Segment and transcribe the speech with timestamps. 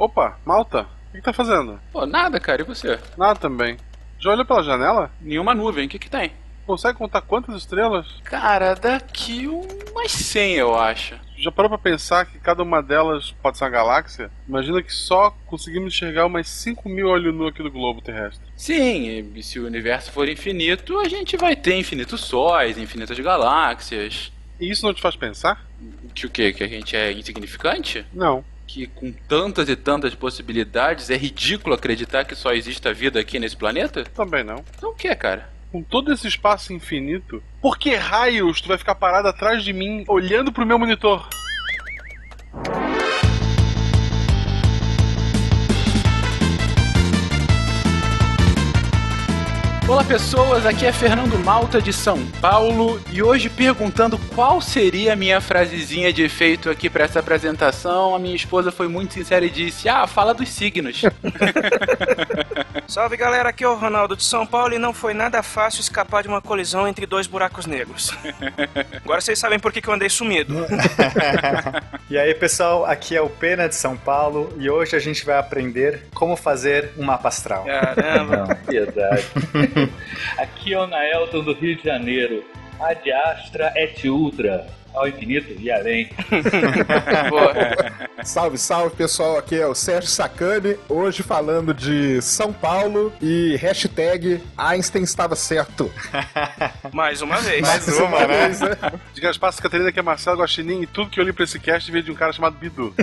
[0.00, 1.78] Opa, Malta, o que tá fazendo?
[1.92, 2.98] Pô, nada, cara, e você?
[3.18, 3.76] Nada também.
[4.18, 5.10] Já olhou pela janela?
[5.20, 6.32] Nenhuma nuvem, o que que tem?
[6.66, 8.06] Consegue contar quantas estrelas?
[8.24, 11.16] Cara, daqui umas 100, eu acho.
[11.36, 14.30] Já parou pra pensar que cada uma delas pode ser uma galáxia?
[14.48, 18.42] Imagina que só conseguimos enxergar umas 5 mil olhos nu aqui do globo terrestre.
[18.56, 24.32] Sim, e se o universo for infinito, a gente vai ter infinitos sóis, infinitas galáxias.
[24.58, 25.62] E isso não te faz pensar?
[26.14, 26.54] Que o quê?
[26.54, 28.06] Que a gente é insignificante?
[28.14, 28.42] Não.
[28.72, 33.56] Que com tantas e tantas possibilidades é ridículo acreditar que só exista vida aqui nesse
[33.56, 34.04] planeta?
[34.04, 34.64] Também não.
[34.76, 35.50] Então o que, cara?
[35.72, 40.04] Com todo esse espaço infinito, por que raios tu vai ficar parado atrás de mim,
[40.06, 41.28] olhando pro meu monitor?
[49.90, 55.16] Olá pessoas, aqui é Fernando Malta de São Paulo e hoje perguntando qual seria a
[55.16, 59.50] minha frasezinha de efeito aqui para essa apresentação, a minha esposa foi muito sincera e
[59.50, 61.02] disse: "Ah, fala dos signos".
[62.86, 66.22] Salve galera, aqui é o Ronaldo de São Paulo e não foi nada fácil escapar
[66.22, 68.12] de uma colisão entre dois buracos negros.
[69.04, 70.54] Agora vocês sabem por que, que eu andei sumido.
[72.10, 75.38] E aí, pessoal, aqui é o Pena de São Paulo e hoje a gente vai
[75.38, 77.64] aprender como fazer um mapa astral.
[77.64, 78.58] Caramba.
[78.66, 79.28] Piedade.
[80.38, 82.44] Aqui é o Naelton do Rio de Janeiro.
[82.80, 84.66] Ad Astra et Ultra.
[84.92, 86.10] Ao infinito e além.
[88.24, 94.42] Salve, salve pessoal, aqui é o Sérgio Sacani, hoje falando de São Paulo e hashtag
[94.58, 95.90] Einstein estava certo.
[96.92, 97.62] Mais uma vez.
[97.62, 98.48] Mais uma, né?
[98.48, 98.76] vez, né?
[99.14, 101.90] De Gaspar Catarina, que é Marcelo Guaxinim, e tudo que eu li pra esse cast
[101.90, 102.94] veio de um cara chamado Bidu.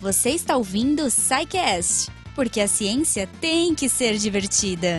[0.00, 4.98] Você está ouvindo o SciCast, porque a ciência tem que ser divertida.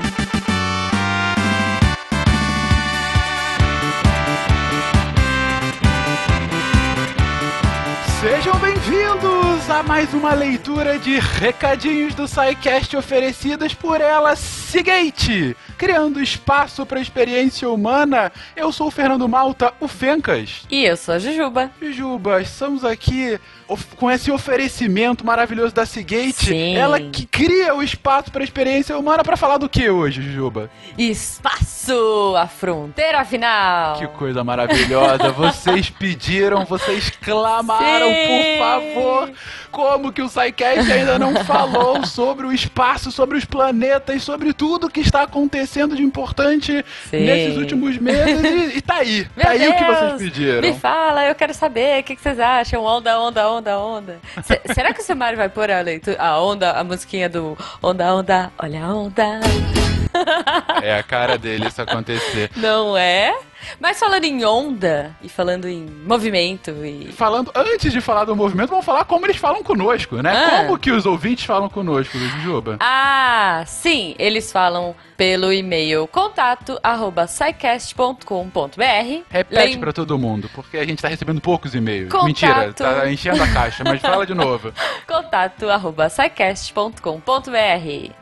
[8.20, 15.56] Sejam bem-vindos a mais uma leitura de recadinhos do SciCast oferecidas por ela, Seagate.
[15.78, 20.66] Criando espaço para a experiência humana, eu sou o Fernando Malta, o Fencas.
[20.72, 21.70] E eu sou a Jujuba.
[21.80, 23.40] Jujuba, estamos aqui
[23.98, 26.46] com esse oferecimento maravilhoso da Seagate.
[26.46, 26.76] Sim.
[26.76, 30.70] Ela que cria o espaço para a experiência humana para falar do que hoje, Jujuba?
[30.98, 33.98] Espaço, a fronteira final.
[33.98, 35.32] Que coisa maravilhosa.
[35.38, 38.28] Vocês pediram, vocês clamaram, Sim.
[38.28, 39.32] por favor.
[39.72, 44.90] Como que o SciCast ainda não falou sobre o espaço, sobre os planetas, sobre tudo
[44.90, 47.26] que está acontecendo de importante Sim.
[47.26, 48.74] nesses últimos meses.
[48.74, 49.28] E, e tá aí.
[49.36, 50.62] Meu tá aí o que Deus, vocês pediram.
[50.62, 52.84] Me fala, eu quero saber o que, que vocês acham.
[52.84, 54.20] Onda, onda, onda, onda.
[54.44, 58.14] Se- será que o Samari vai pôr a, leitura, a onda, a musiquinha do Onda,
[58.14, 59.40] onda, olha a onda?
[60.82, 62.52] É a cara dele isso acontecer.
[62.56, 63.34] Não é?
[63.80, 67.12] Mas falando em onda e falando em movimento e.
[67.12, 70.32] Falando, antes de falar do movimento, vamos falar como eles falam conosco, né?
[70.32, 70.64] Ah.
[70.64, 72.78] Como que os ouvintes falam conosco, Jujuba?
[72.80, 77.28] Ah, sim, eles falam pelo e-mail contato arroba.
[79.30, 82.10] Repete Lem- pra todo mundo, porque a gente tá recebendo poucos e-mails.
[82.10, 82.26] Contato.
[82.28, 84.72] Mentira, tá enchendo a caixa, mas fala de novo.
[85.08, 86.08] Contato arroba.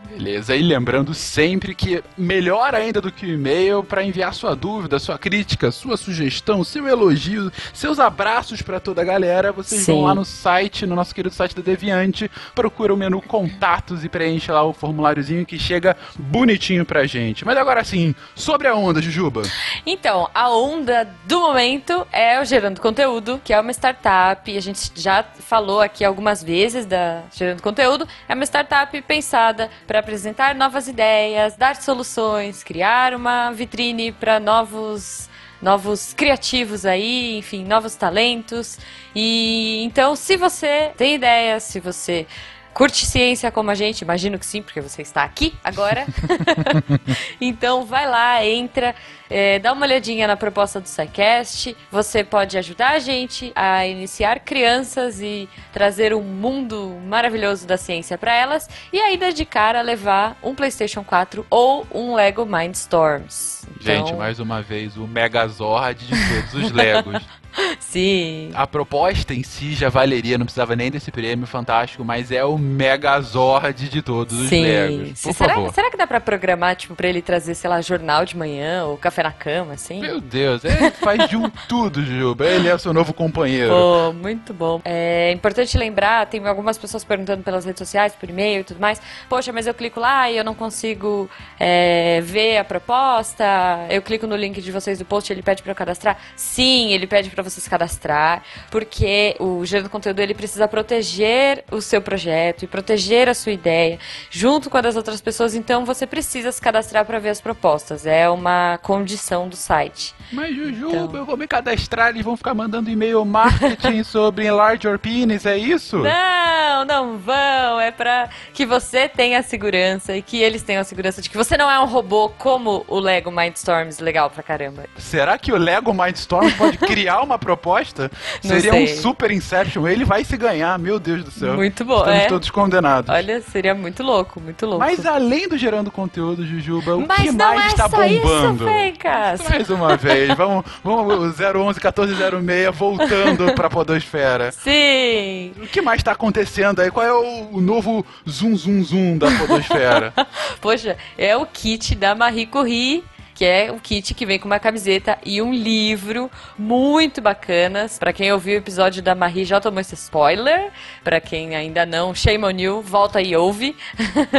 [0.09, 4.99] Beleza, e lembrando sempre que melhor ainda do que o e-mail para enviar sua dúvida,
[4.99, 9.93] sua crítica, sua sugestão, seu elogio, seus abraços para toda a galera, vocês Sim.
[9.93, 14.09] vão lá no site, no nosso querido site da Deviante, procura o menu contatos e
[14.09, 17.45] preenche lá o formuláriozinho que chega bonitinho pra gente.
[17.45, 19.43] Mas agora sim, sobre a onda, Jujuba.
[19.85, 24.55] Então, a onda do momento é o Gerando Conteúdo, que é uma startup.
[24.55, 28.07] A gente já falou aqui algumas vezes da Gerando Conteúdo.
[28.27, 35.27] É uma startup pensada para apresentar novas ideias, dar soluções, criar uma vitrine para novos
[35.59, 38.77] novos criativos aí, enfim, novos talentos.
[39.15, 42.27] E então, se você tem ideias, se você
[42.75, 46.05] curte ciência como a gente, imagino que sim, porque você está aqui agora.
[47.39, 48.93] então vai lá, entra,
[49.29, 51.75] é, dá uma olhadinha na proposta do SciCast.
[51.89, 58.17] Você pode ajudar a gente a iniciar crianças e trazer um mundo maravilhoso da ciência
[58.17, 58.69] para elas.
[58.91, 63.65] E ainda de cara levar um PlayStation 4 ou um Lego Mindstorms.
[63.79, 67.23] Então, Gente, mais uma vez, o Megazord de todos os Legos.
[67.79, 68.51] Sim.
[68.53, 72.57] A proposta em si já valeria, não precisava nem desse prêmio fantástico, mas é o
[72.65, 74.63] Megazord de todos os Sim.
[74.63, 75.19] Legos.
[75.19, 75.29] Sim.
[75.29, 75.73] Por Será, favor.
[75.73, 78.97] será que dá pra programar, tipo, pra ele trazer, sei lá, jornal de manhã ou
[78.97, 79.99] café na cama, assim?
[79.99, 82.45] Meu Deus, ele faz de um tudo, Juba.
[82.45, 83.69] Ele é o seu novo companheiro.
[83.73, 84.81] Pô, muito bom.
[84.85, 89.01] É importante lembrar, tem algumas pessoas perguntando pelas redes sociais, por e-mail e tudo mais.
[89.27, 91.29] Poxa, mas eu clico lá e eu não consigo
[91.59, 93.43] é, ver a proposta.
[93.89, 96.17] Eu clico no link de vocês do post, ele pede pra eu cadastrar.
[96.37, 101.65] Sim, ele pede pra você se se cadastrar, porque o gerando conteúdo ele precisa proteger
[101.71, 103.99] o seu projeto e proteger a sua ideia
[104.29, 108.05] junto com a das outras pessoas, então você precisa se cadastrar para ver as propostas.
[108.05, 110.13] É uma condição do site.
[110.31, 111.15] Mas, Jujuba, Então.
[111.15, 115.57] eu vou me cadastrar, eles vão ficar mandando e-mail marketing sobre enlarge your penis, é
[115.57, 115.97] isso?
[115.97, 117.79] Não, não vão.
[117.79, 121.37] É pra que você tenha a segurança e que eles tenham a segurança de que
[121.37, 124.85] você não é um robô como o Lego Mindstorms legal pra caramba.
[124.97, 128.11] Será que o Lego Mindstorm pode criar uma proposta?
[128.43, 128.83] Não Seria sei.
[128.83, 129.87] um super Inception.
[129.87, 131.53] Ele vai se ganhar, meu Deus do céu.
[131.55, 132.27] Muito bom, Estamos é.
[132.27, 133.09] todos condenados.
[133.13, 134.79] Olha, seria muito louco, muito louco.
[134.79, 138.65] Mas além do gerando conteúdo, Jujuba, o Mas que mais é está bombando?
[138.69, 139.49] isso.
[139.49, 144.51] Mais uma vez, vamos, vamos 011 1406 voltando pra Podosfera.
[144.51, 145.51] Sim.
[145.57, 146.91] O que mais tá acontecendo aí?
[146.91, 150.13] Qual é o, o novo zoom zoom zoom da Podosfera?
[150.61, 153.03] Poxa, é o kit da Marie Curie.
[153.35, 157.99] Que é um kit que vem com uma camiseta e um livro muito bacanas.
[157.99, 160.71] Pra quem ouviu o episódio da Marie já tomou esse spoiler.
[161.03, 163.75] Pra quem ainda não, shame on you, volta e ouve.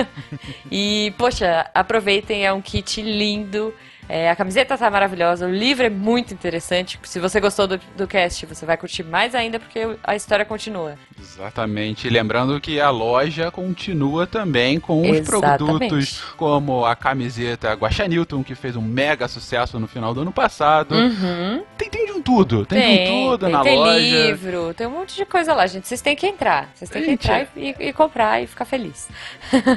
[0.72, 3.72] e, poxa, aproveitem, é um kit lindo.
[4.08, 6.98] É, a camiseta tá maravilhosa, o livro é muito interessante.
[7.02, 10.94] Se você gostou do, do cast, você vai curtir mais ainda porque a história continua.
[11.18, 12.06] Exatamente.
[12.06, 15.56] E lembrando que a loja continua também com os Exatamente.
[15.58, 20.32] produtos como a camiseta Guaxa Newton, que fez um mega sucesso no final do ano
[20.32, 20.94] passado.
[20.94, 21.62] Uhum.
[21.76, 22.64] Tem, tem de um tudo.
[22.64, 23.98] Tem, de um tudo tem, na tem loja.
[23.98, 25.88] livro, tem um monte de coisa lá, gente.
[25.88, 26.70] Vocês têm que entrar.
[26.74, 29.08] Vocês têm que Gente, entrar e, e comprar e ficar feliz.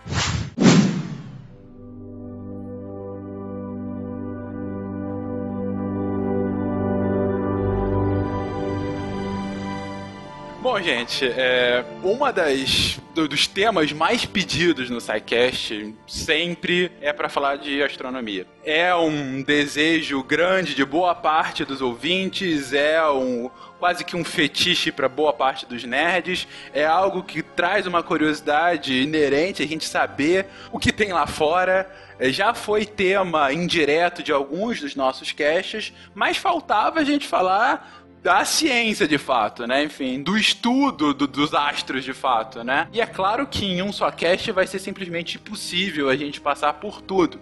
[10.64, 17.28] Bom, gente, é, uma das do- dos temas mais pedidos no SciCast sempre é para
[17.28, 18.48] falar de astronomia.
[18.64, 24.90] É um desejo grande de boa parte dos ouvintes, é um quase que um fetiche
[24.90, 30.46] para boa parte dos nerds, é algo que traz uma curiosidade inerente a gente saber
[30.72, 31.92] o que tem lá fora.
[32.18, 38.03] É, Já foi tema indireto de alguns dos nossos casts, mas faltava a gente falar
[38.24, 39.84] da ciência de fato, né?
[39.84, 42.88] Enfim, do estudo do- dos astros de fato, né?
[42.94, 46.72] E é claro que em um só cast vai ser simplesmente impossível a gente passar
[46.74, 47.38] por tudo.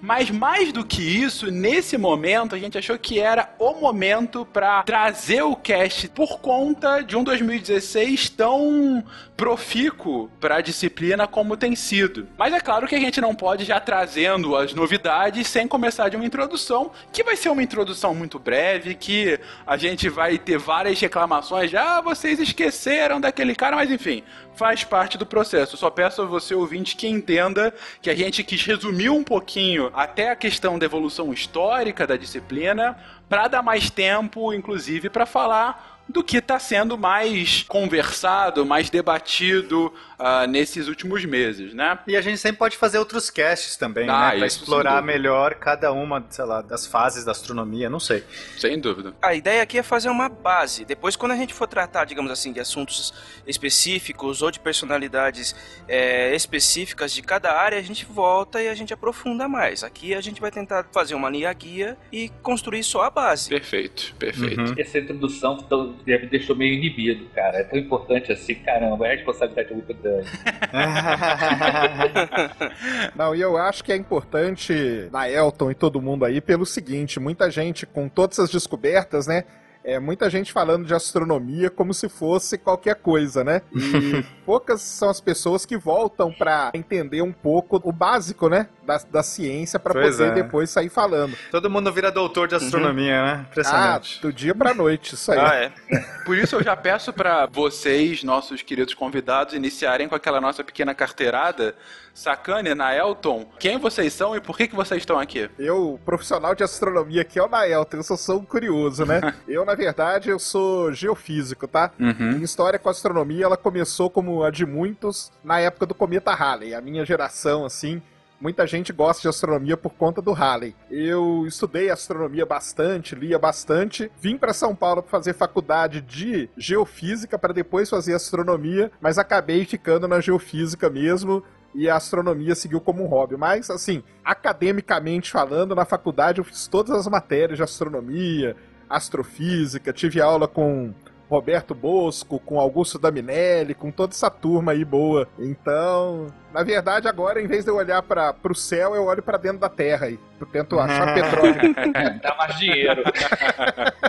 [0.00, 4.82] Mas mais do que isso, nesse momento a gente achou que era o momento para
[4.82, 9.04] trazer o cast por conta de um 2016 tão
[9.36, 12.26] profícuo para a disciplina como tem sido.
[12.36, 16.16] Mas é claro que a gente não pode já trazendo as novidades sem começar de
[16.16, 20.98] uma introdução, que vai ser uma introdução muito breve, que a gente vai ter várias
[21.00, 24.24] reclamações, já ah, vocês esqueceram daquele cara, mas enfim,
[24.58, 25.74] faz parte do processo.
[25.74, 27.72] Eu só peço a você ouvinte que entenda
[28.02, 32.98] que a gente quis resumir um pouquinho até a questão da evolução histórica da disciplina
[33.28, 39.92] para dar mais tempo, inclusive, para falar do que está sendo mais conversado, mais debatido
[40.18, 41.98] ah, nesses últimos meses, né?
[42.06, 44.38] E a gente sempre pode fazer outros casts também, Ah, né?
[44.38, 48.24] Sem explorar melhor cada uma, sei lá, das fases da astronomia, não sei.
[48.58, 49.14] Sem dúvida.
[49.22, 50.84] A ideia aqui é fazer uma base.
[50.84, 53.12] Depois, quando a gente for tratar, digamos assim, de assuntos
[53.46, 55.54] específicos ou de personalidades
[55.86, 59.84] é, específicas de cada área, a gente volta e a gente aprofunda mais.
[59.84, 63.48] Aqui a gente vai tentar fazer uma linha guia e construir só a base.
[63.48, 64.60] Perfeito, perfeito.
[64.60, 64.74] Uhum.
[64.78, 67.58] Essa introdução tão- me deixou meio inibido, cara.
[67.58, 70.07] É tão importante assim, caramba, a responsabilidade é muito grande.
[73.14, 77.20] Não, e eu acho que é importante da Elton e todo mundo aí pelo seguinte:
[77.20, 79.44] muita gente com todas as descobertas, né?
[79.84, 83.62] É, muita gente falando de astronomia como se fosse qualquer coisa, né?
[83.72, 88.68] E poucas são as pessoas que voltam pra entender um pouco o básico, né?
[88.88, 90.30] Da, da ciência para poder é.
[90.30, 91.36] depois sair falando.
[91.50, 93.32] Todo mundo vira doutor de astronomia, né?
[93.32, 94.22] Ah, Impressionante.
[94.22, 95.38] do dia pra noite, isso aí.
[95.38, 95.98] Ah, é.
[96.24, 100.94] Por isso eu já peço pra vocês, nossos queridos convidados, iniciarem com aquela nossa pequena
[100.94, 101.74] carteirada.
[102.14, 105.48] Sacane, Naelton, quem vocês são e por que, que vocês estão aqui?
[105.56, 109.20] Eu, profissional de astronomia aqui é o Naelton, eu só sou um curioso, né?
[109.46, 111.92] eu, na verdade, eu sou geofísico, tá?
[111.96, 116.32] Minha história com a astronomia, ela começou como a de muitos na época do cometa
[116.32, 116.74] Halley.
[116.74, 118.02] A minha geração, assim,
[118.40, 120.74] muita gente gosta de astronomia por conta do Halley.
[120.90, 127.38] Eu estudei astronomia bastante, lia bastante, vim para São Paulo para fazer faculdade de geofísica
[127.38, 131.42] para depois fazer astronomia, mas acabei ficando na geofísica mesmo
[131.74, 133.36] e a astronomia seguiu como um hobby.
[133.36, 138.56] Mas, assim, academicamente falando, na faculdade eu fiz todas as matérias de astronomia,
[138.88, 140.94] astrofísica, tive aula com
[141.28, 145.28] Roberto Bosco, com Augusto Daminelli, com toda essa turma aí boa.
[145.38, 149.36] Então, na verdade, agora, em vez de eu olhar para o céu, eu olho para
[149.36, 150.18] dentro da Terra aí.
[150.40, 151.74] Eu tento achar petróleo.
[152.22, 153.02] Dá mais dinheiro.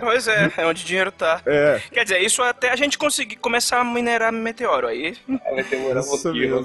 [0.00, 1.42] Pois é, é onde o dinheiro tá.
[1.44, 4.86] É, Quer dizer, isso até a gente conseguir começar a minerar meteoro.
[4.86, 5.14] Aí.
[5.28, 6.64] Vai demorar um pouquinho.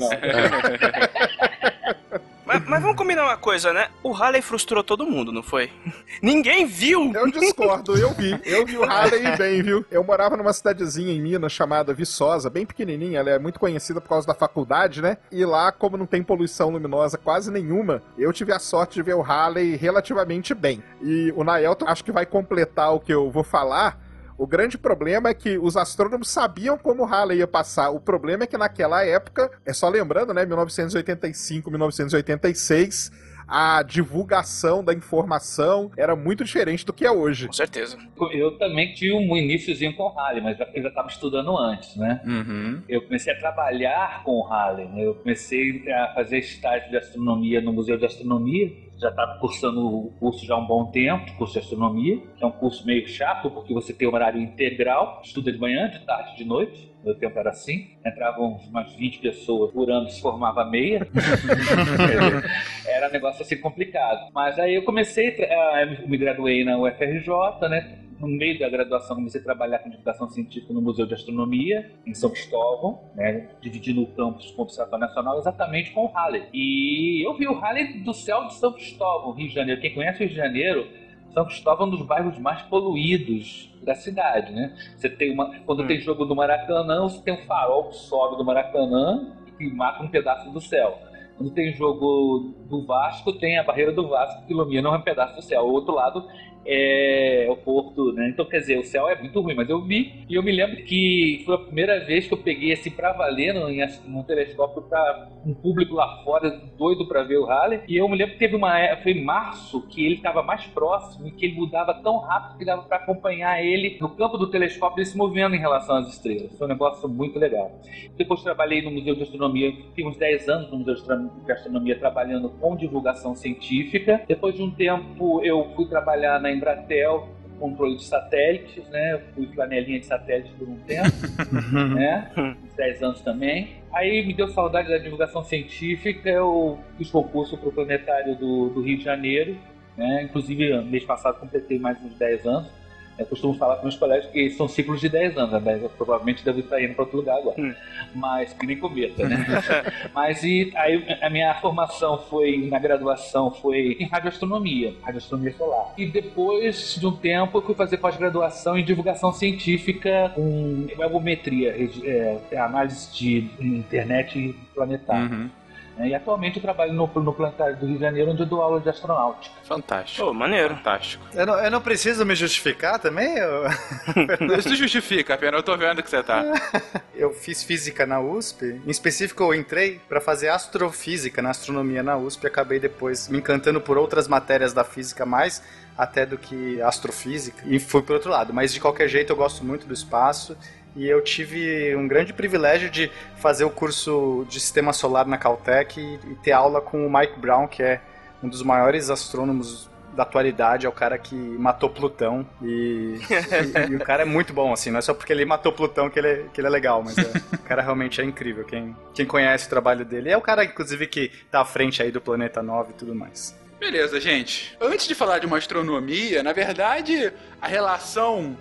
[2.60, 3.90] Mas, mas vamos combinar uma coisa, né?
[4.02, 5.72] O Halley frustrou todo mundo, não foi?
[6.22, 7.12] Ninguém viu!
[7.14, 8.40] eu discordo, eu vi.
[8.44, 9.86] Eu vi o Halley bem, viu?
[9.92, 14.10] Eu morava numa cidadezinha em Minas chamada Viçosa, bem pequenininha, ela é muito conhecida por
[14.10, 15.18] causa da faculdade, né?
[15.32, 19.16] E lá, como não tem poluição luminosa quase nenhuma, eu tive a sorte de ver
[19.16, 20.84] o Halley relativamente bem.
[21.02, 24.05] E o Naelton acho que vai completar o que eu vou falar.
[24.38, 27.90] O grande problema é que os astrônomos sabiam como o Halley ia passar.
[27.90, 33.12] O problema é que naquela época, é só lembrando, né, 1985, 1986,
[33.48, 37.48] a divulgação da informação era muito diferente do que é hoje.
[37.48, 37.98] Com certeza.
[38.34, 42.22] Eu também tive um iníciozinho com o Halley, mas eu já estava estudando antes, né?
[42.26, 42.82] Uhum.
[42.90, 45.06] Eu comecei a trabalhar com o Halley, né?
[45.06, 48.72] Eu comecei a fazer estágio de astronomia no Museu de Astronomia.
[49.06, 52.48] Já estava cursando o curso já há um bom tempo, curso de astronomia, que é
[52.48, 56.36] um curso meio chato, porque você tem um horário integral, estuda de manhã, de tarde,
[56.38, 56.92] de noite.
[57.04, 57.92] Meu tempo era assim.
[58.04, 61.06] Entravam umas 20 pessoas por ano, se formava meia.
[62.90, 64.32] era um negócio assim complicado.
[64.34, 68.00] Mas aí eu comecei, a- eu me graduei na UFRJ, né?
[68.20, 72.14] No meio da graduação, comecei a trabalhar com divulgação científica no Museu de Astronomia, em
[72.14, 73.50] São Cristóvão, né?
[73.62, 76.44] dividindo o campus com o Observatório Nacional exatamente com o Halley.
[76.54, 79.82] E eu vi o Halley do céu de São Cristóvão, Rio de Janeiro.
[79.82, 80.88] Quem conhece o Rio de Janeiro,
[81.34, 84.74] São Cristóvão é um dos bairros mais poluídos da cidade, né?
[84.96, 88.46] Você tem uma, quando tem jogo do Maracanã, você tem um farol que sobe do
[88.46, 90.98] Maracanã e mata um pedaço do céu.
[91.38, 95.42] Quando tem jogo do Vasco, tem a barreira do Vasco que ilumina um pedaço do
[95.42, 95.64] céu.
[95.64, 96.26] O outro lado
[96.66, 98.30] é o porto, né?
[98.30, 100.78] Então, quer dizer, o céu é muito ruim, mas eu vi e eu me lembro
[100.84, 105.54] que foi a primeira vez que eu peguei assim pra valer num telescópio pra um
[105.54, 107.82] público lá fora doido pra ver o Halley.
[107.88, 110.66] E eu me lembro que teve uma é- foi em março que ele estava mais
[110.68, 114.50] próximo e que ele mudava tão rápido que dava pra acompanhar ele no campo do
[114.50, 116.58] telescópio ele se movendo em relação às estrelas.
[116.58, 117.72] Foi um negócio muito legal.
[118.18, 122.50] Depois trabalhei no Museu de Astronomia, fiquei uns 10 anos no Museu de Astronomia trabalhando
[122.50, 124.22] com divulgação científica.
[124.28, 129.14] Depois de um tempo eu fui trabalhar na Embratel, controle de satélites, né?
[129.14, 131.10] Eu fui flanelinha de satélites por um tempo,
[131.96, 132.32] né?
[132.64, 133.78] Uns 10 anos também.
[133.94, 138.82] Aí me deu saudade da divulgação científica, eu fiz concurso para o planetário do, do
[138.82, 139.58] Rio de Janeiro,
[139.98, 140.24] né?
[140.24, 142.85] Inclusive, mês passado completei mais uns 10 anos.
[143.18, 145.80] Eu costumo falar com meus colegas que são ciclos de 10 anos, né?
[145.82, 147.60] Eu provavelmente devo estar indo para outro lugar agora.
[147.62, 147.74] Hum.
[148.14, 149.46] Mas que nem cometa, né?
[150.14, 155.94] Mas e aí a minha formação foi, na graduação, foi em radioastronomia, radioastronomia solar.
[155.98, 162.06] E depois de um tempo eu fui fazer pós-graduação em divulgação científica com webometria, regi-
[162.08, 165.30] é, análise de internet planetária.
[165.36, 165.50] Uhum.
[165.98, 166.10] Né?
[166.10, 168.80] E atualmente eu trabalho no, no Planetário do Rio de Janeiro, onde eu dou aula
[168.80, 169.56] de astronáutica.
[169.64, 170.26] Fantástico.
[170.26, 170.76] Pô, maneiro.
[170.76, 171.26] Fantástico.
[171.34, 173.38] Eu não, eu não preciso me justificar também?
[173.38, 173.66] Eu,
[174.60, 175.58] Isso justifica, pena.
[175.58, 176.44] Eu tô vendo que você tá.
[177.16, 178.82] eu fiz física na USP.
[178.86, 182.48] Em específico, eu entrei para fazer astrofísica na astronomia na USP.
[182.48, 185.64] Acabei depois me encantando por outras matérias da física mais
[185.98, 187.64] até do que astrofísica.
[187.66, 188.54] E fui pro outro lado.
[188.54, 190.58] Mas de qualquer jeito, eu gosto muito do espaço.
[190.96, 196.00] E eu tive um grande privilégio de fazer o curso de sistema solar na Caltech
[196.00, 198.02] e, e ter aula com o Mike Brown, que é
[198.42, 203.96] um dos maiores astrônomos da atualidade, é o cara que matou Plutão e, e- e
[203.98, 206.28] o cara é muito bom, assim, não é só porque ele matou Plutão que ele
[206.30, 209.68] é, que ele é legal, mas é- o cara realmente é incrível, quem, quem conhece
[209.68, 210.30] o trabalho dele.
[210.30, 213.54] É o cara, inclusive, que tá à frente aí do Planeta 9 e tudo mais.
[213.78, 214.78] Beleza, gente.
[214.80, 218.56] Antes de falar de uma astronomia, na verdade, a relação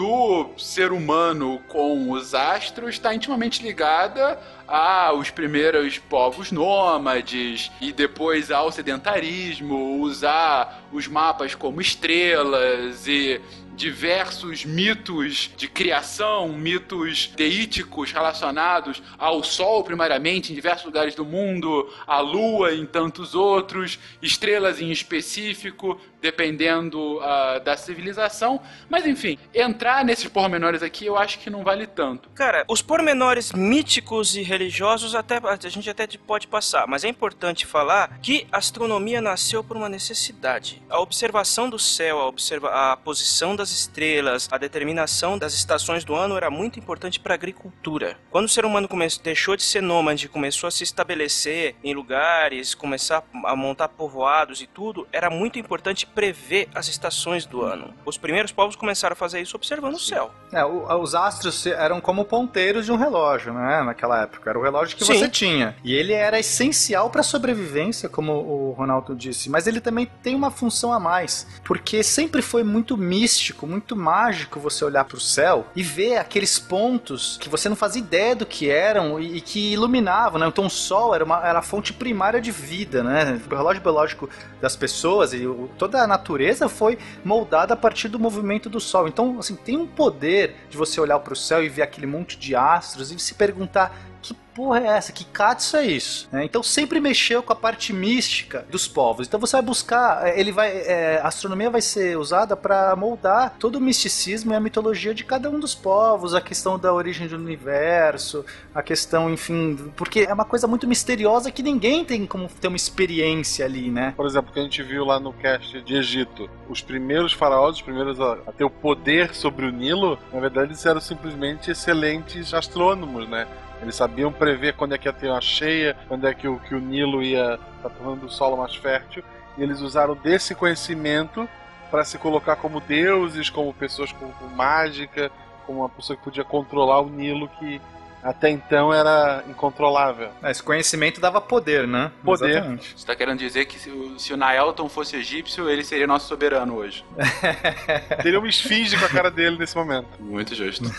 [0.00, 8.50] do ser humano com os astros está intimamente ligada aos primeiros povos nômades e depois
[8.50, 13.42] ao sedentarismo, usar os mapas como estrelas e
[13.80, 21.90] diversos mitos de criação, mitos deíticos relacionados ao Sol, primariamente, em diversos lugares do mundo,
[22.06, 28.60] à Lua em tantos outros, estrelas em específico, dependendo uh, da civilização.
[28.88, 32.28] Mas enfim, entrar nesses pormenores aqui eu acho que não vale tanto.
[32.30, 37.66] Cara, os pormenores míticos e religiosos até a gente até pode passar, mas é importante
[37.66, 40.82] falar que a astronomia nasceu por uma necessidade.
[40.88, 46.14] A observação do céu, a, observa a posição das estrelas, a determinação das estações do
[46.14, 48.18] ano era muito importante para a agricultura.
[48.30, 52.74] Quando o ser humano começou, deixou de ser nômade, começou a se estabelecer em lugares,
[52.74, 57.92] começar a montar povoados e tudo, era muito importante prever as estações do ano.
[58.04, 60.30] Os primeiros povos começaram a fazer isso observando o céu.
[60.52, 63.82] É, o, os astros eram como ponteiros de um relógio, né?
[63.82, 64.50] Naquela época.
[64.50, 65.14] Era o relógio que Sim.
[65.14, 65.76] você tinha.
[65.84, 69.48] E ele era essencial para a sobrevivência, como o Ronaldo disse.
[69.48, 71.46] Mas ele também tem uma função a mais.
[71.64, 76.58] Porque sempre foi muito místico, muito mágico você olhar para o céu e ver aqueles
[76.58, 80.46] pontos que você não fazia ideia do que eram e, e que iluminavam, né?
[80.46, 83.40] Então o sol era, uma, era a fonte primária de vida, né?
[83.50, 84.28] O relógio biológico
[84.60, 89.08] das pessoas e o, toda a natureza foi moldada a partir do movimento do sol.
[89.08, 92.38] Então, assim, tem um poder de você olhar para o céu e ver aquele monte
[92.38, 95.10] de astros e se perguntar que porra é essa?
[95.10, 96.28] Que katsu é isso?
[96.30, 99.26] É, então sempre mexeu com a parte mística dos povos.
[99.26, 103.54] Então você vai buscar, é, ele vai, é, a astronomia vai ser usada para moldar
[103.58, 107.26] todo o misticismo e a mitologia de cada um dos povos, a questão da origem
[107.26, 112.46] do universo, a questão, enfim, porque é uma coisa muito misteriosa que ninguém tem como
[112.46, 114.12] ter uma experiência ali, né?
[114.14, 117.82] Por exemplo, que a gente viu lá no cast de Egito, os primeiros faraós, os
[117.82, 122.52] primeiros a, a ter o poder sobre o Nilo, na verdade eles eram simplesmente excelentes
[122.52, 123.48] astrônomos, né?
[123.82, 126.74] Eles sabiam prever quando é que ia ter uma cheia, quando é que o, que
[126.74, 129.22] o Nilo ia estar tá tornando o solo mais fértil.
[129.56, 131.48] E eles usaram desse conhecimento
[131.90, 135.30] para se colocar como deuses, como pessoas com, com, mágica,
[135.66, 137.80] como uma pessoa que podia controlar o Nilo que
[138.22, 140.28] até então era incontrolável.
[140.44, 142.12] Esse conhecimento dava poder, né?
[142.22, 142.50] Poder.
[142.50, 142.88] Exatamente.
[142.90, 146.28] Você está querendo dizer que se o, se o Naelton fosse egípcio, ele seria nosso
[146.28, 147.02] soberano hoje.
[148.22, 150.08] Teria uma esfinge com a cara dele nesse momento.
[150.20, 150.84] Muito justo.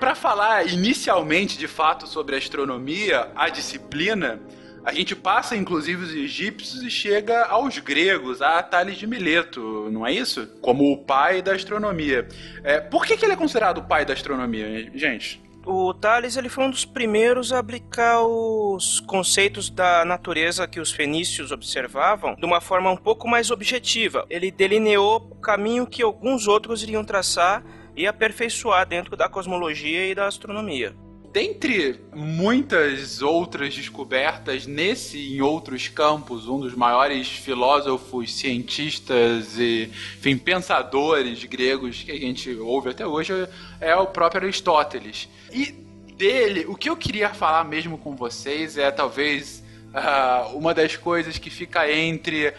[0.00, 4.40] Para falar inicialmente, de fato, sobre astronomia, a disciplina,
[4.82, 10.06] a gente passa, inclusive, os egípcios e chega aos gregos, a Tales de Mileto, não
[10.06, 10.46] é isso?
[10.62, 12.26] Como o pai da astronomia.
[12.64, 15.42] É, por que, que ele é considerado o pai da astronomia, gente?
[15.66, 20.90] O Tales ele foi um dos primeiros a aplicar os conceitos da natureza que os
[20.90, 24.24] fenícios observavam de uma forma um pouco mais objetiva.
[24.30, 27.62] Ele delineou o caminho que alguns outros iriam traçar
[27.96, 30.94] e aperfeiçoar dentro da cosmologia e da astronomia.
[31.32, 39.88] Dentre muitas outras descobertas nesse e em outros campos, um dos maiores filósofos, cientistas e
[40.18, 43.32] enfim, pensadores gregos que a gente ouve até hoje
[43.80, 45.28] é o próprio Aristóteles.
[45.52, 45.72] E
[46.20, 49.62] dele, o que eu queria falar mesmo com vocês é talvez
[49.94, 52.52] uh, uma das coisas que fica entre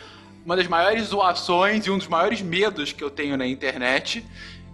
[0.46, 4.26] uma das maiores zoações e um dos maiores medos que eu tenho na internet,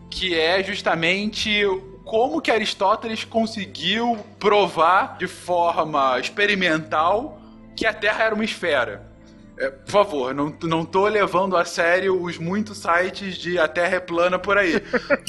[0.09, 1.63] que é justamente
[2.03, 7.41] como que Aristóteles conseguiu provar de forma experimental
[7.75, 9.07] que a Terra era uma esfera.
[9.59, 13.95] É, por favor, não, não tô levando a sério os muitos sites de a Terra
[13.95, 14.75] é plana por aí.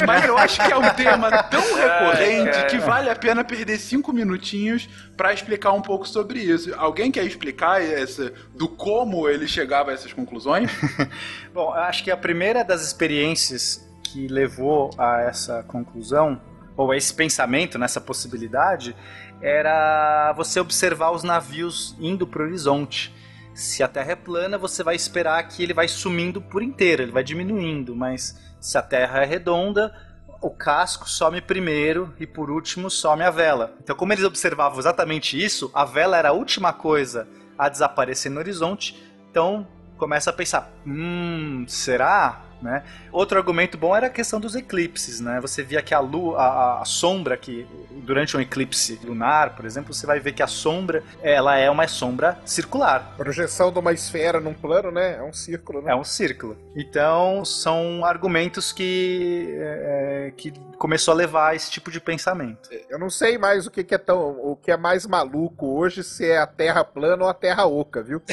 [0.06, 4.12] Mas eu acho que é um tema tão recorrente que vale a pena perder cinco
[4.12, 4.86] minutinhos
[5.16, 6.74] para explicar um pouco sobre isso.
[6.76, 10.70] Alguém quer explicar essa, do como ele chegava a essas conclusões?
[11.54, 16.40] Bom, eu acho que a primeira das experiências que levou a essa conclusão,
[16.76, 18.94] ou a esse pensamento, nessa possibilidade,
[19.40, 23.14] era você observar os navios indo para o horizonte.
[23.52, 27.12] Se a Terra é plana, você vai esperar que ele vai sumindo por inteiro, ele
[27.12, 29.92] vai diminuindo, mas se a Terra é redonda,
[30.40, 33.74] o casco some primeiro e por último some a vela.
[33.82, 37.26] Então, como eles observavam exatamente isso, a vela era a última coisa
[37.58, 38.96] a desaparecer no horizonte.
[39.30, 39.66] Então,
[39.96, 42.44] começa a pensar: hum, será?
[42.60, 42.82] Né?
[43.12, 45.40] Outro argumento bom era a questão dos eclipses, né?
[45.40, 47.64] Você via que a lua, a, a, sombra que
[48.04, 51.86] durante um eclipse lunar, por exemplo, você vai ver que a sombra, ela é uma
[51.86, 53.14] sombra circular.
[53.16, 55.18] Projeção de uma esfera num plano, né?
[55.18, 55.92] É um círculo, né?
[55.92, 56.56] É um círculo.
[56.74, 62.70] Então, são argumentos que é, é que começou a levar a esse tipo de pensamento.
[62.88, 66.04] Eu não sei mais o que, que é tão, o que é mais maluco hoje,
[66.04, 68.20] se é a Terra plana ou a Terra oca, viu?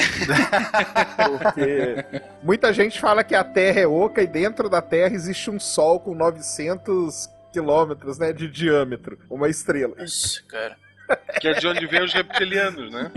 [1.28, 2.04] Porque
[2.42, 6.00] muita gente fala que a Terra é oca e dentro da Terra existe um Sol
[6.00, 9.96] com 900 quilômetros né, de diâmetro, uma estrela.
[9.98, 10.85] Nossa, cara.
[11.40, 13.10] Que é de onde vem os reptilianos, né?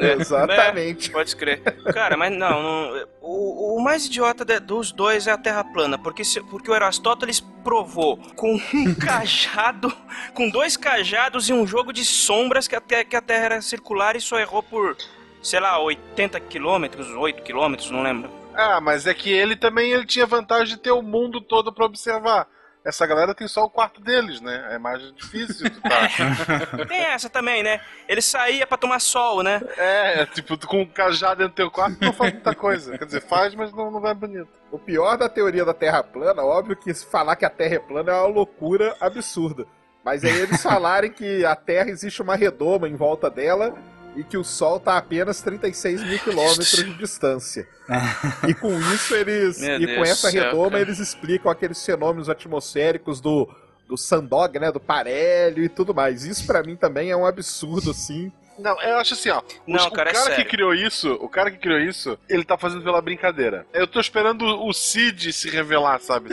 [0.00, 1.10] É, Exatamente.
[1.10, 1.60] é, pode crer.
[1.92, 5.98] Cara, mas não, não- o, o mais idiota de- dos dois é a Terra plana,
[5.98, 9.92] porque, se- porque o Aristóteles provou com um cajado,
[10.34, 13.60] com dois cajados e um jogo de sombras que a, te- que a Terra era
[13.62, 14.96] circular e só errou por,
[15.42, 18.30] sei lá, 80 quilômetros, 8 quilômetros, não lembro.
[18.54, 21.84] Ah, mas é que ele também ele tinha vantagem de ter o mundo todo pra
[21.84, 22.46] observar.
[22.86, 24.68] Essa galera tem só o quarto deles, né?
[24.70, 25.68] É mais difícil.
[25.68, 26.08] tu tá?
[26.86, 27.80] Tem essa também, né?
[28.08, 29.60] Ele saía pra tomar sol, né?
[29.76, 32.96] é, é, tipo, tu com um cajado dentro do teu quarto não faz muita coisa.
[32.96, 34.48] Quer dizer, faz, mas não, não vai bonito.
[34.70, 38.12] O pior da teoria da Terra plana, óbvio que falar que a Terra é plana
[38.12, 39.66] é uma loucura absurda.
[40.04, 43.74] Mas aí eles falarem que a Terra existe uma redoma em volta dela
[44.16, 47.68] e que o Sol está a apenas 36 mil quilômetros de distância.
[48.48, 49.60] e com isso eles.
[49.60, 50.82] Meu e Deus com essa céu, redoma cara.
[50.82, 53.48] eles explicam aqueles fenômenos atmosféricos do,
[53.88, 54.72] do Sandog, né?
[54.72, 56.24] Do parelho e tudo mais.
[56.24, 58.32] Isso pra mim também é um absurdo, assim.
[58.58, 59.40] Não, eu acho assim, ó.
[59.40, 62.42] os- Não, o cara, é cara que criou isso, o cara que criou isso, ele
[62.42, 63.66] tá fazendo pela brincadeira.
[63.74, 66.30] Eu tô esperando o Cid se revelar, sabe?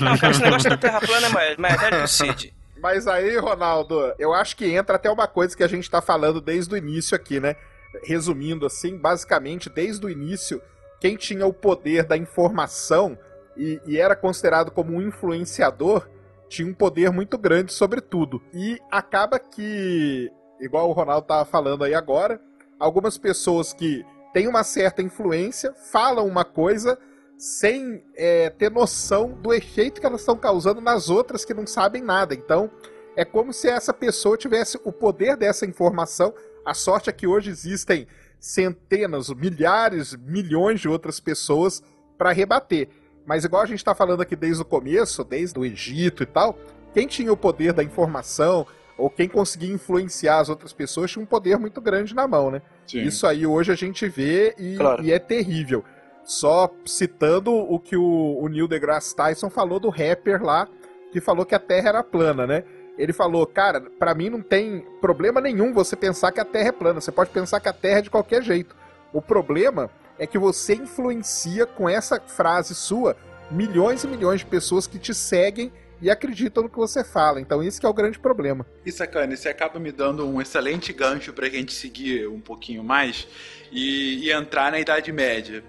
[0.00, 2.54] Não, cara, esse negócio da Terra plana é mais, mais velho que o Cid.
[2.82, 6.40] Mas aí, Ronaldo, eu acho que entra até uma coisa que a gente tá falando
[6.40, 7.54] desde o início aqui, né?
[8.02, 10.60] Resumindo assim, basicamente, desde o início,
[11.00, 13.16] quem tinha o poder da informação
[13.56, 16.08] e, e era considerado como um influenciador
[16.48, 18.42] tinha um poder muito grande sobre tudo.
[18.52, 20.28] E acaba que,
[20.60, 22.40] igual o Ronaldo tava falando aí agora,
[22.80, 26.98] algumas pessoas que têm uma certa influência falam uma coisa
[27.42, 32.00] sem é, ter noção do efeito que elas estão causando nas outras que não sabem
[32.00, 32.34] nada.
[32.34, 32.70] Então,
[33.16, 36.32] é como se essa pessoa tivesse o poder dessa informação.
[36.64, 38.06] A sorte é que hoje existem
[38.38, 41.82] centenas, milhares, milhões de outras pessoas
[42.16, 42.88] para rebater.
[43.26, 46.56] Mas igual a gente está falando aqui desde o começo, desde o Egito e tal,
[46.94, 48.64] quem tinha o poder da informação
[48.96, 52.62] ou quem conseguia influenciar as outras pessoas tinha um poder muito grande na mão, né?
[53.04, 55.02] Isso aí hoje a gente vê e, Claro.
[55.02, 55.84] e é terrível.
[56.24, 60.68] Só citando o que o, o Neil deGrasse Tyson falou do rapper lá,
[61.10, 62.64] que falou que a Terra era plana, né?
[62.96, 66.72] Ele falou, cara, pra mim não tem problema nenhum você pensar que a Terra é
[66.72, 67.00] plana.
[67.00, 68.76] Você pode pensar que a Terra é de qualquer jeito.
[69.12, 73.16] O problema é que você influencia com essa frase sua
[73.50, 77.40] milhões e milhões de pessoas que te seguem e acreditam no que você fala.
[77.40, 78.66] Então isso que é o grande problema.
[78.84, 83.28] E sacana, você acaba me dando um excelente gancho pra gente seguir um pouquinho mais
[83.70, 85.62] e, e entrar na Idade Média.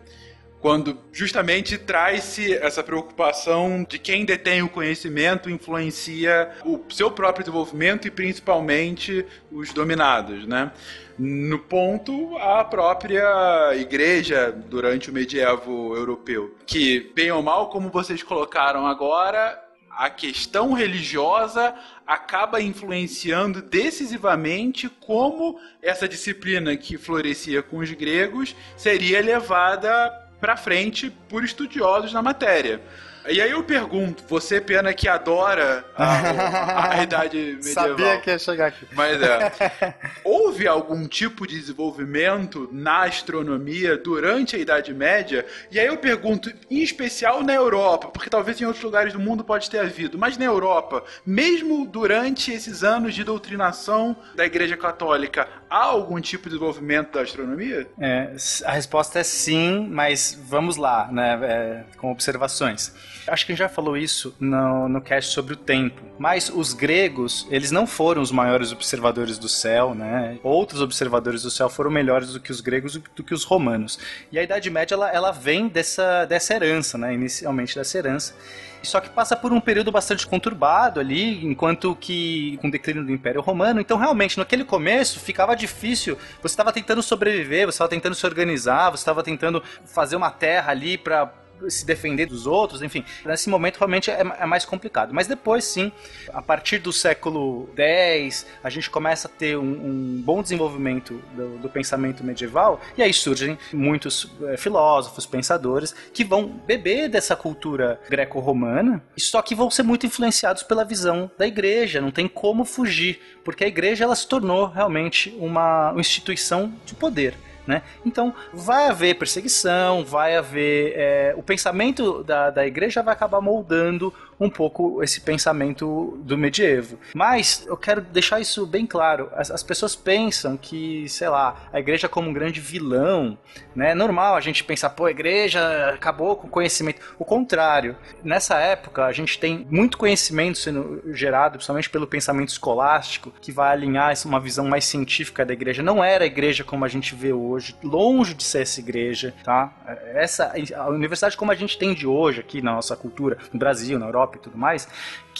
[0.63, 8.07] Quando justamente traz-se essa preocupação de quem detém o conhecimento influencia o seu próprio desenvolvimento
[8.07, 10.71] e principalmente os dominados, né?
[11.19, 18.23] No ponto, a própria igreja durante o medievo europeu, que, bem ou mal, como vocês
[18.23, 21.75] colocaram agora, a questão religiosa
[22.07, 31.09] acaba influenciando decisivamente como essa disciplina que florescia com os gregos seria levada para frente
[31.29, 32.81] por estudiosos na matéria.
[33.29, 37.87] E aí eu pergunto, você pena que adora a, a- a idade medieval.
[37.89, 38.85] Sabia que ia chegar aqui.
[38.93, 39.95] Mas é.
[40.23, 45.45] Houve algum tipo de desenvolvimento na astronomia durante a Idade Média?
[45.71, 49.43] E aí eu pergunto, em especial na Europa, porque talvez em outros lugares do mundo
[49.43, 55.47] pode ter havido, mas na Europa, mesmo durante esses anos de doutrinação da Igreja Católica,
[55.69, 57.87] há algum tipo de desenvolvimento da astronomia?
[57.99, 58.33] É,
[58.65, 61.39] a resposta é sim, mas vamos lá, né?
[61.43, 62.93] é, com observações.
[63.27, 66.01] Acho que já falou isso no, no cast sobre o tempo.
[66.19, 70.37] Mas os gregos, eles não foram os maiores observadores do céu, né?
[70.43, 73.97] Outros observadores do céu foram melhores do que os gregos do, do que os romanos.
[74.31, 77.13] E a Idade Média, ela, ela vem dessa, dessa herança, né?
[77.13, 78.35] Inicialmente dessa herança.
[78.83, 83.11] Só que passa por um período bastante conturbado ali, enquanto que com o declínio do
[83.11, 83.79] Império Romano.
[83.79, 86.17] Então, realmente, naquele começo ficava difícil.
[86.41, 90.71] Você estava tentando sobreviver, você estava tentando se organizar, você estava tentando fazer uma terra
[90.71, 91.31] ali para
[91.67, 93.03] se defender dos outros, enfim.
[93.25, 95.13] Nesse momento realmente é, é mais complicado.
[95.13, 95.91] Mas depois, sim,
[96.33, 101.57] a partir do século X, a gente começa a ter um, um bom desenvolvimento do,
[101.59, 107.99] do pensamento medieval, e aí surgem muitos eh, filósofos, pensadores, que vão beber dessa cultura
[108.09, 113.19] greco-romana, só que vão ser muito influenciados pela visão da igreja, não tem como fugir,
[113.43, 117.35] porque a igreja ela se tornou realmente uma, uma instituição de poder.
[117.65, 117.81] Né?
[118.05, 120.93] Então vai haver perseguição, vai haver.
[120.95, 126.97] é, o pensamento da, da igreja vai acabar moldando um pouco esse pensamento do medievo.
[127.13, 129.29] Mas eu quero deixar isso bem claro.
[129.33, 133.37] As, as pessoas pensam que, sei lá, a igreja como um grande vilão,
[133.75, 133.91] né?
[133.91, 137.01] É normal a gente pensar, pô, a igreja acabou com o conhecimento.
[137.19, 137.95] O contrário.
[138.23, 143.71] Nessa época, a gente tem muito conhecimento sendo gerado, principalmente pelo pensamento escolástico, que vai
[143.71, 145.81] alinhar uma visão mais científica da igreja.
[145.81, 149.73] Não era a igreja como a gente vê hoje, longe de ser essa igreja, tá?
[150.13, 153.97] Essa, a universidade como a gente tem de hoje aqui na nossa cultura, no Brasil,
[153.97, 154.87] na Europa e tudo mais,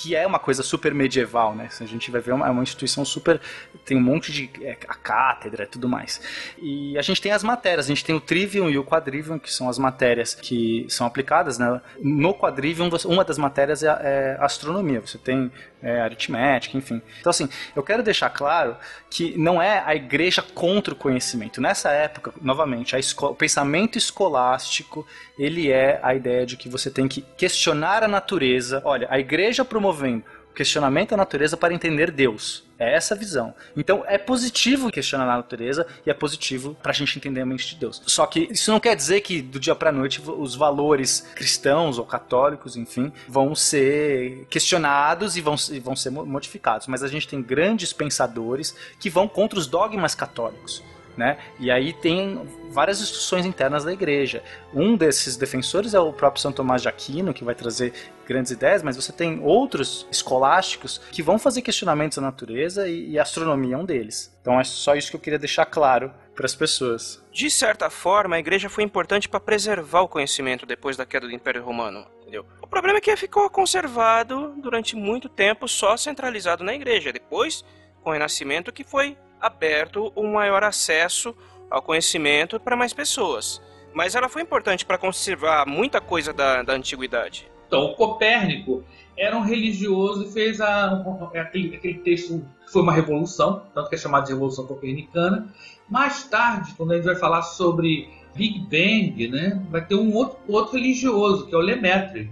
[0.03, 1.69] que é uma coisa super medieval, né?
[1.79, 3.39] A gente vai ver uma, é uma instituição super.
[3.85, 4.49] tem um monte de.
[4.61, 6.19] É, a cátedra e tudo mais.
[6.61, 9.51] E a gente tem as matérias, a gente tem o Trivium e o Quadrivium, que
[9.51, 11.81] são as matérias que são aplicadas, né?
[12.01, 14.99] No Quadrivium, uma das matérias é, é astronomia.
[14.99, 15.49] Você tem
[15.83, 17.01] é, aritmética, enfim.
[17.19, 18.75] Então, assim, eu quero deixar claro
[19.09, 21.61] que não é a igreja contra o conhecimento.
[21.61, 25.05] Nessa época, novamente, o pensamento escolástico,
[25.37, 28.81] ele é a ideia de que você tem que questionar a natureza.
[28.85, 32.63] Olha, a igreja promovendo o questionamento da natureza para entender Deus.
[32.77, 33.55] É essa a visão.
[33.75, 37.69] Então é positivo questionar a natureza e é positivo para a gente entender a mente
[37.69, 38.01] de Deus.
[38.05, 42.05] Só que isso não quer dizer que do dia para noite os valores cristãos ou
[42.05, 46.85] católicos, enfim, vão ser questionados e vão, e vão ser modificados.
[46.85, 50.83] Mas a gente tem grandes pensadores que vão contra os dogmas católicos.
[51.15, 51.37] Né?
[51.59, 54.41] E aí tem várias instruções internas da igreja.
[54.73, 57.93] Um desses defensores é o próprio São Tomás de Aquino, que vai trazer
[58.27, 63.19] grandes ideias, mas você tem outros escolásticos que vão fazer questionamentos da natureza e, e
[63.19, 64.35] astronomia é um deles.
[64.41, 67.23] Então é só isso que eu queria deixar claro para as pessoas.
[67.31, 71.33] De certa forma, a igreja foi importante para preservar o conhecimento depois da queda do
[71.33, 72.45] Império Romano, entendeu?
[72.61, 77.13] O problema é que ficou conservado durante muito tempo só centralizado na igreja.
[77.13, 77.63] Depois,
[78.01, 81.35] com o Renascimento, que foi aberto um maior acesso
[81.69, 83.61] ao conhecimento para mais pessoas.
[83.93, 87.51] Mas ela foi importante para conservar muita coisa da, da antiguidade.
[87.67, 88.83] Então, o Copérnico
[89.17, 91.03] era um religioso e fez a,
[91.35, 95.53] aquele, aquele texto que foi uma revolução, tanto que é chamado de Revolução Copernicana.
[95.89, 100.37] Mais tarde, quando a gente vai falar sobre Big Bang, né, vai ter um outro,
[100.47, 102.31] outro religioso, que é o Lemaitre.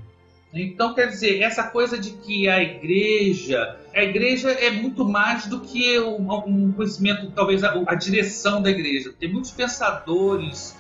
[0.54, 3.78] Então, quer dizer, essa coisa de que a igreja.
[3.94, 9.14] A igreja é muito mais do que um conhecimento, talvez a, a direção da igreja.
[9.18, 10.76] Tem muitos pensadores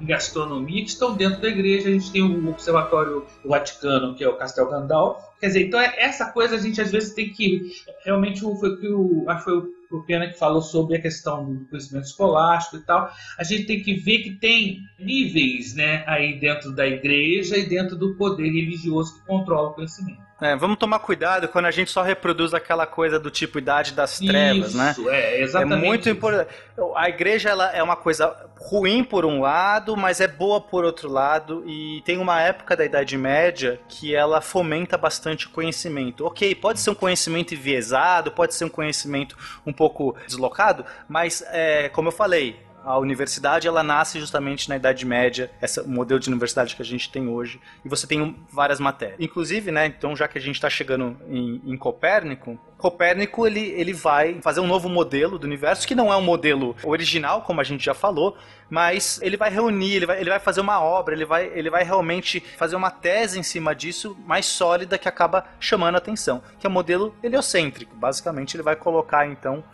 [0.00, 1.88] em gastronomia que estão dentro da igreja.
[1.88, 5.22] A gente tem o Observatório Vaticano, que é o Castel Gandalf.
[5.40, 7.72] Quer dizer, então é, essa coisa a gente às vezes tem que.
[8.04, 9.24] Realmente foi que o.
[9.28, 12.80] Acho que foi o o Pena que falou sobre a questão do conhecimento escolástico e
[12.80, 13.10] tal.
[13.38, 17.96] A gente tem que ver que tem níveis né, aí dentro da igreja e dentro
[17.96, 20.25] do poder religioso que controla o conhecimento.
[20.40, 24.18] É, vamos tomar cuidado quando a gente só reproduz aquela coisa do tipo idade das
[24.18, 24.94] trevas, isso, né?
[25.08, 25.82] É, exatamente.
[25.82, 26.50] É muito importante.
[26.94, 31.10] A igreja ela é uma coisa ruim por um lado, mas é boa por outro
[31.10, 31.64] lado.
[31.66, 36.26] E tem uma época da Idade Média que ela fomenta bastante o conhecimento.
[36.26, 41.88] Ok, pode ser um conhecimento enviesado, pode ser um conhecimento um pouco deslocado, mas é,
[41.88, 46.76] como eu falei, a universidade ela nasce justamente na Idade Média, esse modelo de universidade
[46.76, 49.18] que a gente tem hoje, e você tem várias matérias.
[49.18, 53.92] Inclusive, né, então já que a gente está chegando em, em, Copérnico, Copérnico ele, ele
[53.92, 57.64] vai fazer um novo modelo do universo, que não é um modelo original, como a
[57.64, 58.36] gente já falou,
[58.70, 61.82] mas ele vai reunir, ele vai, ele vai fazer uma obra, ele vai, ele vai
[61.82, 66.64] realmente fazer uma tese em cima disso mais sólida que acaba chamando a atenção, que
[66.64, 67.96] é o modelo heliocêntrico.
[67.96, 69.64] Basicamente, ele vai colocar então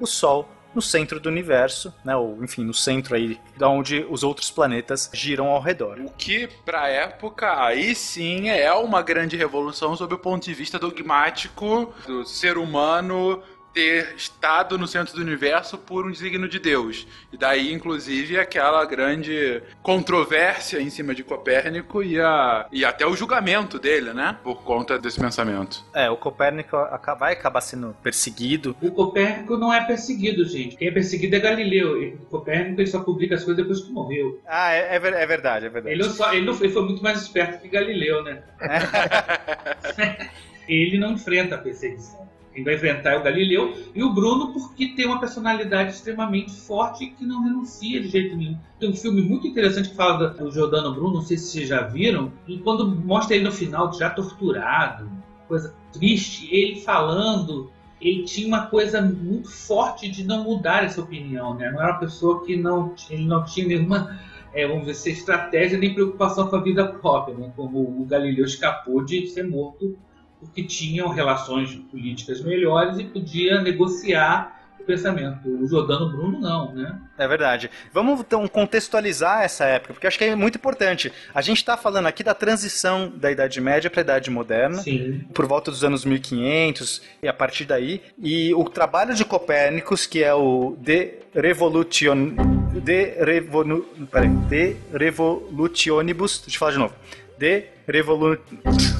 [0.00, 4.22] o Sol no centro do universo, né, ou enfim, no centro aí, da onde os
[4.22, 5.98] outros planetas giram ao redor.
[6.00, 10.78] O que, pra época, aí sim é uma grande revolução sob o ponto de vista
[10.78, 17.06] dogmático do ser humano ter estado no centro do universo por um desígnio de Deus.
[17.32, 23.16] E daí, inclusive, aquela grande controvérsia em cima de Copérnico e, a, e até o
[23.16, 24.36] julgamento dele, né?
[24.42, 25.84] Por conta desse pensamento.
[25.94, 26.76] É, o Copérnico
[27.18, 28.76] vai acabar sendo perseguido.
[28.80, 30.76] O Copérnico não é perseguido, gente.
[30.76, 32.02] Quem é perseguido é Galileu.
[32.02, 34.40] E o Copérnico ele só publica as coisas depois que morreu.
[34.46, 35.94] Ah, é, é, é verdade, é verdade.
[35.94, 38.42] Ele, só, ele, não, ele foi muito mais esperto que Galileu, né?
[40.68, 42.31] ele não enfrenta a perseguição.
[42.64, 47.24] Vai enfrentar é o Galileu e o Bruno, porque tem uma personalidade extremamente forte que
[47.24, 48.58] não renuncia de jeito nenhum.
[48.78, 51.82] Tem um filme muito interessante que fala do Giordano Bruno, não sei se vocês já
[51.82, 55.10] viram, e quando mostra ele no final, já torturado,
[55.48, 61.54] coisa triste, ele falando, ele tinha uma coisa muito forte de não mudar essa opinião,
[61.54, 61.70] né?
[61.70, 64.18] Não era uma pessoa que não, ele não tinha nenhuma
[64.54, 67.50] é, vamos dizer, estratégia nem preocupação com a vida própria, né?
[67.56, 69.96] como o Galileu escapou de ser morto
[70.42, 75.48] porque tinham relações políticas melhores e podia negociar o pensamento.
[75.48, 76.98] O Jordano Bruno não, né?
[77.16, 77.70] É verdade.
[77.92, 81.12] Vamos então contextualizar essa época, porque acho que é muito importante.
[81.32, 85.24] A gente está falando aqui da transição da Idade Média para a Idade Moderna, Sim.
[85.32, 88.02] por volta dos anos 1500 e a partir daí.
[88.18, 92.34] E o trabalho de Copérnicos, que é o De Revolution...
[92.82, 93.86] De, Revolu...
[94.10, 94.28] Peraí.
[94.28, 96.40] De Revolutionibus...
[96.40, 96.94] Deixa eu falar de novo.
[97.38, 98.38] De Revolu...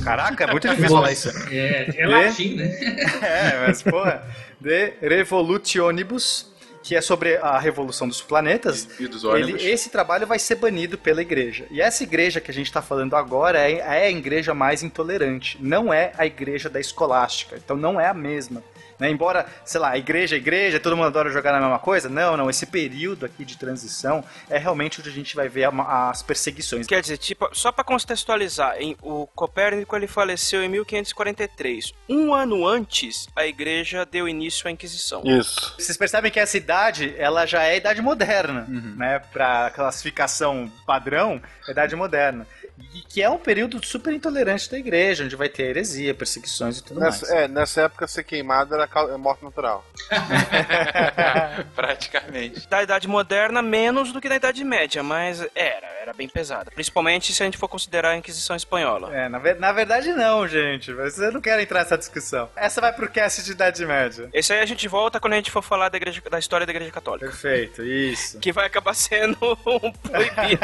[0.02, 1.28] Caraca, é muito difícil falar isso.
[1.50, 2.64] É, é De- latim, né?
[3.22, 4.22] É, mas porra.
[4.60, 6.50] De Revolutionibus,
[6.82, 8.88] que é sobre a revolução dos planetas.
[8.98, 9.62] E dos Ele- ônibus.
[9.64, 11.64] esse trabalho vai ser banido pela igreja.
[11.70, 15.56] E essa igreja que a gente está falando agora é, é a igreja mais intolerante.
[15.60, 17.56] Não é a igreja da escolástica.
[17.56, 18.62] Então não é a mesma.
[19.02, 19.10] Né?
[19.10, 22.08] Embora, sei lá, igreja, igreja, todo mundo adora jogar na mesma coisa.
[22.08, 22.48] Não, não.
[22.48, 26.86] Esse período aqui de transição é realmente onde a gente vai ver a- as perseguições.
[26.86, 31.92] Quer dizer, tipo, só pra contextualizar, em- o Copérnico ele faleceu em 1543.
[32.08, 35.22] Um ano antes, a igreja deu início à Inquisição.
[35.24, 35.74] Isso.
[35.78, 39.18] Vocês percebem que essa idade, ela já é idade moderna, né?
[39.32, 42.46] Pra classificação padrão, é idade moderna.
[42.94, 46.84] E que é um período super intolerante da igreja, onde vai ter heresia, perseguições e
[46.84, 47.42] tudo Nessa, mais.
[47.44, 49.84] é, nessa época ser queimado era é morte natural.
[51.74, 52.68] Praticamente.
[52.68, 56.68] Da Idade Moderna, menos do que da Idade Média, mas era, era bem pesada.
[56.72, 59.14] Principalmente se a gente for considerar a Inquisição Espanhola.
[59.14, 60.92] É, na, ver- na verdade não, gente.
[60.92, 62.50] Vocês não querem entrar nessa discussão.
[62.56, 64.28] Essa vai pro cast de Idade Média.
[64.32, 66.72] Esse aí a gente volta quando a gente for falar da, igreja, da história da
[66.72, 67.26] Igreja Católica.
[67.26, 68.40] Perfeito, isso.
[68.40, 70.60] Que vai acabar sendo um proibido.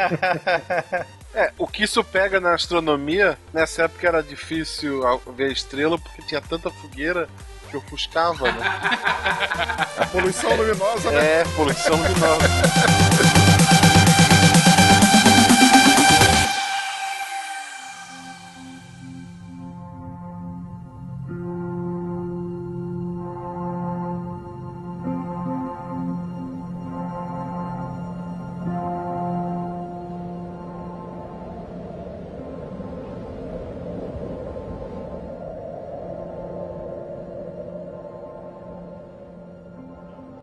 [1.32, 5.02] É, o que isso pega na astronomia, nessa época era difícil
[5.36, 7.28] ver a estrela porque tinha tanta fogueira
[7.70, 8.64] que ofuscava, né?
[9.98, 11.40] A poluição luminosa, né?
[11.42, 12.48] É, poluição luminosa.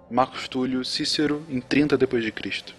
[0.09, 2.73] Marcos Túlio Cícero em 30 depois de Cristo.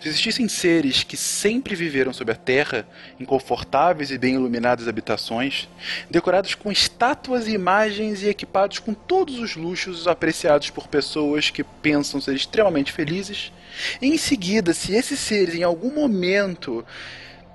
[0.00, 2.86] Se existissem seres que sempre viveram sob a terra,
[3.18, 5.68] em confortáveis e bem iluminadas habitações,
[6.10, 11.64] decorados com estátuas e imagens e equipados com todos os luxos apreciados por pessoas que
[11.64, 13.52] pensam ser extremamente felizes,
[14.00, 16.84] em seguida, se esses seres em algum momento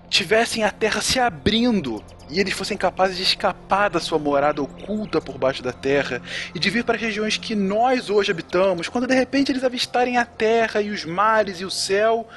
[0.10, 5.20] tivessem a terra se abrindo e eles fossem capazes de escapar da sua morada oculta
[5.20, 6.22] por baixo da terra
[6.54, 10.18] e de vir para as regiões que nós hoje habitamos, quando de repente eles avistarem
[10.18, 12.28] a terra e os mares e o céu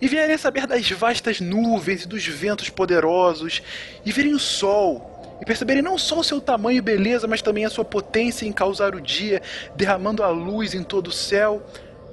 [0.00, 3.62] e vierem saber das vastas nuvens e dos ventos poderosos
[4.04, 7.64] e verem o sol e perceberem não só o seu tamanho e beleza, mas também
[7.64, 9.42] a sua potência em causar o dia,
[9.74, 11.60] derramando a luz em todo o céu.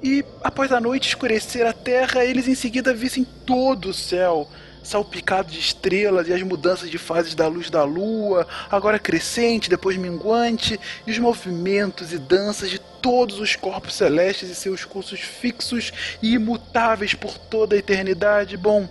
[0.02, 4.48] E após a noite escurecer a terra, eles em seguida vissem todo o céu,
[4.82, 9.96] salpicado de estrelas e as mudanças de fases da luz da lua, agora crescente, depois
[9.96, 15.92] minguante, e os movimentos e danças de todos os corpos celestes e seus cursos fixos
[16.22, 18.56] e imutáveis por toda a eternidade.
[18.56, 18.88] Bom,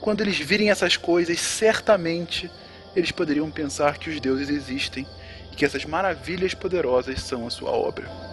[0.00, 2.50] quando eles virem essas coisas, certamente
[2.94, 5.06] eles poderiam pensar que os deuses existem
[5.50, 8.31] e que essas maravilhas poderosas são a sua obra.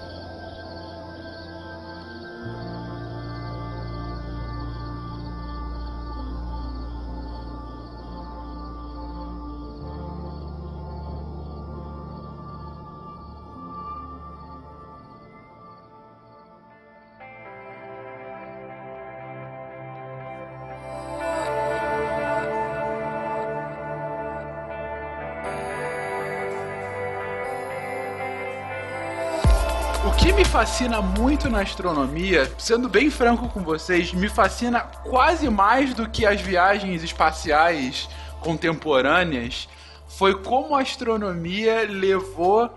[30.59, 36.25] Fascina muito na astronomia, sendo bem franco com vocês, me fascina quase mais do que
[36.25, 38.09] as viagens espaciais
[38.41, 39.69] contemporâneas,
[40.05, 42.69] foi como a astronomia levou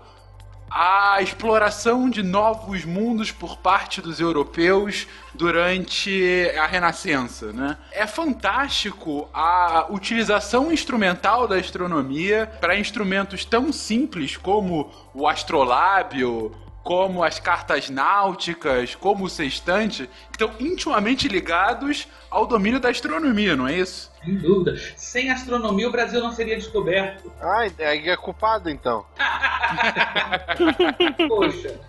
[0.71, 7.77] a exploração de novos mundos por parte dos europeus durante a Renascença, né?
[7.91, 17.23] É fantástico a utilização instrumental da astronomia para instrumentos tão simples como o astrolábio, como
[17.23, 23.67] as cartas náuticas, como o sextante, que estão intimamente ligados ao domínio da astronomia, não
[23.67, 24.12] é isso?
[24.23, 24.77] Sem dúvida.
[24.95, 27.31] Sem astronomia, o Brasil não seria descoberto.
[27.41, 29.05] Ah, aí é culpado então.
[31.27, 31.79] Poxa.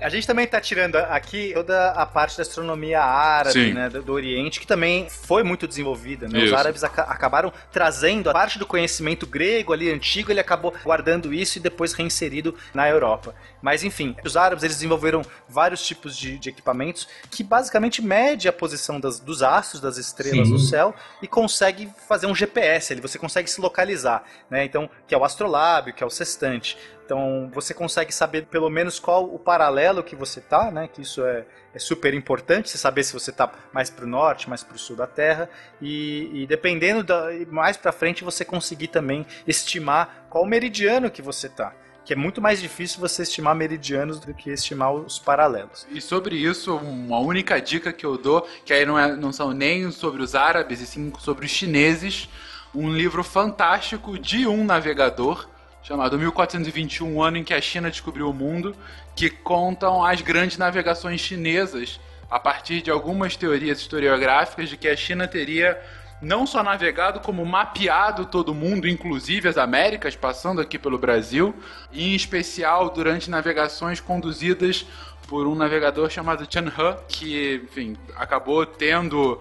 [0.00, 4.12] A gente também tá tirando aqui toda a parte da astronomia árabe, né, do, do
[4.12, 6.44] Oriente, que também foi muito desenvolvida, né?
[6.44, 11.32] Os árabes aca- acabaram trazendo a parte do conhecimento grego ali antigo, ele acabou guardando
[11.32, 13.34] isso e depois reinserido na Europa.
[13.60, 18.52] Mas enfim, os árabes eles desenvolveram vários tipos de, de equipamentos que basicamente mede a
[18.52, 20.52] posição das- dos astros, das estrelas Sim.
[20.52, 21.67] no céu e consegue
[22.06, 24.64] fazer um GPS, ali você consegue se localizar, né?
[24.64, 26.76] Então, que é o astrolábio, que é o sextante.
[27.04, 30.88] Então, você consegue saber pelo menos qual o paralelo que você tá, né?
[30.88, 34.48] Que isso é, é super importante, você saber se você tá mais para o norte,
[34.48, 35.48] mais para o sul da Terra.
[35.80, 41.48] E, e dependendo da, mais para frente, você conseguir também estimar qual meridiano que você
[41.48, 41.72] tá.
[42.08, 45.86] Que é muito mais difícil você estimar meridianos do que estimar os paralelos.
[45.90, 49.52] E sobre isso, uma única dica que eu dou, que aí não, é, não são
[49.52, 52.26] nem sobre os árabes, e sim sobre os chineses,
[52.74, 55.46] um livro fantástico de um navegador,
[55.82, 58.74] chamado 1421, o ano em que a China descobriu o mundo,
[59.14, 62.00] que contam as grandes navegações chinesas,
[62.30, 65.78] a partir de algumas teorias historiográficas de que a China teria
[66.20, 71.54] não só navegado, como mapeado todo mundo, inclusive as Américas, passando aqui pelo Brasil,
[71.92, 74.86] e em especial durante navegações conduzidas
[75.28, 79.40] por um navegador chamado Chen He, que, enfim, acabou tendo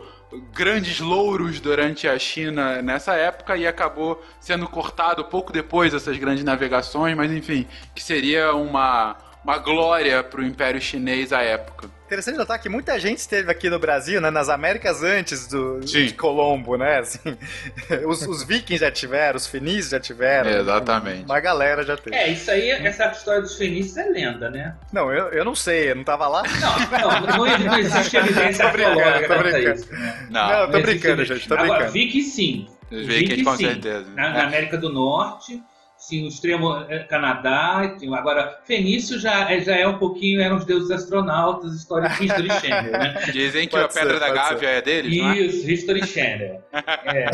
[0.54, 6.44] grandes louros durante a China nessa época e acabou sendo cortado pouco depois dessas grandes
[6.44, 7.66] navegações, mas enfim,
[7.96, 9.16] que seria uma,
[9.48, 11.89] uma glória para o Império Chinês à época.
[12.06, 16.06] Interessante notar que muita gente esteve aqui no Brasil, né, nas Américas antes do, Sim.
[16.06, 17.00] de Colombo, né?
[17.00, 17.20] Assim,
[18.06, 20.50] os, os vikings já tiveram, os fenícios já tiveram.
[20.50, 21.24] É, exatamente.
[21.24, 22.14] Uma galera já teve.
[22.16, 24.76] É, isso aí, essa história dos fenícios é lenda, né?
[24.91, 26.43] Não, eu, eu não sei, eu não tava lá.
[26.43, 29.76] Não, não, não, não existe evidência Tô brincando, arqueológica tô brincando.
[29.76, 29.93] isso.
[29.93, 30.28] né?
[30.30, 31.91] Não, Não, tô brincando, gente, tô Agora, brincando.
[31.93, 32.68] Viking sim.
[32.91, 33.66] os vikings com sim.
[33.66, 34.06] certeza.
[34.14, 35.62] Na, na América do Norte,
[36.08, 37.82] sim, o extremo eh, Canadá.
[38.16, 42.91] Agora, Fenício já, é- já é um pouquinho, eram os deuses astronautas, história History Channel,
[42.93, 43.14] né?
[43.32, 45.38] Dizem que Pode a Pedra ser, da pode Gávea é deles, não é?
[45.38, 46.64] Isso, History Channel.
[47.08, 47.26] É.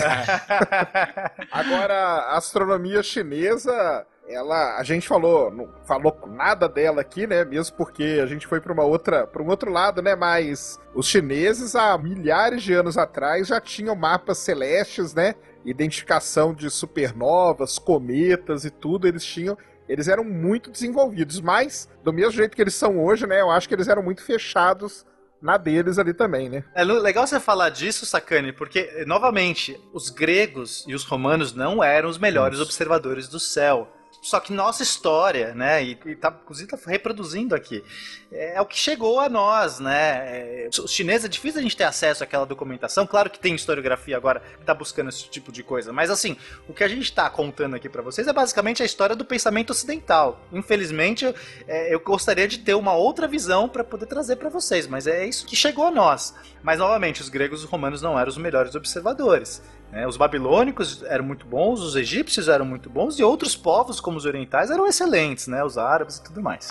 [1.51, 7.43] Agora, a astronomia chinesa, ela, a gente falou, não falou nada dela aqui, né?
[7.43, 10.15] Mesmo porque a gente foi para uma outra, para um outro lado, né?
[10.15, 15.35] Mas os chineses há milhares de anos atrás já tinham mapas celestes, né?
[15.65, 19.57] Identificação de supernovas, cometas e tudo, eles tinham
[19.87, 23.41] eles eram muito desenvolvidos, mas do mesmo jeito que eles são hoje, né?
[23.41, 25.05] Eu acho que eles eram muito fechados
[25.41, 26.63] na deles ali também, né?
[26.73, 32.09] É legal você falar disso, Sakane, porque, novamente, os gregos e os romanos não eram
[32.09, 33.93] os melhores observadores do céu.
[34.23, 37.83] Só que nossa história, né, e, e tá, inclusive tá reproduzindo aqui,
[38.31, 40.65] é, o que chegou a nós, né?
[40.65, 43.05] É, os chineses é difícil a gente ter acesso àquela documentação.
[43.05, 46.37] Claro que tem historiografia agora que tá buscando esse tipo de coisa, mas assim,
[46.69, 49.71] o que a gente tá contando aqui pra vocês é basicamente a história do pensamento
[49.71, 50.39] ocidental.
[50.53, 51.35] Infelizmente, eu,
[51.67, 55.27] é, eu gostaria de ter uma outra visão pra poder trazer pra vocês, mas é
[55.27, 56.33] isso que chegou a nós.
[56.63, 59.61] Mas novamente, os gregos e os romanos não eram os melhores observadores.
[59.93, 60.05] Né?
[60.07, 64.25] Os babilônicos eram muito bons, os egípcios eram muito bons e outros povos, como os
[64.25, 65.63] orientais, eram excelentes, né?
[65.63, 66.69] Os árabes e tudo mais.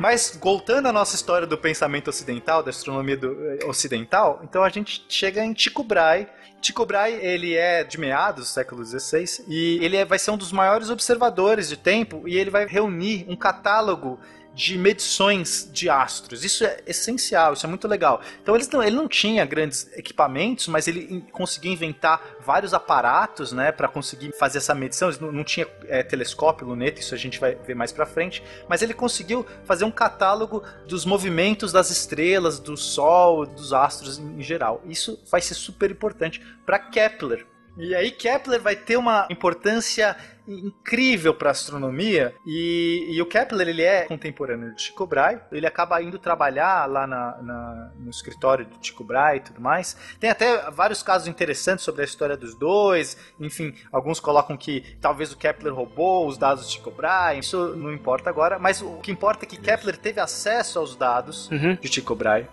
[0.00, 4.68] Mas voltando à nossa história do pensamento ocidental, da astronomia do- eh, ocidental, então a
[4.68, 6.26] gente chega em Tycho Brahe.
[6.60, 10.36] Tycho Brahe, ele é de meados do século XVI e ele é- vai ser um
[10.36, 14.18] dos maiores observadores de tempo e ele vai reunir um catálogo
[14.54, 16.44] de medições de astros.
[16.44, 18.20] Isso é essencial, isso é muito legal.
[18.42, 23.88] Então não- ele não tinha grandes equipamentos, mas ele conseguiu inventar vários aparatos, né, para
[23.88, 25.08] conseguir fazer essa medição.
[25.08, 28.42] Ele não, não tinha é, telescópio, luneta, isso a gente vai ver mais para frente,
[28.68, 34.38] mas ele conseguiu fazer um catálogo dos movimentos das estrelas, do Sol, dos astros em,
[34.38, 34.82] em geral.
[34.86, 37.46] Isso vai ser super importante para Kepler.
[37.76, 40.16] E aí Kepler vai ter uma importância
[40.46, 46.00] incrível para astronomia e, e o Kepler ele é contemporâneo de Tycho Brahe ele acaba
[46.02, 50.70] indo trabalhar lá na- na- no escritório de Tycho Brahe e tudo mais tem até
[50.70, 55.74] vários casos interessantes sobre a história dos dois enfim alguns colocam que talvez o Kepler
[55.74, 59.48] roubou os dados de Tycho Brahe isso não importa agora mas o que importa é
[59.48, 61.74] que Kepler teve acesso aos dados Uhum.
[61.76, 62.46] de Tycho Brahe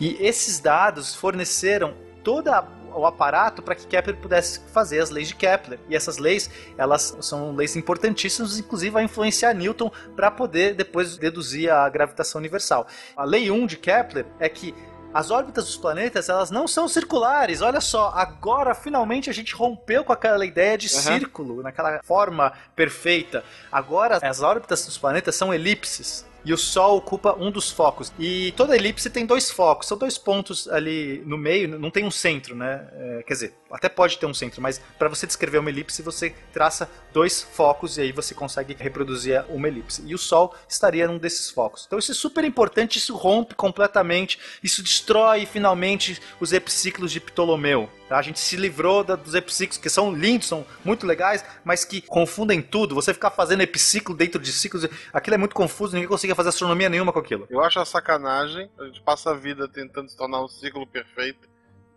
[0.00, 1.94] e esses dados forneceram
[2.24, 2.62] toda
[2.98, 5.78] o aparato para que Kepler pudesse fazer as leis de Kepler.
[5.88, 11.70] E essas leis, elas são leis importantíssimas, inclusive vai influenciar Newton para poder depois deduzir
[11.72, 12.86] a gravitação universal.
[13.16, 14.74] A lei 1 de Kepler é que
[15.12, 17.62] as órbitas dos planetas, elas não são circulares.
[17.62, 21.00] Olha só, agora finalmente a gente rompeu com aquela ideia de Uhum.
[21.00, 23.42] círculo, naquela forma perfeita.
[23.72, 26.26] Agora as órbitas dos planetas são elipses.
[26.44, 28.12] E o Sol ocupa um dos focos.
[28.18, 32.10] E toda elipse tem dois focos, são dois pontos ali no meio, não tem um
[32.10, 32.88] centro, né?
[32.92, 36.34] É, quer dizer, até pode ter um centro, mas para você descrever uma elipse, você
[36.52, 40.02] traça dois focos e aí você consegue reproduzir uma elipse.
[40.06, 41.84] E o Sol estaria num desses focos.
[41.86, 47.90] Então isso é super importante, isso rompe completamente, isso destrói finalmente os epiciclos de Ptolomeu.
[48.08, 48.18] Tá?
[48.18, 52.00] A gente se livrou da, dos epiciclos, que são lindos, são muito legais, mas que
[52.00, 52.94] confundem tudo.
[52.94, 56.88] Você ficar fazendo epiciclo dentro de ciclos, aquilo é muito confuso, ninguém conseguia fazer astronomia
[56.88, 57.46] nenhuma com aquilo.
[57.50, 61.48] Eu acho a sacanagem, a gente passa a vida tentando se tornar um ciclo perfeito.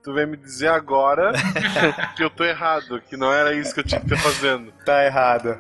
[0.03, 1.31] Tu vem me dizer agora
[2.17, 4.73] que eu tô errado, que não era isso que eu tinha que estar fazendo.
[4.83, 5.59] Tá errado.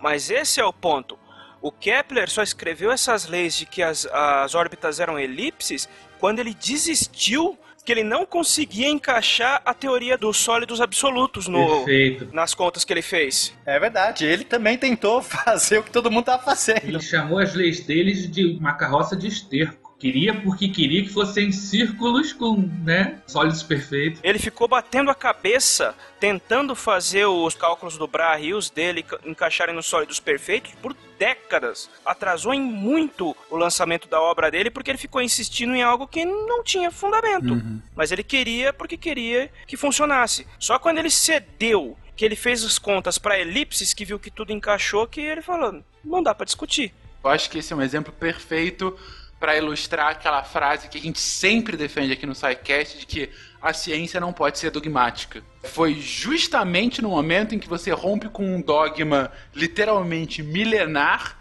[0.00, 1.18] Mas esse é o ponto.
[1.62, 5.88] O Kepler só escreveu essas leis de que as, as órbitas eram elipses
[6.18, 12.28] quando ele desistiu que ele não conseguia encaixar a teoria dos sólidos absolutos no, Perfeito.
[12.32, 13.54] nas contas que ele fez.
[13.64, 16.84] É verdade, ele também tentou fazer o que todo mundo tava fazendo.
[16.84, 19.79] Ele chamou as leis deles de uma carroça de esterco.
[20.00, 24.18] Queria porque queria que fossem círculos com, né, sólidos perfeitos.
[24.24, 29.18] Ele ficou batendo a cabeça, tentando fazer os cálculos do Bra e os dele ca-
[29.26, 31.90] encaixarem nos sólidos perfeitos por décadas.
[32.02, 36.24] Atrasou em muito o lançamento da obra dele porque ele ficou insistindo em algo que
[36.24, 37.62] não tinha fundamento.
[37.94, 40.46] Mas ele queria porque queria que funcionasse.
[40.58, 44.50] Só quando ele cedeu, que ele fez as contas para elipses, que viu que tudo
[44.50, 46.94] encaixou, que ele falou: não dá para discutir.
[47.22, 48.98] Eu acho que esse é um exemplo perfeito
[49.40, 53.30] para ilustrar aquela frase que a gente sempre defende aqui no SciCast de que
[53.60, 55.42] a ciência não pode ser dogmática.
[55.64, 61.38] Foi justamente no momento em que você rompe com um dogma literalmente milenar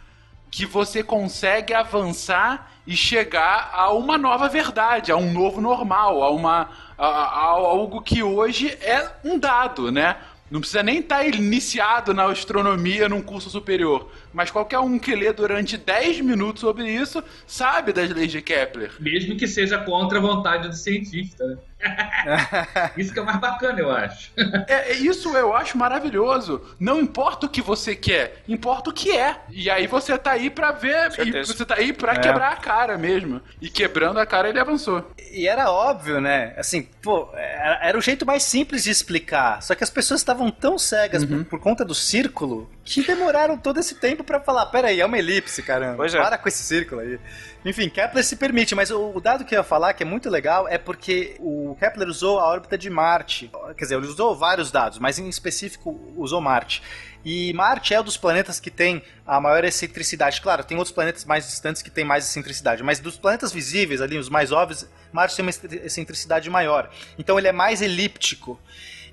[0.50, 6.32] que você consegue avançar e chegar a uma nova verdade, a um novo normal, a
[6.32, 10.18] uma a, a algo que hoje é um dado, né?
[10.50, 15.32] Não precisa nem estar iniciado na astronomia num curso superior, mas qualquer um que lê
[15.34, 18.92] durante 10 minutos sobre isso sabe das leis de Kepler.
[19.00, 21.58] Mesmo que seja contra a vontade do cientista, né?
[22.98, 24.32] Isso que é o mais bacana, eu acho.
[24.68, 26.62] É, é isso eu acho maravilhoso.
[26.80, 29.38] Não importa o que você quer, importa o que é.
[29.50, 32.20] E aí você tá aí pra ver, e você tá aí pra É.
[32.20, 33.42] quebrar a cara mesmo.
[33.62, 35.10] E quebrando a cara ele avançou.
[35.32, 36.54] E era óbvio, né?
[36.58, 39.62] Assim, pô, era, era o jeito mais simples de explicar.
[39.62, 43.80] Só que as pessoas estavam tão cegas por, por conta do círculo que demoraram todo
[43.80, 45.98] esse tempo pra falar: peraí, é uma elipse, caramba.
[45.98, 46.20] Pois é.
[46.22, 47.20] Para com esse círculo aí.
[47.66, 50.68] Enfim, Kepler se permite, mas o, dado que eu ia falar, que é muito legal,
[50.68, 53.52] é porque o Kepler usou a órbita de Marte.
[53.78, 56.82] Quer dizer, ele usou vários dados, mas em específico usou Marte.
[57.24, 60.40] E Marte é um dos planetas que tem a maior excentricidade.
[60.40, 64.18] Claro, tem outros planetas mais distantes que tem mais excentricidade, mas dos planetas visíveis ali,
[64.18, 65.52] os mais óbvios, Marte tem uma
[65.84, 66.90] excentricidade maior.
[67.18, 68.58] Então ele é mais elíptico.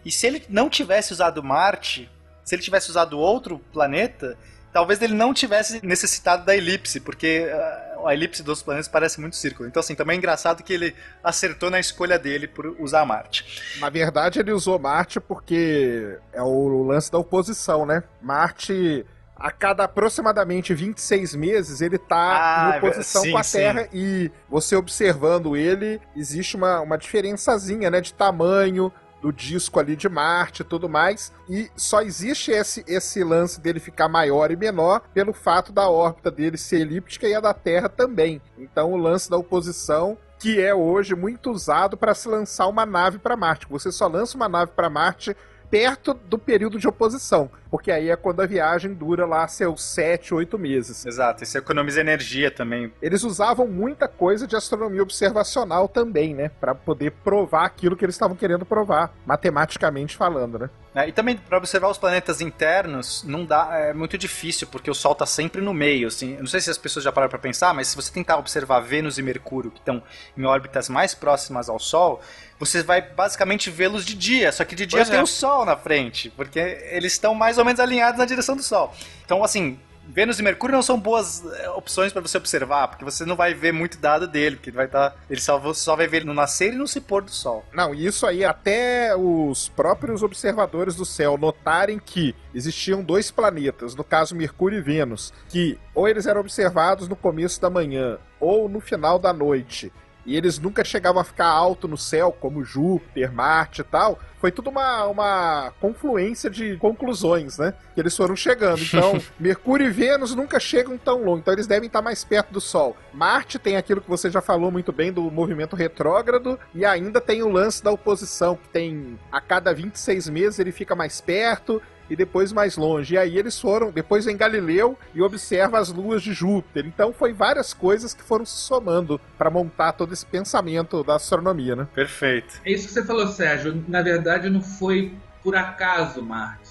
[0.05, 2.09] E se ele não tivesse usado Marte,
[2.44, 4.38] se ele tivesse usado outro planeta,
[4.72, 9.37] talvez ele não tivesse necessitado da elipse, porque ah, a elipse dos planetas parece muito
[9.37, 9.69] círculo.
[9.69, 13.63] Então, assim, também é engraçado que ele acertou na escolha dele por usar Marte.
[13.81, 18.03] Na verdade, ele usou Marte porque é o lance da oposição, né?
[18.21, 19.05] Marte,
[19.37, 23.59] a cada aproximadamente 26 meses, ele tá Ah, em oposição sim, com a sim.
[23.59, 29.97] Terra e você observando ele, existe uma, uma diferençazinha, né, de tamanho do disco ali
[29.97, 34.57] de Marte e tudo mais, e só existe esse, esse lance dele ficar maior e
[34.57, 38.41] menor pelo fato da órbita dele ser elíptica e a da Terra também.
[38.59, 43.19] Então o lance da oposição que é hoje muito usado para se lançar uma nave
[43.19, 43.67] para Marte.
[43.71, 45.37] Você só lança uma nave para Marte
[45.71, 50.35] perto do período de oposição, porque aí é quando a viagem dura lá seus 7,
[50.35, 51.05] 8 meses.
[51.05, 52.93] Exato, isso economiza energia também.
[53.03, 58.14] Eles usavam muita coisa de astronomia observacional também, né, para poder provar aquilo que eles
[58.14, 60.71] estavam querendo provar, matematicamente falando, né?
[60.97, 64.95] É, e também para observar os planetas internos não dá, é muito difícil porque o
[64.95, 66.09] Sol está sempre no meio.
[66.09, 68.81] Assim, não sei se as pessoas já pararam para pensar, mas se você tentar observar
[68.81, 70.03] Vênus e Mercúrio que estão
[70.35, 72.23] em órbitas mais próximas ao Sol,
[72.59, 74.51] você vai basicamente vê-los de dia.
[74.53, 75.23] Só que de dia Pois tem é.
[75.23, 78.95] o Sol na frente, porque eles estão mais ou menos alinhados na direção do Sol.
[79.25, 79.79] Então, assim.
[80.09, 83.55] Vênus e Mercúrio não são boas é, opções para você observar, porque você não vai
[83.55, 86.27] ver muito dado dele, porque ele vai estar, ele só, você só vai ver ele
[86.27, 87.65] no nascer e no se pôr do sol.
[87.73, 93.97] Não, e isso aí até os próprios observadores do céu notarem que existiam dois planetas,
[93.97, 98.69] no caso Mercúrio e Vênus, que ou eles eram observados no começo da manhã ou
[98.69, 99.93] no final da noite,
[100.27, 104.51] e eles nunca chegavam a ficar alto no céu, como Júpiter, Marte e tal, foi
[104.51, 107.72] tudo uma, uma confluência de conclusões, né?
[107.95, 108.83] Que eles foram chegando.
[108.83, 112.61] Então, Mercúrio e Vênus nunca chegam tão longe, então eles devem estar mais perto do
[112.61, 112.97] Sol.
[113.12, 117.43] Marte tem aquilo que você já falou muito bem do movimento retrógrado, e ainda tem
[117.43, 122.17] o lance da oposição, que tem a cada 26 meses ele fica mais perto, e
[122.17, 123.15] depois mais longe.
[123.15, 126.87] E aí eles foram, depois em Galileu e observa as luas de Júpiter.
[126.87, 131.77] Então foi várias coisas que foram se somando para montar todo esse pensamento da astronomia,
[131.77, 131.89] né?
[131.95, 132.61] Perfeito.
[132.65, 133.85] É isso que você falou, Sérgio.
[133.89, 136.66] Na verdade, não foi por acaso Marte.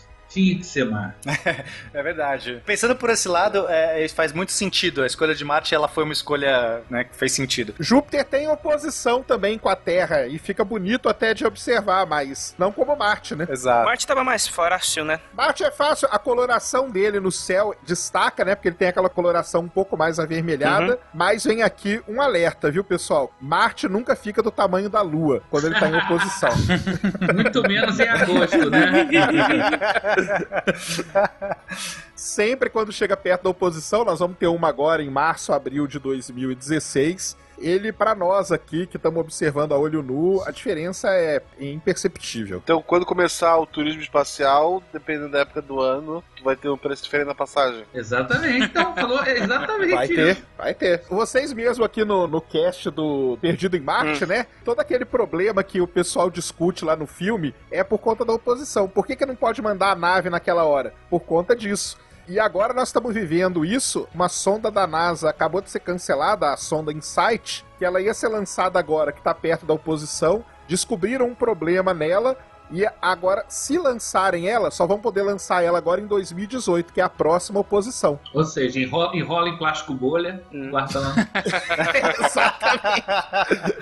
[0.89, 1.15] Marte.
[1.93, 2.61] É verdade.
[2.65, 5.03] Pensando por esse lado, é, faz muito sentido.
[5.03, 7.73] A escolha de Marte ela foi uma escolha né, que fez sentido.
[7.79, 12.71] Júpiter tem oposição também com a Terra e fica bonito até de observar, mas não
[12.71, 13.47] como Marte, né?
[13.49, 13.85] Exato.
[13.85, 15.19] Marte tava mais fácil, né?
[15.33, 18.55] Marte é fácil, a coloração dele no céu destaca, né?
[18.55, 20.99] Porque ele tem aquela coloração um pouco mais avermelhada.
[21.13, 23.33] Mas vem aqui um alerta, viu, pessoal?
[23.39, 26.49] Marte nunca fica do tamanho da Lua quando ele tá em oposição.
[27.33, 29.05] Muito menos em agosto, né?
[32.15, 35.99] Sempre quando chega perto da oposição, nós vamos ter uma agora em março, abril de
[35.99, 37.37] 2016.
[37.57, 42.61] Ele, para nós aqui, que estamos observando a olho nu, a diferença é imperceptível.
[42.63, 47.03] Então, quando começar o turismo espacial, dependendo da época do ano, vai ter um preço
[47.03, 47.83] diferente na passagem.
[47.93, 48.65] Exatamente.
[48.65, 50.15] Então, falou exatamente Vai isso.
[50.15, 51.01] ter, vai ter.
[51.09, 54.47] Vocês mesmo aqui no, no cast do Perdido em Marte, né?
[54.63, 58.87] Todo aquele problema que o pessoal discute lá no filme é por conta da oposição.
[58.87, 60.93] Por que, que não pode mandar a nave naquela hora?
[61.09, 61.97] Por conta disso.
[62.27, 64.07] E agora nós estamos vivendo isso.
[64.13, 68.29] Uma sonda da NASA acabou de ser cancelada, a sonda Insight, que ela ia ser
[68.29, 70.43] lançada agora, que está perto da oposição.
[70.67, 72.35] Descobriram um problema nela.
[72.71, 77.03] E agora, se lançarem ela, só vão poder lançar ela agora em 2018, que é
[77.03, 78.19] a próxima oposição.
[78.33, 81.13] Ou seja, enrola, enrola em plástico bolha, guarda lá.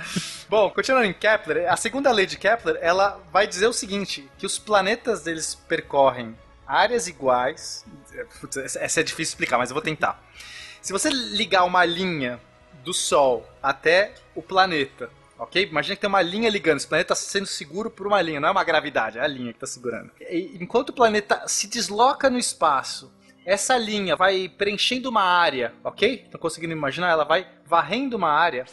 [0.49, 4.45] Bom, continuando em Kepler, a segunda lei de Kepler, ela vai dizer o seguinte, que
[4.45, 6.35] os planetas eles percorrem
[6.67, 7.85] áreas iguais.
[8.39, 10.23] Putz, essa é difícil explicar, mas eu vou tentar.
[10.81, 12.39] Se você ligar uma linha
[12.83, 15.63] do Sol até o planeta, ok?
[15.63, 18.49] Imagina que tem uma linha ligando, esse planeta está sendo seguro por uma linha, não
[18.49, 20.11] é uma gravidade, é a linha que está segurando.
[20.19, 23.11] E, enquanto o planeta se desloca no espaço,
[23.45, 26.23] essa linha vai preenchendo uma área, ok?
[26.25, 27.09] Estão conseguindo imaginar?
[27.09, 28.65] Ela vai varrendo uma área,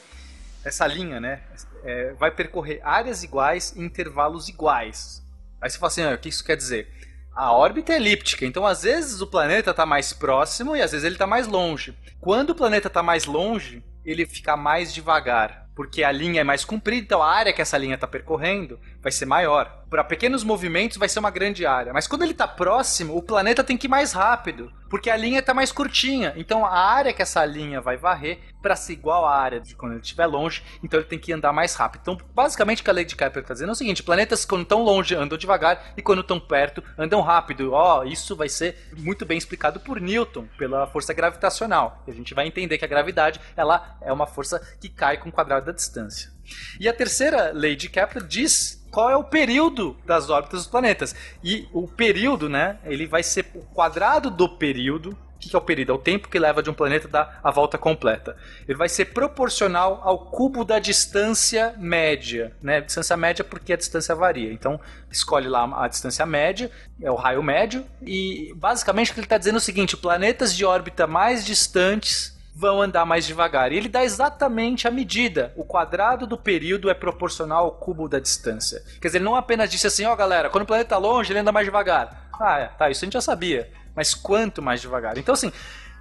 [0.65, 1.43] essa linha, né?
[1.83, 5.23] É, vai percorrer áreas iguais em intervalos iguais.
[5.61, 6.89] Aí você fala assim, ah, o que isso quer dizer?
[7.35, 11.05] A órbita é elíptica, então às vezes o planeta está mais próximo e às vezes
[11.05, 11.97] ele está mais longe.
[12.21, 16.65] Quando o planeta está mais longe, ele fica mais devagar, porque a linha é mais
[16.65, 19.81] comprida, então a área que essa linha está percorrendo vai ser maior.
[19.91, 23.65] Para pequenos movimentos vai ser uma grande área, mas quando ele está próximo, o planeta
[23.65, 26.33] tem que ir mais rápido, porque a linha está mais curtinha.
[26.37, 29.93] Então a área que essa linha vai varrer para ser igual à área de quando
[29.93, 32.03] ele estiver longe, então ele tem que andar mais rápido.
[32.03, 34.63] Então, basicamente o que a lei de Kepler está dizendo é o seguinte: planetas quando
[34.63, 37.73] estão longe andam devagar e quando estão perto andam rápido.
[37.73, 42.05] Ó, oh, isso vai ser muito bem explicado por Newton, pela força gravitacional.
[42.07, 45.31] E a gente vai entender que a gravidade, ela é uma força que cai com
[45.31, 46.31] o quadrado da distância.
[46.79, 51.15] E a terceira lei de Kepler diz qual é o período das órbitas dos planetas.
[51.43, 55.17] E o período, né, ele vai ser o quadrado do período.
[55.37, 55.93] O que é o período?
[55.93, 58.37] É o tempo que leva de um planeta dar a volta completa.
[58.69, 62.55] Ele vai ser proporcional ao cubo da distância média.
[62.61, 62.83] Né?
[62.83, 64.53] Distância média porque a distância varia.
[64.53, 64.79] Então,
[65.11, 66.71] escolhe lá a distância média,
[67.01, 67.87] é o raio médio.
[68.03, 72.39] E basicamente o que ele está dizendo é o seguinte: planetas de órbita mais distantes
[72.61, 73.73] vão andar mais devagar.
[73.73, 75.53] E ele dá exatamente a medida.
[75.57, 78.85] O quadrado do período é proporcional ao cubo da distância.
[79.01, 81.33] Quer dizer, ele não apenas disse assim, ó oh, galera, quando o planeta está longe,
[81.33, 82.29] ele anda mais devagar.
[82.39, 83.73] Ah, é, tá, isso a gente já sabia.
[83.97, 85.17] Mas quanto mais devagar?
[85.17, 85.51] Então, assim,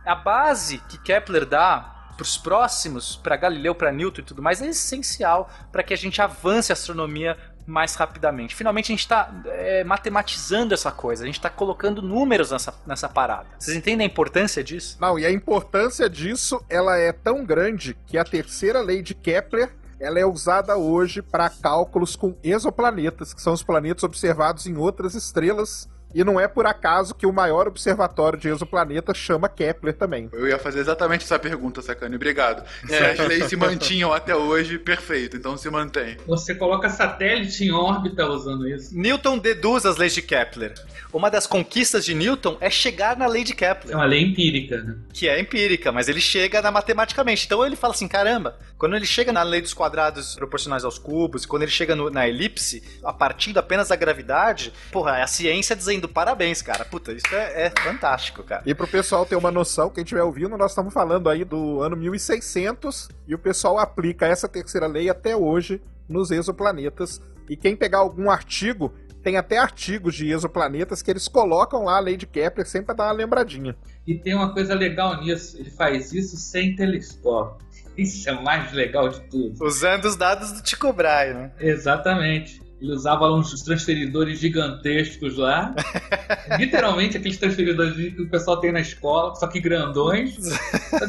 [0.06, 4.62] a base que Kepler dá para os próximos, para Galileu, para Newton e tudo mais,
[4.62, 7.38] é essencial para que a gente avance a astronomia
[7.70, 8.56] mais rapidamente.
[8.56, 13.08] Finalmente a gente está é, matematizando essa coisa, a gente está colocando números nessa, nessa
[13.08, 13.48] parada.
[13.58, 14.98] Vocês entendem a importância disso?
[15.00, 19.72] Não, e a importância disso, ela é tão grande que a terceira lei de Kepler
[20.00, 25.14] ela é usada hoje para cálculos com exoplanetas, que são os planetas observados em outras
[25.14, 30.30] estrelas e não é por acaso que o maior observatório de exoplaneta chama Kepler também.
[30.32, 32.16] Eu ia fazer exatamente essa pergunta, Sacane.
[32.16, 32.64] Obrigado.
[32.88, 35.38] Se as leis se mantinham até hoje, perfeito.
[35.38, 36.18] Então se mantém.
[36.26, 38.98] Você coloca satélite em órbita usando isso.
[38.98, 40.74] Newton deduz as leis de Kepler.
[41.12, 43.94] Uma das conquistas de Newton é chegar na lei de Kepler.
[43.94, 44.96] É uma lei empírica, né?
[45.14, 47.46] Que é empírica, mas ele chega na matematicamente.
[47.46, 51.46] Então ele fala assim: caramba, quando ele chega na lei dos quadrados proporcionais aos cubos,
[51.46, 55.76] quando ele chega no, na elipse, a partir apenas da gravidade, porra, é a ciência
[55.76, 56.86] dizendo parabéns, cara.
[56.86, 58.64] Puta, isso é, é fantástico, cara.
[58.66, 61.96] E pro pessoal ter uma noção, quem estiver ouvindo, nós estamos falando aí do ano
[61.98, 67.22] 1600 e o pessoal aplica essa terceira lei até hoje nos exoplanetas.
[67.50, 68.94] E quem pegar algum artigo,
[69.24, 72.96] tem até artigos de exoplanetas que eles colocam lá a lei de Kepler sempre pra
[72.96, 73.76] dar uma lembradinha.
[74.08, 77.68] E tem uma coisa legal nisso, ele faz isso sem telescópio.
[77.98, 79.64] Isso é o mais legal de tudo.
[79.64, 81.52] Usando os dados do Tycho Brahe, né?
[81.60, 82.62] Exatamente.
[82.82, 85.76] Ele usava uns transferidores gigantescos lá.
[86.58, 90.38] Literalmente aqueles transferidores que o pessoal tem na escola, só que grandões.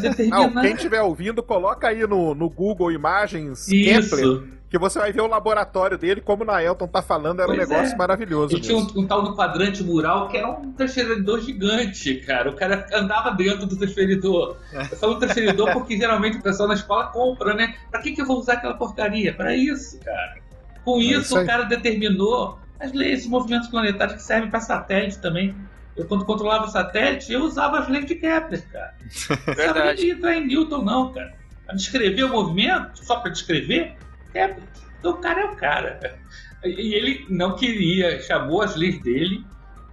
[0.01, 0.51] Determinar.
[0.51, 5.21] Não, quem estiver ouvindo, coloca aí no, no Google Imagens Kepler, que você vai ver
[5.21, 7.97] o laboratório dele, como o Naelton tá falando, era um Pois negócio é.
[7.97, 8.57] maravilhoso.
[8.57, 12.51] E tinha um, um tal do quadrante mural que era um transferidor gigante, cara.
[12.51, 14.57] O cara andava dentro do transferidor.
[14.73, 17.77] Eu falo transferidor porque geralmente o pessoal na escola compra, né?
[17.93, 19.33] Pra que, que eu vou usar aquela porcaria?
[19.33, 20.50] Pra isso, cara.
[20.85, 21.45] Com isso, isso aí.
[21.45, 25.55] o cara determinou as leis de movimentos planetários que servem pra satélite também.
[25.97, 28.95] Eu, quando controlava o satélite, eu usava as leis de Kepler, cara.
[29.47, 30.03] Não Verdade.
[30.03, 31.35] nem entrar em Newton, não, cara.
[31.67, 33.95] Pra descrever o movimento, só pra descrever,
[34.33, 34.63] Kepler.
[34.99, 36.19] Então o cara é o cara.
[36.65, 39.45] E ele não queria, chamou as leis dele.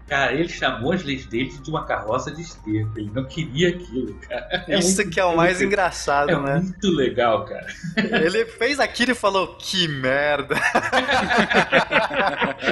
[0.08, 2.98] Cara, ele chamou as leis dele de uma carroça de esterco.
[2.98, 4.64] Ele não queria aquilo, cara.
[4.68, 6.60] É Isso muito- que é o mais muito- engraçado, É né?
[6.62, 7.68] muito legal, cara.
[7.98, 10.56] Ele fez aquilo e falou, que merda.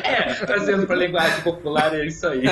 [0.06, 2.44] É, trazendo pra linguagem popular é isso aí.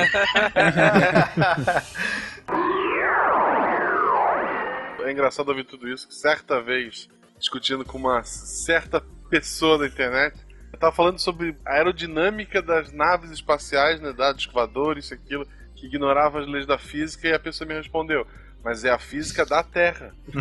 [5.04, 7.08] É engraçado ouvir tudo isso, que certa vez,
[7.38, 10.36] discutindo com uma certa pessoa da internet,
[10.84, 15.86] tava falando sobre a aerodinâmica das naves espaciais, né, da escovador, isso e aquilo, que
[15.86, 18.26] ignorava as leis da física, e a pessoa me respondeu,
[18.62, 20.14] mas é a física da Terra.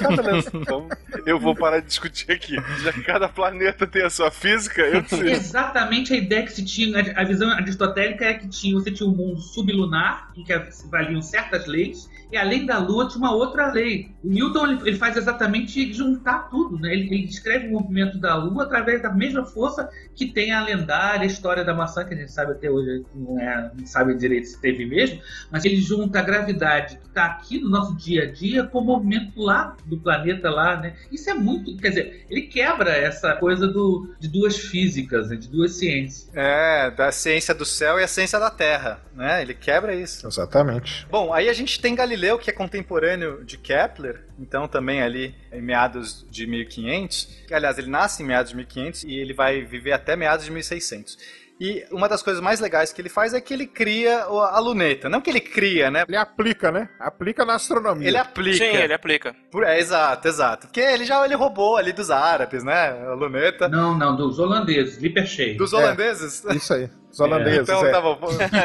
[0.00, 0.50] Ah, beleza.
[0.54, 0.88] Então,
[1.26, 2.54] eu vou parar de discutir aqui.
[2.82, 5.28] Já que cada planeta tem a sua física, eu decido.
[5.28, 9.14] Exatamente a ideia que se tinha, a visão aristotélica é que tinha, você tinha um
[9.14, 10.52] mundo sublunar, em que
[10.90, 14.10] valiam certas leis, e além da Lua tinha uma outra lei.
[14.22, 16.92] O Newton ele, ele faz exatamente juntar tudo, né?
[16.92, 21.24] Ele, ele descreve o movimento da Lua através da mesma força que tem a lendária
[21.24, 24.60] história da maçã, que a gente sabe até hoje, não, é, não sabe direito se
[24.60, 25.20] teve mesmo,
[25.50, 28.84] mas ele junta a gravidade que está aqui no nosso dia a dia com o
[28.84, 30.94] movimento lá do planeta lá, né?
[31.10, 35.36] Isso é muito, quer dizer, ele quebra essa coisa do, de duas físicas, né?
[35.36, 36.28] de duas ciências.
[36.34, 39.42] É, da ciência do céu e a ciência da Terra, né?
[39.42, 40.26] Ele quebra isso.
[40.26, 41.06] Exatamente.
[41.10, 45.62] Bom, aí a gente tem Galileu, que é contemporâneo de Kepler, então também ali em
[45.62, 47.44] meados de 1500.
[47.50, 51.18] Aliás, ele nasce em meados de 1500 e ele vai viver até meados de 1600.
[51.60, 55.08] E uma das coisas mais legais que ele faz é que ele cria a luneta.
[55.08, 56.04] Não que ele cria, né?
[56.06, 56.88] Ele aplica, né?
[57.00, 58.06] Aplica na astronomia.
[58.06, 58.58] Ele aplica.
[58.58, 59.34] Sim, ele aplica.
[59.50, 60.66] Por- É, exato, exato.
[60.68, 62.90] Porque ele já ele roubou ali dos árabes, né?
[63.08, 63.68] A luneta.
[63.68, 65.56] Não, não, dos holandeses, Lippershey.
[65.56, 66.44] Dos holandeses?
[66.44, 66.88] Isso aí.
[67.10, 67.60] Os holandeses.
[67.62, 67.90] Então é.
[67.90, 68.18] tá bom.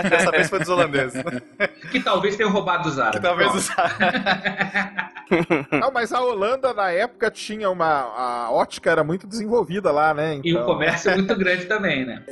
[0.10, 1.24] Dessa vez foi dos holandeses.
[1.92, 3.20] Que talvez tenham roubado dos árabes.
[3.20, 3.62] Que talvez Pronto.
[3.62, 4.22] os árabes.
[5.80, 7.86] Não, mas a Holanda na época tinha uma.
[7.86, 10.40] A ótica era muito desenvolvida lá, né?
[10.44, 12.24] E o Então- comércio é muito grande também, né?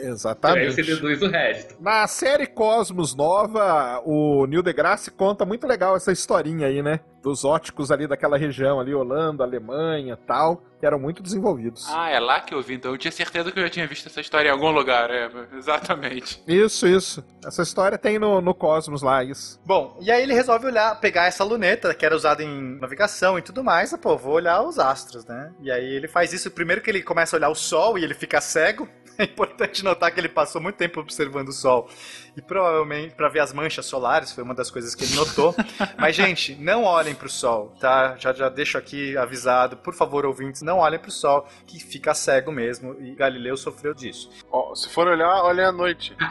[0.54, 1.02] Aí você Exatamente.
[1.02, 1.76] deduz o resto.
[1.80, 7.00] Na série Cosmos Nova, o Neil deGrasse conta muito legal essa historinha aí, né?
[7.22, 11.86] Dos óticos ali daquela região ali, Holanda, Alemanha tal, que eram muito desenvolvidos.
[11.88, 14.08] Ah, é lá que eu vi, então eu tinha certeza que eu já tinha visto
[14.08, 16.42] essa história em algum lugar, é, exatamente.
[16.48, 17.24] Isso, isso.
[17.46, 19.60] Essa história tem no, no Cosmos lá, isso.
[19.64, 23.42] Bom, e aí ele resolve olhar, pegar essa luneta que era usada em navegação e
[23.44, 25.52] tudo mais, ah, pô, vou olhar os astros, né?
[25.62, 28.16] E aí ele faz isso, primeiro que ele começa a olhar o sol e ele
[28.16, 28.90] fica cego.
[29.22, 31.88] É importante notar que ele passou muito tempo observando o sol.
[32.36, 35.54] E provavelmente para ver as manchas solares, foi uma das coisas que ele notou.
[36.00, 38.16] Mas, gente, não olhem pro sol, tá?
[38.18, 39.78] Já, já deixo aqui avisado.
[39.78, 42.96] Por favor, ouvintes, não olhem pro sol, que fica cego mesmo.
[43.00, 44.28] E Galileu sofreu disso.
[44.52, 46.16] Ó, se for olhar, olhem à noite.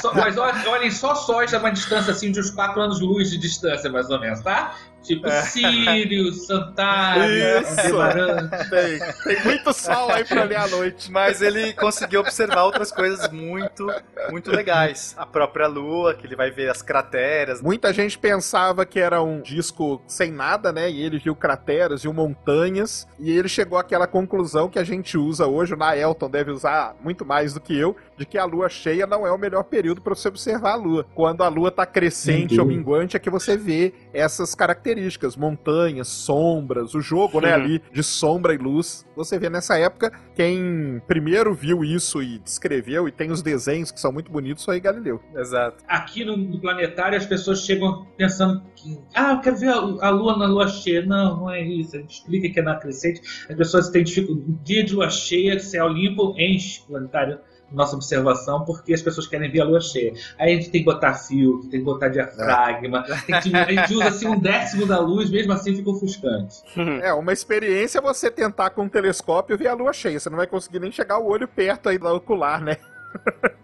[0.00, 3.38] Só- mas olhem, olhem só sóis a uma distância assim de uns 4 anos-luz de
[3.38, 4.74] distância, mais ou menos, tá?
[5.02, 7.80] Tipo Sirius, Santário, Isso.
[7.80, 8.48] Aldebaran.
[8.70, 11.10] Tem, tem muito sol aí pra ler à noite.
[11.10, 13.86] Mas ele conseguiu observar outras coisas muito,
[14.30, 15.14] muito legais.
[15.18, 17.60] A própria Lua, que ele vai ver as crateras.
[17.60, 20.90] Muita gente pensava que era um disco sem nada, né?
[20.90, 23.06] E ele viu crateras, viu montanhas.
[23.18, 27.24] E ele chegou àquela conclusão que a gente usa hoje, o Naelton deve usar muito
[27.24, 30.14] mais do que eu, de que a lua cheia não é o melhor período para
[30.14, 31.06] você observar a lua.
[31.14, 34.91] Quando a lua tá crescente ou minguante é que você vê essas características,
[35.36, 37.62] montanhas, sombras, o jogo, né, Uhum.
[37.62, 39.06] ali de sombra e luz.
[39.16, 44.00] Você vê nessa época quem primeiro viu isso e descreveu e tem os desenhos que
[44.00, 45.20] são muito bonitos foi Galileu.
[45.36, 45.84] Exato.
[45.86, 50.10] Aqui no, no planetário as pessoas chegam pensando que, ah, eu quero ver a, a
[50.10, 51.04] lua na lua cheia.
[51.04, 51.96] Não, não é isso.
[51.96, 53.20] A gente explica que é na crescente.
[53.48, 54.46] As pessoas têm dificuldade.
[54.64, 57.38] Dia de lua cheia, céu limpo, enche o planetário.
[57.72, 60.12] Nossa observação, porque as pessoas querem ver a lua cheia.
[60.38, 63.94] Aí a gente tem que botar filtro, tem que botar diafragma, tem que- a gente
[63.94, 66.56] usa assim um décimo da luz, mesmo assim fica ofuscante.
[67.02, 70.18] É, uma experiência é você tentar com um telescópio ver a lua cheia.
[70.20, 72.76] Você não vai conseguir nem chegar o olho perto aí da ocular, né?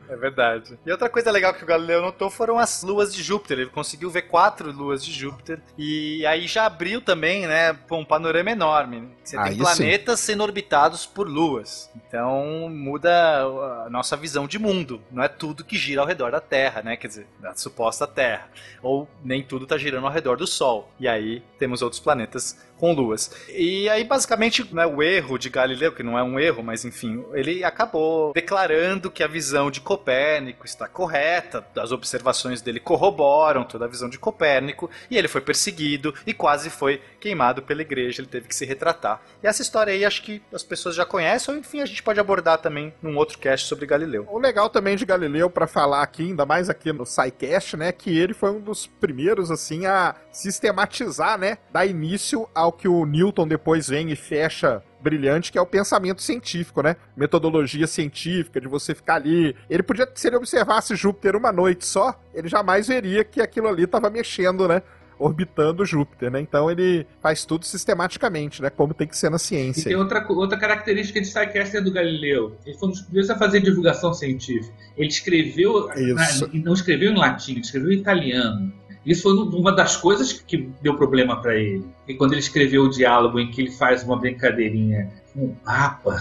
[0.09, 0.79] É verdade.
[0.87, 3.59] E outra coisa legal que o Galileu notou foram as luas de Júpiter.
[3.59, 5.61] Ele conseguiu ver quatro luas de Júpiter.
[5.77, 9.11] E aí já abriu também, né, um panorama enorme.
[9.23, 9.59] Você Aí tem sim.
[9.59, 11.91] planetas sendo orbitados por luas.
[11.95, 13.43] Então muda
[13.85, 15.01] a nossa visão de mundo.
[15.11, 16.97] Não é tudo que gira ao redor da Terra, né?
[16.97, 18.49] Quer dizer, da suposta Terra.
[18.83, 20.91] Ou nem tudo está girando ao redor do Sol.
[20.99, 23.31] E aí temos outros planetas com luas.
[23.49, 27.25] E aí, basicamente, né, o erro de Galileu, que não é um erro, mas enfim,
[27.33, 33.85] ele acabou declarando que a visão de Copérnico está correta, as observações dele corroboram toda
[33.85, 38.29] a visão de Copérnico, e ele foi perseguido e quase foi queimado pela igreja, ele
[38.29, 39.21] teve que se retratar.
[39.43, 42.21] E essa história aí acho que as pessoas já conhecem, ou enfim, a gente pode
[42.21, 44.27] abordar também num outro cast sobre Galileu.
[44.31, 48.17] O legal também de Galileu pra falar aqui, ainda mais aqui no SciCast, né, que
[48.17, 53.47] ele foi um dos primeiros assim a sistematizar, né, dar início ao que o Newton
[53.49, 56.97] depois vem e fecha brilhante, que é o pensamento científico, né?
[57.17, 59.55] Metodologia científica de você ficar ali.
[59.71, 63.85] Ele podia, se ele observasse Júpiter uma noite só, ele jamais veria que aquilo ali
[63.85, 64.83] estava mexendo, né?
[65.21, 66.41] Orbitando Júpiter, né?
[66.41, 68.71] Então ele faz tudo sistematicamente, né?
[68.71, 69.85] Como tem que ser na E ciência.
[69.85, 72.57] tem outra, outra característica de Psycaster do Galileu.
[72.65, 74.73] Ele foi um dos primeiros a fazer divulgação científica.
[74.97, 78.73] Ele escreveu, na- não escreveu em latim, ele escreveu em italiano.
[79.09, 81.87] Isso foi uma das coisas que deu problema para ele.
[82.07, 86.19] E quando ele escreveu o diálogo em que ele faz uma brincadeirinha com o Papa,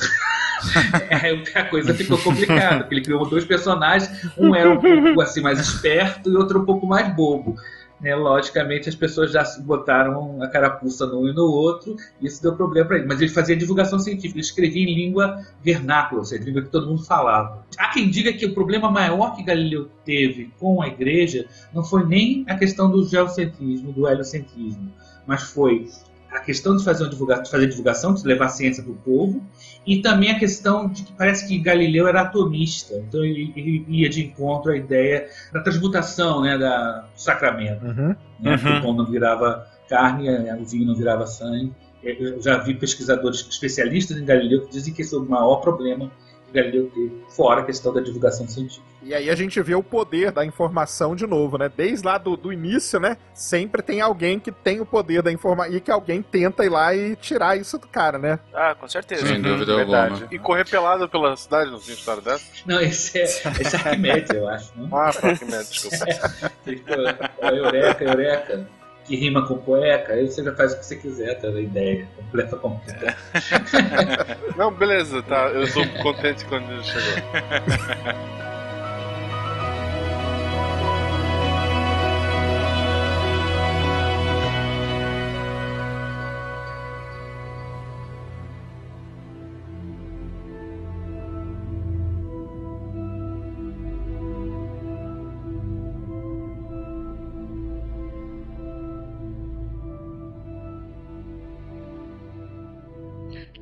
[1.21, 2.79] aí a coisa ficou complicada.
[2.79, 6.65] porque Ele criou dois personagens, um era um pouco assim mais esperto e outro um
[6.65, 7.57] pouco mais bobo.
[7.99, 12.55] Né, logicamente as pessoas já botaram a carapuça num e no outro, e isso deu
[12.55, 13.07] problema para ele.
[13.07, 16.85] Mas ele fazia divulgação científica, ele escrevia em língua vernácula, ou seja, língua que todo
[16.85, 17.65] mundo falava.
[17.75, 22.05] Há quem diga que o problema maior que Galileu teve com a igreja não foi
[22.05, 24.93] nem a questão do geocentrismo, do heliocentrismo,
[25.25, 25.87] mas foi
[26.31, 28.95] a questão de fazer, uma divulga- de fazer divulgação, de levar a ciência para o
[28.95, 29.41] povo,
[29.85, 34.09] e também a questão de que parece que Galileu era atomista, então ele, ele ia
[34.09, 38.15] de encontro à ideia da transmutação né, da, do sacramento Uhum.
[38.39, 38.57] né?
[38.57, 41.71] que o pão não virava carne, eh, o vinho não virava sangue.
[42.03, 46.11] Eu já vi pesquisadores especialistas em Galileu que dizem que esse é o maior problema
[46.53, 46.91] Galileu
[47.29, 48.85] fora a questão da divulgação científica.
[49.01, 51.71] E aí a gente vê o poder da informação de novo, né?
[51.73, 53.15] Desde lá do, do início, né?
[53.33, 56.93] Sempre tem alguém que tem o poder da informação e que alguém tenta ir lá
[56.93, 58.39] e tirar isso do cara, né?
[58.53, 59.25] Ah, com certeza.
[59.25, 60.13] Sem dúvida Verdade.
[60.13, 60.33] alguma.
[60.33, 62.45] E correr pelado pela cidade, não tem história dessa?
[62.65, 64.77] Não, esse é, esse é Arquimedes, eu acho.
[64.77, 64.89] Né?
[64.91, 66.05] Ah, merda, desculpa.
[66.65, 66.91] Tipo,
[67.41, 68.67] ó, eureka, eureka,
[69.07, 71.47] que rima com cueca, aí você já faz o que você quiser, tá?
[71.47, 73.17] A ideia completa, completa.
[74.57, 75.47] Não, beleza, tá.
[75.47, 77.23] Eu tô contente quando chegou.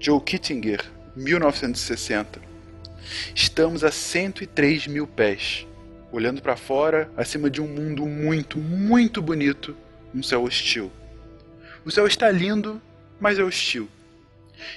[0.05, 0.85] Joe Kittinger,
[1.15, 2.39] 1960.
[3.33, 5.65] Estamos a 103 mil pés,
[6.11, 9.75] olhando para fora, acima de um mundo muito, muito bonito,
[10.13, 10.91] um céu hostil.
[11.83, 12.79] O céu está lindo,
[13.19, 13.89] mas é hostil.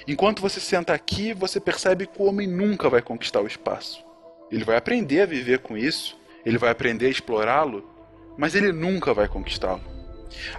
[0.07, 4.03] Enquanto você senta aqui, você percebe que o homem nunca vai conquistar o espaço.
[4.51, 7.87] Ele vai aprender a viver com isso, ele vai aprender a explorá-lo,
[8.35, 9.83] mas ele nunca vai conquistá-lo.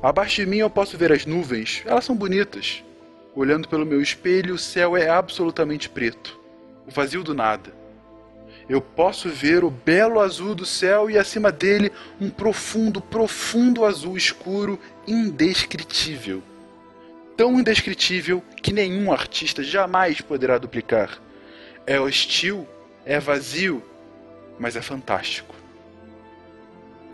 [0.01, 2.85] Abaixo de mim eu posso ver as nuvens, elas são bonitas,
[3.41, 6.39] Olhando pelo meu espelho, o céu é absolutamente preto
[6.87, 7.73] o vazio do nada.
[8.69, 14.15] Eu posso ver o belo azul do céu e acima dele um profundo, profundo azul
[14.15, 14.79] escuro
[15.09, 16.43] indescritível.
[17.35, 21.19] Tão indescritível que nenhum artista jamais poderá duplicar.
[21.87, 22.69] É hostil,
[23.07, 23.83] é vazio,
[24.59, 25.55] mas é fantástico.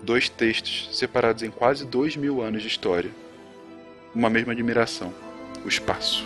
[0.03, 3.12] Dois textos separados em quase dois mil anos de história.
[4.12, 5.14] Uma mesma admiração
[5.67, 6.25] o espaço.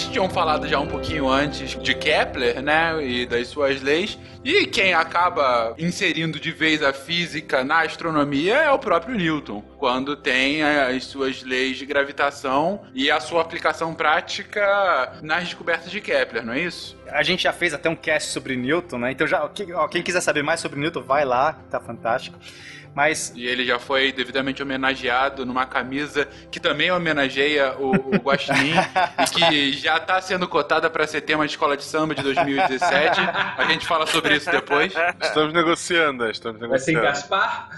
[0.00, 4.64] Vocês tinham falado já um pouquinho antes de Kepler, né, e das suas leis, e
[4.66, 10.62] quem acaba inserindo de vez a física na astronomia é o próprio Newton, quando tem
[10.62, 16.54] as suas leis de gravitação e a sua aplicação prática nas descobertas de Kepler, não
[16.54, 16.96] é isso?
[17.08, 19.12] A gente já fez até um cast sobre Newton, né?
[19.12, 19.50] Então já,
[19.90, 22.38] quem quiser saber mais sobre Newton, vai lá, tá fantástico.
[22.94, 23.32] Mas.
[23.34, 28.74] E ele já foi devidamente homenageado numa camisa que também homenageia o, o Guaxinim
[29.18, 33.20] e que já está sendo cotada para ser tema de escola de samba de 2017.
[33.56, 34.92] A gente fala sobre isso depois.
[35.22, 37.02] Estamos negociando, estamos Vai ser negociando.
[37.02, 37.70] Gaspar?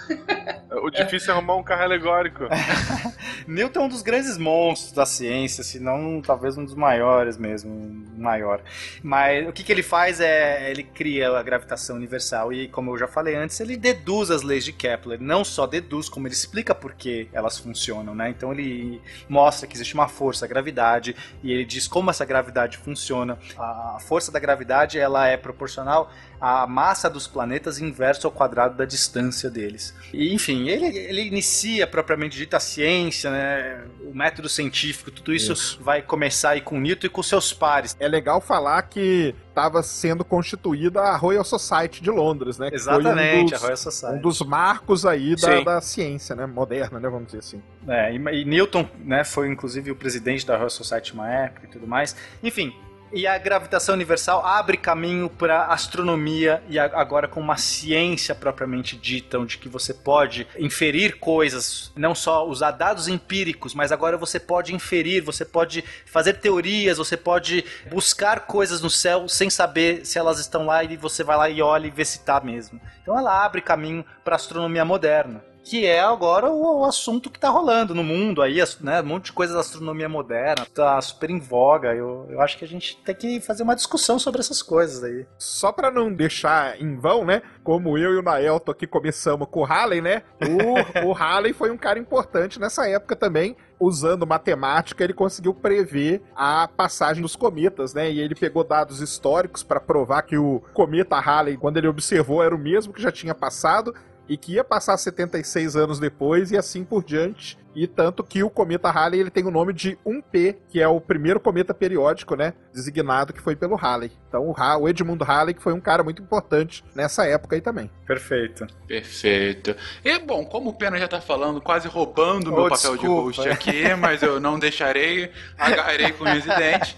[0.82, 2.44] O difícil é arrumar um carro alegórico.
[3.46, 7.72] Newton é um dos grandes monstros da ciência, se não talvez um dos maiores mesmo,
[8.16, 8.62] maior.
[9.02, 12.98] Mas o que, que ele faz é ele cria a gravitação universal e, como eu
[12.98, 15.20] já falei antes, ele deduz as leis de Kepler.
[15.20, 18.30] Não só deduz, como ele explica por que elas funcionam, né?
[18.30, 22.78] Então ele mostra que existe uma força, a gravidade, e ele diz como essa gravidade
[22.78, 23.38] funciona.
[23.58, 26.10] A força da gravidade ela é proporcional
[26.42, 29.94] à massa dos planetas inverso ao quadrado da distância deles.
[30.12, 33.84] E, enfim, ele, ele inicia propriamente dita a ciência, né?
[34.00, 37.96] o método científico, tudo isso, vai começar aí com Newton e com seus pares.
[38.00, 42.70] É legal falar que estava sendo constituída a Royal Society de Londres, né?
[42.72, 44.16] Exatamente, um dos, a Royal Society.
[44.16, 46.44] um dos marcos aí da, da ciência, né?
[46.44, 47.08] Moderna, né?
[47.08, 47.62] Vamos dizer assim.
[47.86, 51.70] É, e, e Newton, né, foi inclusive o presidente da Royal Society uma época e
[51.70, 52.16] tudo mais.
[52.42, 52.74] Enfim,
[53.12, 59.38] e a gravitação universal abre caminho para astronomia e agora com uma ciência propriamente dita,
[59.38, 64.74] onde que você pode inferir coisas, não só usar dados empíricos, mas agora você pode
[64.74, 70.38] inferir, você pode fazer teorias, você pode buscar coisas no céu sem saber se elas
[70.38, 72.80] estão lá e você vai lá e olha e vê se tá mesmo.
[73.02, 75.51] Então ela abre caminho para astronomia moderna.
[75.64, 79.00] Que é agora o, o assunto que tá rolando no mundo aí, né?
[79.00, 81.94] Um monte de coisa da astronomia moderna, tá super em voga.
[81.94, 85.26] Eu, eu acho que a gente tem que fazer uma discussão sobre essas coisas aí.
[85.38, 87.42] Só para não deixar em vão, né?
[87.62, 90.22] Como eu e o Naelto aqui começamos com o Halley, né?
[90.40, 93.56] O, o Halley foi um cara importante nessa época também.
[93.78, 98.10] Usando matemática, ele conseguiu prever a passagem dos cometas, né?
[98.10, 102.54] E ele pegou dados históricos para provar que o cometa Halley, quando ele observou, era
[102.54, 103.92] o mesmo que já tinha passado
[104.28, 107.58] e que ia passar 76 anos depois e assim por diante.
[107.74, 111.00] E tanto que o cometa Halley ele tem o nome de 1P, que é o
[111.00, 112.52] primeiro cometa periódico, né?
[112.72, 114.12] Designado que foi pelo Halley.
[114.28, 117.62] Então o, Ha- o Edmundo Halley que foi um cara muito importante nessa época aí
[117.62, 117.90] também.
[118.06, 118.66] Perfeito.
[118.86, 119.74] Perfeito.
[120.04, 122.98] E, bom, como o Pena já tá falando, quase roubando o meu Oh, papel de
[122.98, 123.22] desculpa.
[123.22, 126.94] host aqui, mas eu não deixarei, agarrarei com e dentes.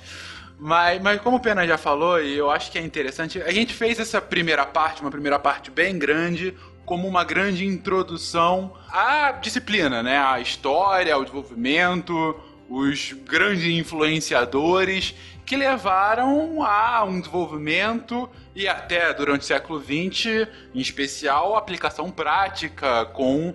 [0.58, 3.72] Mas, mas como o Pena já falou, e eu acho que é interessante, a gente
[3.74, 10.02] fez essa primeira parte, uma primeira parte bem grande, como uma grande introdução à disciplina,
[10.02, 10.18] né?
[10.18, 15.14] À história, ao desenvolvimento, os grandes influenciadores
[15.44, 23.04] que levaram a um desenvolvimento e até durante o século XX, em especial, aplicação prática
[23.06, 23.54] com,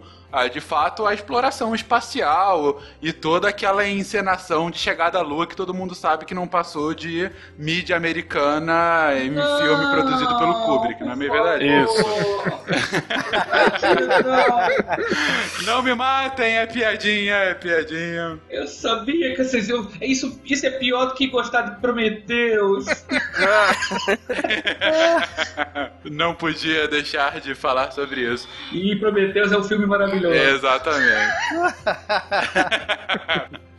[0.51, 5.73] de fato, a exploração espacial e toda aquela encenação de chegada à Lua que todo
[5.73, 11.15] mundo sabe que não passou de mídia americana em filme produzido pelo Kubrick, não é
[11.15, 11.65] meio verdade?
[11.65, 12.05] Isso.
[15.65, 18.39] Não me matem, é piadinha, é piadinha.
[18.49, 19.87] Eu sabia que vocês iam.
[20.01, 22.85] Isso, isso é pior do que gostar de Prometheus.
[26.03, 28.47] Não podia deixar de falar sobre isso.
[28.71, 30.18] E Prometheus é um filme maravilhoso.
[30.27, 31.33] Exatamente.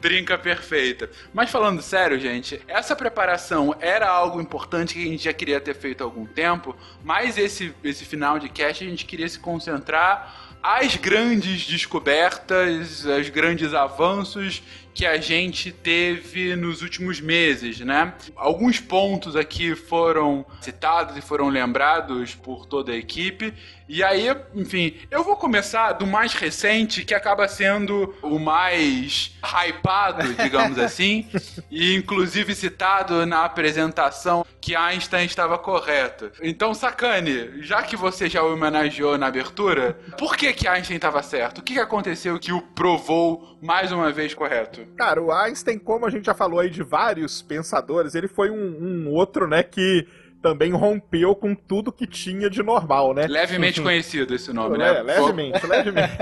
[0.00, 1.10] Trinca perfeita.
[1.32, 5.74] Mas falando sério, gente, essa preparação era algo importante que a gente já queria ter
[5.74, 6.74] feito há algum tempo,
[7.04, 13.28] mas esse, esse final de cast a gente queria se concentrar as grandes descobertas, os
[13.28, 14.62] grandes avanços
[15.00, 18.12] que a gente teve nos últimos meses, né?
[18.36, 23.54] Alguns pontos aqui foram citados e foram lembrados por toda a equipe.
[23.88, 30.34] E aí, enfim, eu vou começar do mais recente, que acaba sendo o mais hypado,
[30.34, 31.26] digamos assim,
[31.70, 36.30] e inclusive citado na apresentação que Einstein estava correto.
[36.42, 41.22] Então, Sacane, já que você já o homenageou na abertura, por que que Einstein estava
[41.22, 41.58] certo?
[41.58, 44.86] O que que aconteceu que o provou mais uma vez correto?
[44.96, 48.56] Cara, o Einstein, como a gente já falou aí de vários pensadores, ele foi um,
[48.56, 50.06] um outro, né, que
[50.42, 53.26] também rompeu com tudo que tinha de normal, né?
[53.26, 54.98] Levemente conhecido esse nome, né?
[54.98, 56.16] É, levemente, levemente.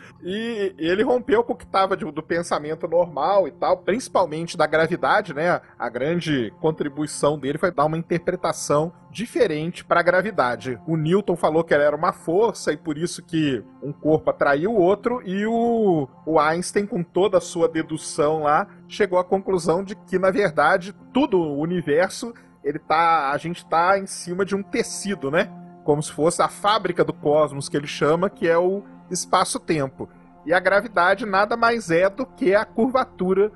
[0.22, 5.32] E ele rompeu com o que estava do pensamento normal e tal, principalmente da gravidade,
[5.32, 5.60] né?
[5.78, 10.78] A grande contribuição dele foi dar uma interpretação diferente para a gravidade.
[10.86, 14.72] O Newton falou que ela era uma força e por isso que um corpo atraiu
[14.72, 19.82] o outro e o, o Einstein com toda a sua dedução lá chegou à conclusão
[19.82, 22.32] de que na verdade tudo o universo
[22.62, 25.50] ele tá a gente tá em cima de um tecido, né?
[25.84, 30.08] Como se fosse a fábrica do cosmos que ele chama, que é o espaço-tempo.
[30.44, 33.52] E a gravidade nada mais é do que a curvatura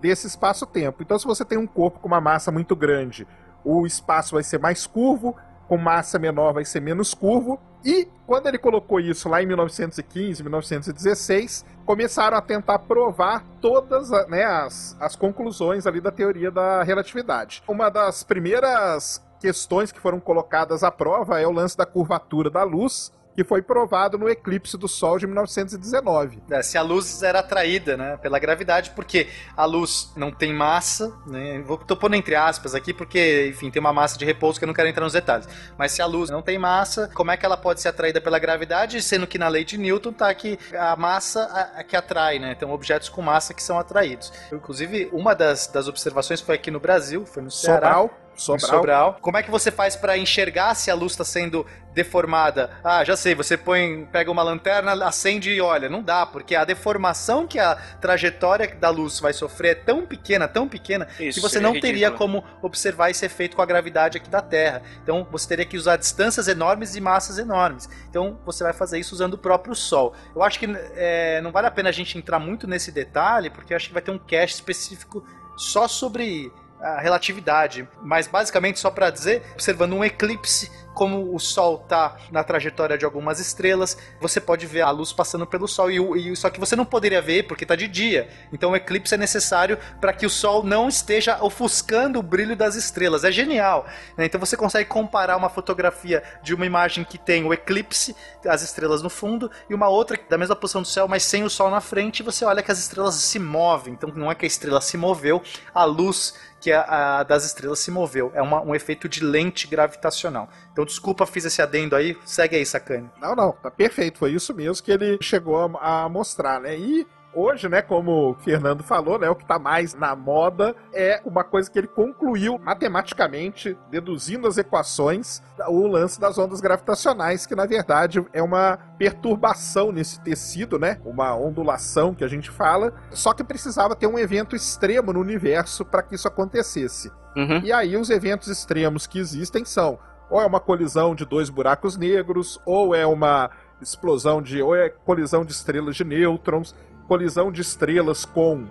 [0.00, 1.02] desse espaço-tempo.
[1.02, 3.26] Então, se você tem um corpo com uma massa muito grande,
[3.64, 5.36] o espaço vai ser mais curvo,
[5.68, 7.60] com massa menor vai ser menos curvo.
[7.84, 14.44] E quando ele colocou isso lá em 1915, 1916, começaram a tentar provar todas né,
[14.44, 17.62] as, as conclusões ali da teoria da relatividade.
[17.68, 22.62] Uma das primeiras questões que foram colocadas à prova é o lance da curvatura da
[22.62, 26.42] luz, que foi provado no eclipse do Sol de 1919.
[26.50, 31.12] É, se a luz era atraída né, pela gravidade, porque a luz não tem massa,
[31.26, 34.64] né, vou, tô pondo entre aspas aqui, porque, enfim, tem uma massa de repouso que
[34.64, 35.48] eu não quero entrar nos detalhes.
[35.76, 38.38] Mas se a luz não tem massa, como é que ela pode ser atraída pela
[38.38, 42.52] gravidade, sendo que na lei de Newton tá que a massa é que atrai, né?
[42.52, 44.32] Então, objetos com massa que são atraídos.
[44.52, 47.94] Inclusive, uma das, das observações foi aqui no Brasil, foi no Ceará.
[47.94, 48.23] Sobral.
[48.36, 48.70] Sobral.
[48.70, 49.18] Sobral.
[49.20, 52.70] Como é que você faz para enxergar se a luz está sendo deformada?
[52.82, 55.88] Ah, já sei, você põe, pega uma lanterna, acende e olha.
[55.88, 60.48] Não dá, porque a deformação que a trajetória da luz vai sofrer é tão pequena,
[60.48, 61.92] tão pequena, Isso, que você é não ridículo.
[61.92, 64.82] teria como observar esse efeito com a gravidade aqui da Terra.
[65.02, 67.88] Então você teria que usar distâncias enormes e massas enormes.
[68.10, 70.14] Então você vai fazer isso usando o próprio Sol.
[70.34, 70.66] Eu acho que
[70.96, 73.92] é, não vale a pena a gente entrar muito nesse detalhe, porque eu acho que
[73.92, 75.24] vai ter um cast específico
[75.56, 76.52] só sobre
[76.84, 82.42] a relatividade, mas basicamente só para dizer, observando um eclipse, como o Sol está na
[82.44, 86.48] trajetória de algumas estrelas, você pode ver a luz passando pelo Sol e, e só
[86.48, 88.28] que você não poderia ver porque está de dia.
[88.52, 92.76] Então o eclipse é necessário para que o Sol não esteja ofuscando o brilho das
[92.76, 93.24] estrelas.
[93.24, 93.86] É genial.
[94.16, 94.24] né?
[94.24, 98.14] Então você consegue comparar uma fotografia de uma imagem que tem o eclipse,
[98.46, 101.50] as estrelas no fundo, e uma outra da mesma posição do céu, mas sem o
[101.50, 102.20] Sol na frente.
[102.20, 103.94] E você olha que as estrelas se movem.
[103.94, 105.42] Então não é que a estrela se moveu,
[105.74, 108.32] a luz que a, a das estrelas se moveu.
[108.34, 110.48] É uma- um efeito de lente gravitacional.
[110.72, 112.16] Então, desculpa, fiz esse adendo aí.
[112.24, 113.10] Segue aí, Sacane.
[113.20, 114.18] Não, não, tá perfeito.
[114.18, 116.76] Foi isso mesmo que ele chegou a, a mostrar, né?
[116.76, 121.20] E hoje, né, como o Fernando falou, né, o que tá mais na moda é
[121.24, 127.54] uma coisa que ele concluiu matematicamente, deduzindo as equações, o lance das ondas gravitacionais, que
[127.54, 131.00] na verdade é uma perturbação nesse tecido, né?
[131.04, 135.84] Uma ondulação que a gente fala, só que precisava ter um evento extremo no universo
[135.84, 137.10] para que isso acontecesse.
[137.36, 137.60] Uhum.
[137.64, 139.98] E aí os eventos extremos que existem são
[140.30, 144.88] ou é uma colisão de dois buracos negros, ou é uma explosão de ou é
[144.88, 146.74] colisão de estrelas de nêutrons,
[147.06, 148.66] colisão de estrelas com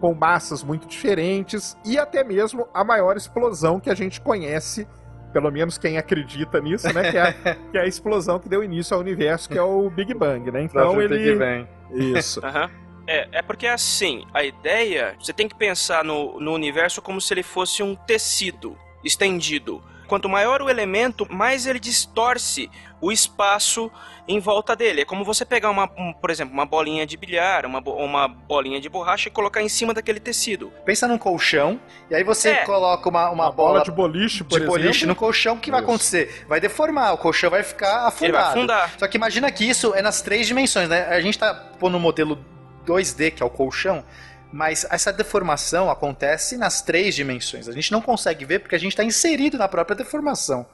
[0.00, 4.86] com massas muito diferentes e até mesmo a maior explosão que a gente conhece,
[5.32, 7.32] pelo menos quem acredita nisso, né, que é, a,
[7.72, 10.62] que é a explosão que deu início ao universo, que é o Big Bang, né?
[10.62, 12.40] Então ele isso.
[12.44, 12.70] Aham.
[13.06, 17.32] É, é porque assim, a ideia, você tem que pensar no, no universo como se
[17.32, 19.82] ele fosse um tecido estendido.
[20.06, 23.90] Quanto maior o elemento, mais ele distorce o espaço
[24.26, 25.02] em volta dele.
[25.02, 28.80] É como você pegar uma, um, por exemplo, uma bolinha de bilhar, uma, uma bolinha
[28.80, 30.72] de borracha e colocar em cima daquele tecido.
[30.84, 31.78] Pensa num colchão,
[32.10, 32.64] e aí você É.
[32.64, 35.08] coloca uma, uma, Uma bola de boliche, por de boliche exemplo.
[35.08, 35.88] no colchão, o que vai Isso.
[35.90, 36.44] acontecer?
[36.48, 38.24] Vai deformar, o colchão vai ficar afundado.
[38.24, 38.94] Ele vai afundar.
[38.98, 41.06] Só que imagina que isso é nas três dimensões, né?
[41.08, 42.42] A gente tá pondo um modelo
[42.86, 44.02] 2D, que é o colchão,
[44.54, 47.68] mas essa deformação acontece nas três dimensões.
[47.68, 50.64] A gente não consegue ver porque a gente está inserido na própria deformação.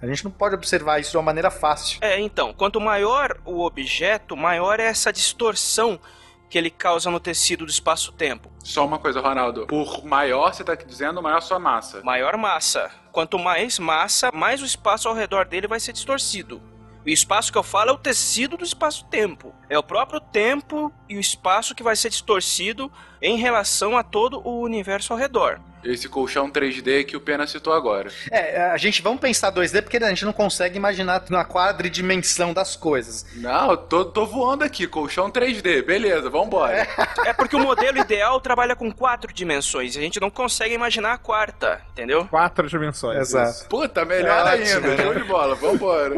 [0.00, 1.98] A gente não pode observar isso de uma maneira fácil.
[2.00, 6.00] É, então, quanto maior o objeto, maior é essa distorção
[6.48, 8.50] que ele causa no tecido do espaço-tempo.
[8.64, 9.66] Só uma coisa, Ronaldo.
[9.66, 12.00] Por maior, você tá dizendo, maior sua massa.
[12.02, 12.90] Maior massa.
[13.12, 16.62] Quanto mais massa, mais o espaço ao redor dele vai ser distorcido.
[17.04, 19.54] O espaço que eu falo é o tecido do espaço-tempo.
[19.68, 24.40] É o próprio tempo e o espaço que vai ser distorcido em relação a todo
[24.46, 25.58] o universo ao redor.
[25.84, 28.10] Esse colchão 3D que o Pena citou agora.
[28.32, 32.74] É, a gente vamos pensar 2D porque a gente não consegue imaginar na quadridimensão das
[32.74, 33.24] coisas.
[33.36, 36.86] Não, eu tô, tô voando aqui, colchão 3D, beleza, vambora.
[37.24, 41.12] É porque o modelo ideal trabalha com quatro dimensões e a gente não consegue imaginar
[41.12, 42.26] a quarta, entendeu?
[42.26, 43.16] Quatro dimensões.
[43.20, 43.50] Exato.
[43.50, 43.68] isso.
[43.68, 44.96] Puta, melhor É ainda, ótimo.
[45.02, 46.14] show de bola, vambora.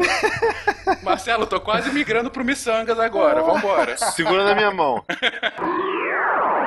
[1.03, 3.95] Marcelo, tô quase migrando pro Missangas agora, vambora.
[3.95, 5.05] Segura na minha mão.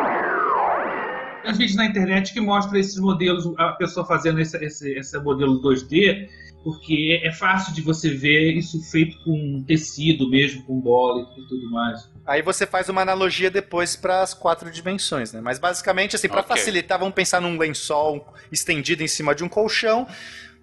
[1.45, 5.61] Tem vídeos na internet que mostram esses modelos, a pessoa fazendo esse, esse, esse modelo
[5.61, 6.27] 2D,
[6.63, 11.71] porque é fácil de você ver isso feito com tecido mesmo, com bola e tudo
[11.71, 12.09] mais.
[12.27, 15.43] Aí você faz uma analogia depois para as quatro dimensões, né?
[15.43, 16.57] Mas basicamente, assim, para Ok.
[16.57, 20.07] facilitar, vamos pensar num lençol estendido em cima de um colchão.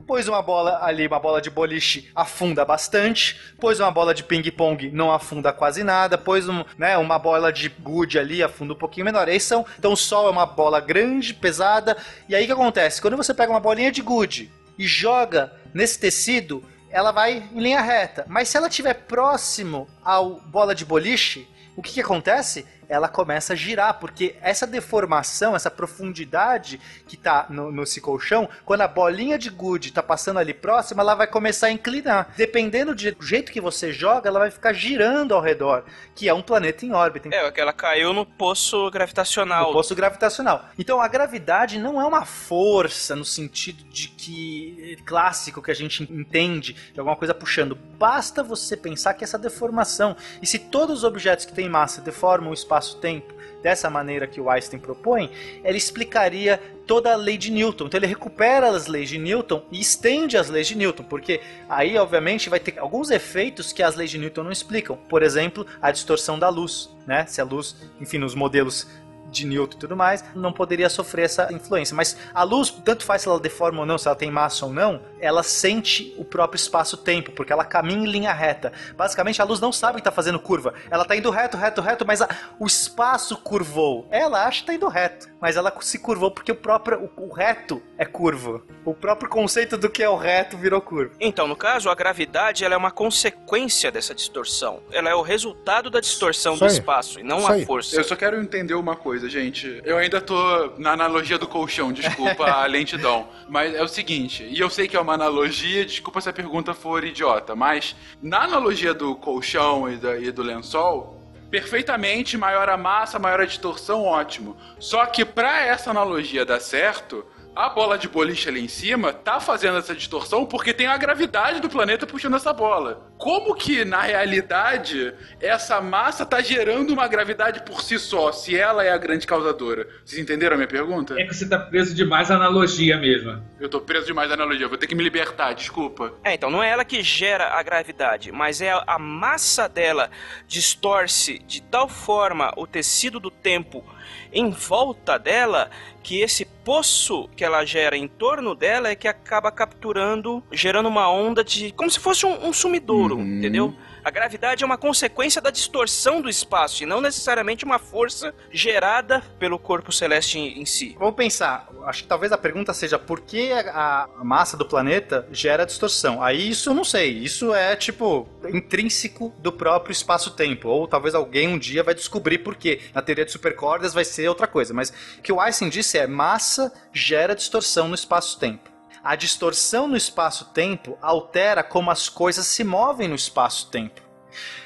[0.05, 3.39] Pôs uma bola ali, uma bola de boliche, afunda bastante.
[3.59, 6.17] Pôs uma bola de ping-pong, não afunda quase nada.
[6.17, 9.27] Pôs um, né, uma bola de gude ali, afunda um pouquinho menor.
[9.27, 11.95] Aí são, então o sol é uma bola grande, pesada.
[12.27, 13.01] E aí o que acontece?
[13.01, 17.81] Quando você pega uma bolinha de gude e joga nesse tecido, ela vai em linha
[17.81, 18.25] reta.
[18.27, 22.65] Mas se ela estiver próximo ao bola de boliche, o que, que acontece?
[22.91, 28.81] Ela começa a girar, porque essa deformação, essa profundidade que tá no, nesse colchão, quando
[28.81, 32.33] a bolinha de gude tá passando ali próxima, ela vai começar a inclinar.
[32.35, 36.41] Dependendo do jeito que você joga, ela vai ficar girando ao redor, que é um
[36.41, 37.29] planeta em órbita.
[37.33, 39.67] É, que ela caiu no poço gravitacional.
[39.67, 40.65] No poço gravitacional.
[40.77, 46.03] Então a gravidade não é uma força no sentido de que clássico que a gente
[46.03, 47.75] entende, de alguma coisa puxando.
[47.75, 52.51] Basta você pensar que essa deformação, e se todos os objetos que têm massa deformam
[52.51, 55.29] o espaço-tempo dessa maneira que o Einstein propõe,
[55.63, 57.85] ela explicaria toda a lei de Newton.
[57.85, 61.95] Então ele recupera as leis de Newton e estende as leis de Newton, porque aí
[61.97, 64.97] obviamente vai ter alguns efeitos que as leis de Newton não explicam.
[65.07, 67.25] Por exemplo, a distorção da luz, né?
[67.27, 68.87] Se a luz, enfim, nos modelos
[69.31, 71.95] de Newton e tudo mais, não poderia sofrer essa influência.
[71.95, 74.73] Mas a luz, tanto faz se ela deforma ou não, se ela tem massa ou
[74.73, 78.71] não, ela sente o próprio espaço-tempo, porque ela caminha em linha reta.
[78.95, 80.73] Basicamente, a luz não sabe que está fazendo curva.
[80.89, 82.29] Ela está indo reto, reto, reto, mas a-
[82.59, 84.07] o espaço curvou.
[84.11, 87.33] Ela acha que está indo reto, mas ela se curvou porque o próprio o, o
[87.33, 88.61] reto é curvo.
[88.83, 91.13] O próprio conceito do que é o reto virou curva.
[91.19, 94.81] Então, no caso, a gravidade ela é uma consequência dessa distorção.
[94.91, 97.95] Ela é o resultado da distorção do espaço e não a força.
[97.95, 99.81] Eu só quero entender uma coisa, gente.
[99.83, 103.27] Eu ainda tô na analogia do colchão, desculpa a lentidão.
[103.49, 106.73] Mas é o seguinte, e eu sei que é uma analogia, desculpa se a pergunta
[106.73, 111.17] for idiota, mas na analogia do colchão e, da- e do lençol,
[111.49, 114.55] perfeitamente maior a massa, maior a distorção, ótimo.
[114.79, 117.25] Só que pra essa analogia dar certo,
[117.55, 121.59] a bola de boliche ali em cima tá fazendo essa distorção porque tem a gravidade
[121.59, 123.11] do planeta puxando essa bola.
[123.17, 128.83] Como que, na realidade, essa massa tá gerando uma gravidade por si só, se ela
[128.83, 129.87] é a grande causadora?
[130.03, 131.13] Vocês entenderam a minha pergunta?
[131.19, 133.43] É que você tá preso demais à analogia mesmo.
[133.59, 136.13] Eu tô preso demais na analogia, vou ter que me libertar, desculpa.
[136.23, 140.09] É, então não é ela que gera a gravidade, mas é a- a massa dela
[140.47, 143.83] distorce de tal forma o tecido do tempo
[144.31, 145.69] em volta dela
[146.03, 151.09] que esse poço que ela gera em torno dela é que acaba capturando, gerando uma
[151.11, 151.71] onda de.
[151.71, 153.37] como se fosse um, um sumidouro, Uhum.
[153.37, 153.73] entendeu?
[154.03, 159.21] A gravidade é uma consequência da distorção do espaço e não necessariamente uma força gerada
[159.37, 160.95] pelo corpo celeste em, em si.
[160.97, 165.27] Vamos pensar, acho que talvez a pergunta seja por que a, a massa do planeta
[165.31, 166.23] gera distorção?
[166.23, 171.47] Aí isso eu não sei, isso é tipo intrínseco do próprio espaço-tempo, ou talvez alguém
[171.47, 172.81] um dia vai descobrir por quê.
[172.95, 176.07] Na teoria de supercordas vai ser outra coisa, mas o que o Einstein disse é
[176.07, 178.70] massa gera distorção no espaço-tempo.
[179.03, 183.99] A distorção no espaço-tempo altera como as coisas se movem no espaço-tempo.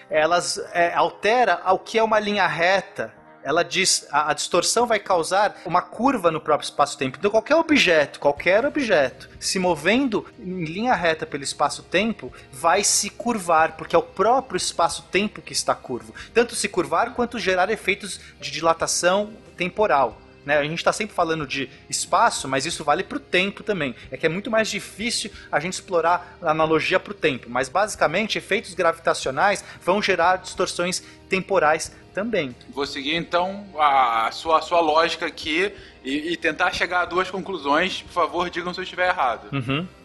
[0.09, 3.13] Elas é, altera ao que é uma linha reta.
[3.41, 7.17] Ela diz a, a distorção vai causar uma curva no próprio espaço-tempo.
[7.17, 13.77] Então qualquer objeto, qualquer objeto se movendo em linha reta pelo espaço-tempo vai se curvar,
[13.77, 16.13] porque é o próprio espaço-tempo que está curvo.
[16.33, 20.24] Tanto se curvar quanto gerar efeitos de dilatação temporal.
[20.45, 20.57] Né?
[20.57, 23.95] A gente está sempre falando de espaço, mas isso vale para o tempo também.
[24.11, 27.49] É que é muito mais difícil a gente explorar a analogia para o tempo.
[27.49, 32.55] Mas basicamente, efeitos gravitacionais vão gerar distorções temporais também.
[32.69, 35.71] Vou seguir então a sua, a sua lógica aqui
[36.03, 38.01] e, e tentar chegar a duas conclusões.
[38.03, 39.49] Por favor, digam se eu estiver errado.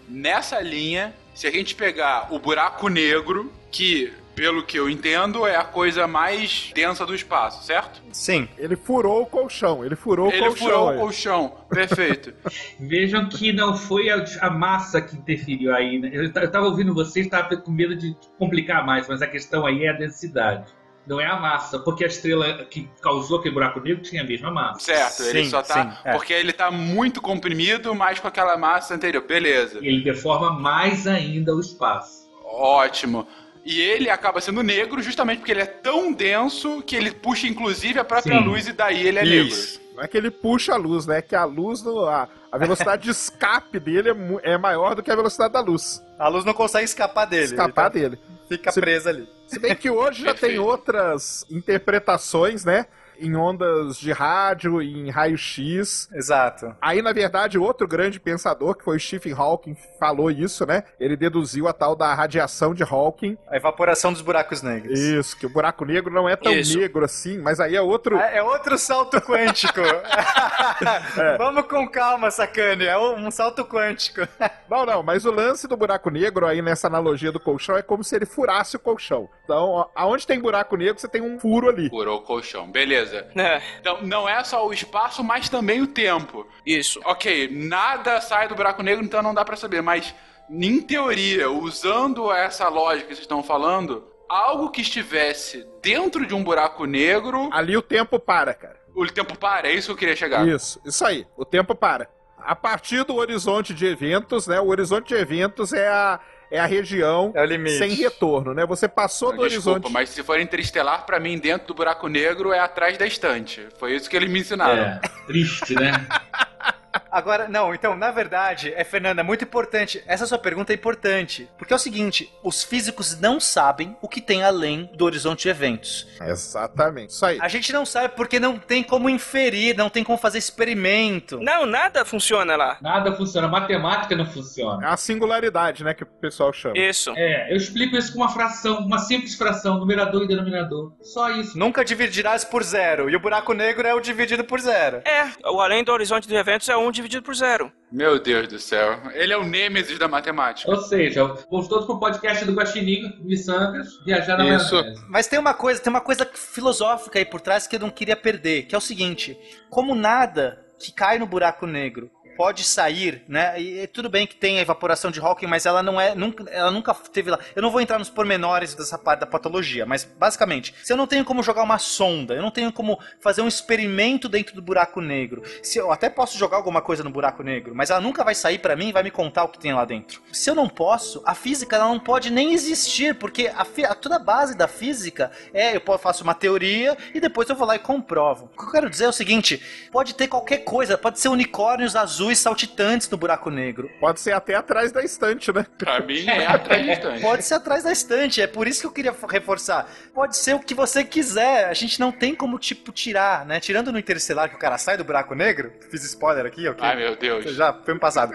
[0.08, 5.54] Nessa linha, se a gente pegar o buraco negro, que, pelo que eu entendo, é
[5.54, 8.00] a coisa mais densa do espaço, certo?
[8.10, 8.48] Sim.
[8.56, 10.66] Ele furou o colchão, ele furou o Ele colchão.
[10.66, 10.96] furou aí.
[10.96, 11.52] o colchão.
[11.68, 12.32] Perfeito.
[12.80, 15.98] Vejam que não foi a, a massa que interferiu aí.
[15.98, 16.08] Né?
[16.10, 19.84] Eu, eu tava ouvindo vocês, estava com medo de complicar mais, mas a questão aí
[19.84, 20.72] é a densidade.
[21.06, 24.50] Não é a massa, porque a estrela que causou aquele buraco negro tinha a mesma
[24.50, 24.80] massa.
[24.80, 25.74] Certo, ele Sim, só tá.
[25.74, 26.12] sim, é.
[26.12, 29.22] Porque ele tá muito comprimido, mas com aquela massa anterior.
[29.22, 29.80] Beleza.
[29.82, 32.20] E ele deforma mais ainda o espaço.
[32.42, 33.26] Ótimo.
[33.64, 37.98] E ele acaba sendo negro justamente porque ele é tão denso que ele puxa inclusive
[37.98, 38.44] a própria Sim.
[38.44, 39.80] luz e daí ele é Isso.
[39.94, 41.18] Não é que ele puxa a luz, né?
[41.18, 44.08] É que a luz, no- a, a velocidade de escape dele
[44.42, 46.02] é, é maior do que a velocidade da luz.
[46.18, 47.44] A luz não consegue escapar dele.
[47.44, 48.22] Escapar ele dele.
[48.48, 49.28] Fica Se- presa ali.
[49.46, 52.86] Se bem que hoje já tem outras interpretações, né?
[53.20, 56.08] Em ondas de rádio, em raio-x.
[56.12, 56.74] Exato.
[56.80, 60.84] Aí, na verdade, outro grande pensador, que foi o Stephen Hawking, falou isso, né?
[60.98, 63.36] Ele deduziu a tal da radiação de Hawking.
[63.48, 64.98] A evaporação dos buracos negros.
[64.98, 66.78] Isso, que o buraco negro não é tão Isso.
[66.78, 68.16] negro assim, mas aí é outro.
[68.16, 69.80] É, é outro salto quântico.
[71.38, 72.84] Vamos com calma, sacane.
[72.84, 74.20] É um salto quântico.
[74.70, 78.04] Não, não, mas o lance do buraco negro aí nessa analogia do colchão é como
[78.04, 79.28] se ele furasse o colchão.
[79.42, 81.88] Então, ó, aonde tem buraco negro, você tem um furo ali.
[81.90, 83.09] Furou o colchão, beleza.
[83.12, 86.46] É, Então, não é só o espaço, mas também o tempo.
[86.64, 87.00] isso.
[87.04, 90.14] Ok, nada sai do buraco negro, então não dá pra saber, mas
[90.50, 96.42] em teoria, usando essa lógica que vocês estão falando, algo que estivesse dentro de um
[96.42, 98.76] buraco negro, Ali o tempo para, cara.
[98.94, 100.46] o tempo para, é isso que eu queria chegar.
[100.46, 101.26] Isso, isso aí.
[101.36, 102.08] O tempo para.
[102.42, 104.58] A partir do horizonte de eventos, né?
[104.60, 106.18] O horizonte de eventos é a,
[106.50, 107.78] é a região É o limite.
[107.78, 108.66] sem retorno, né?
[108.66, 109.92] Você passou do Desculpa, horizonte.
[109.92, 113.66] mas se for interestelar, pra mim, dentro do buraco negro é atrás da estante.
[113.78, 114.82] Foi isso que eles me ensinaram.
[114.82, 115.92] É, triste, né?
[117.10, 120.02] Agora, não, então, na verdade, é, Fernanda, muito importante.
[120.06, 121.48] Essa sua pergunta é importante.
[121.58, 125.48] Porque é o seguinte: os físicos não sabem o que tem além do horizonte de
[125.48, 126.06] eventos.
[126.20, 127.10] Exatamente.
[127.10, 127.38] Isso aí.
[127.40, 131.38] A gente não sabe porque não tem como inferir, não tem como fazer experimento.
[131.40, 132.78] Não, nada funciona lá.
[132.80, 134.86] Nada funciona, matemática não funciona.
[134.86, 135.94] É a singularidade, né?
[135.94, 136.78] Que o pessoal chama.
[136.78, 137.12] Isso.
[137.16, 140.92] É, eu explico isso com uma fração, uma simples fração, numerador e denominador.
[141.02, 141.58] Só isso.
[141.58, 143.10] Nunca dividirás por zero.
[143.10, 145.02] E o buraco negro é o dividido por zero.
[145.04, 147.72] É, o além do horizonte de eventos é um dividido por zero.
[147.90, 149.00] Meu Deus do céu.
[149.12, 150.70] Ele é o nêmesis da matemática.
[150.70, 154.74] Ou seja, vamos todos pro podcast do Guaxinim, Missangas, viajar na Isso.
[154.74, 155.04] maionese.
[155.08, 158.16] Mas tem uma coisa, tem uma coisa filosófica aí por trás que eu não queria
[158.16, 159.36] perder, que é o seguinte:
[159.68, 162.10] como nada que cai no buraco negro
[162.40, 163.60] pode sair, né?
[163.60, 166.70] E, tudo bem que tem a evaporação de Hawking, mas ela não é, nunca, ela
[166.70, 167.38] nunca teve lá.
[167.54, 171.06] Eu não vou entrar nos pormenores dessa parte da patologia, mas basicamente, se eu não
[171.06, 175.02] tenho como jogar uma sonda, eu não tenho como fazer um experimento dentro do buraco
[175.02, 175.42] negro.
[175.62, 178.58] Se eu até posso jogar alguma coisa no buraco negro, mas ela nunca vai sair
[178.58, 180.22] pra mim e vai me contar o que tem lá dentro.
[180.32, 184.16] Se eu não posso, a física ela não pode nem existir, porque a, a- toda
[184.16, 187.80] a base da física é eu faço uma teoria e depois eu vou lá e
[187.80, 188.48] comprovo.
[188.54, 189.60] O que eu quero dizer é o seguinte:
[189.92, 193.90] pode ter qualquer coisa, pode ser unicórnios azuis saltitantes no buraco negro.
[194.00, 195.66] Pode ser até atrás da estante, né?
[195.78, 197.20] Pra mim, é atrás da estante.
[197.20, 199.88] Pode ser atrás da estante, é por isso que eu queria reforçar.
[200.14, 203.60] Pode ser o que você quiser, a gente não tem como, tipo, tirar, né?
[203.60, 206.86] Tirando no Interestelar que o cara sai do buraco negro, fiz spoiler aqui, ok?
[206.86, 207.44] Ai, meu Deus.
[207.54, 208.34] Já, filme passado.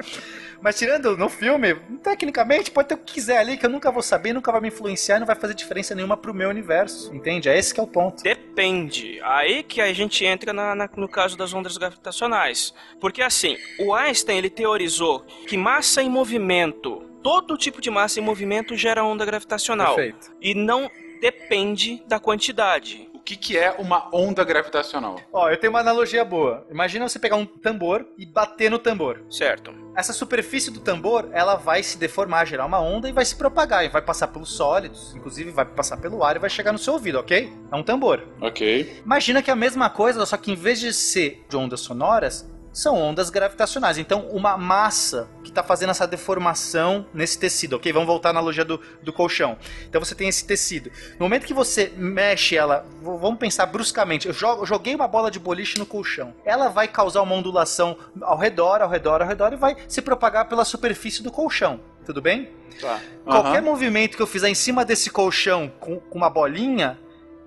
[0.61, 4.01] Mas tirando no filme, tecnicamente pode ter o que quiser ali, que eu nunca vou
[4.01, 7.49] saber, nunca vai me influenciar e não vai fazer diferença nenhuma pro meu universo, entende?
[7.49, 8.23] É esse que é o ponto.
[8.23, 9.19] Depende.
[9.23, 12.73] Aí que a gente entra na- na- no caso das ondas gravitacionais.
[12.99, 18.23] Porque assim, o Einstein ele teorizou que massa em movimento, todo tipo de massa em
[18.23, 19.95] movimento gera onda gravitacional.
[19.95, 20.31] Perfeito.
[20.41, 20.89] E não
[21.21, 23.09] depende da quantidade.
[23.25, 25.19] O que, que é uma onda gravitacional?
[25.33, 26.63] Ó, eu tenho uma analogia boa.
[26.69, 29.23] Imagina você pegar um tambor e bater no tambor.
[29.31, 29.73] Certo.
[29.95, 33.83] essa superfície do tambor, ela vai se deformar, gerar uma onda e vai se propagar,
[33.83, 36.93] e vai passar pelos sólidos, inclusive vai passar pelo ar e vai chegar no seu
[36.93, 37.51] ouvido, ok?
[37.71, 38.21] É um tambor.
[38.39, 39.01] Ok.
[39.03, 42.47] Imagina que é a mesma coisa, só que em vez de ser de ondas sonoras,
[42.75, 43.97] são ondas gravitacionais.
[43.97, 47.91] Então, uma massa que está fazendo essa deformação nesse tecido, ok?
[47.93, 49.57] Vamos voltar à analogia do, do colchão.
[49.87, 50.91] Então, você tem esse tecido.
[51.17, 54.33] No momento que você mexe ela, vamos pensar bruscamente, eu
[54.65, 56.35] joguei uma bola de boliche no colchão.
[56.43, 60.49] Ela vai causar uma ondulação ao redor, ao redor, ao redor e vai se propagar
[60.49, 61.79] pela superfície do colchão.
[62.05, 62.49] Tudo bem?
[62.81, 62.99] Tá.
[63.23, 63.61] Qualquer Aham.
[63.61, 66.99] movimento que eu fizer em cima desse colchão com, com uma bolinha,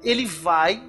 [0.02, 0.82] ele vai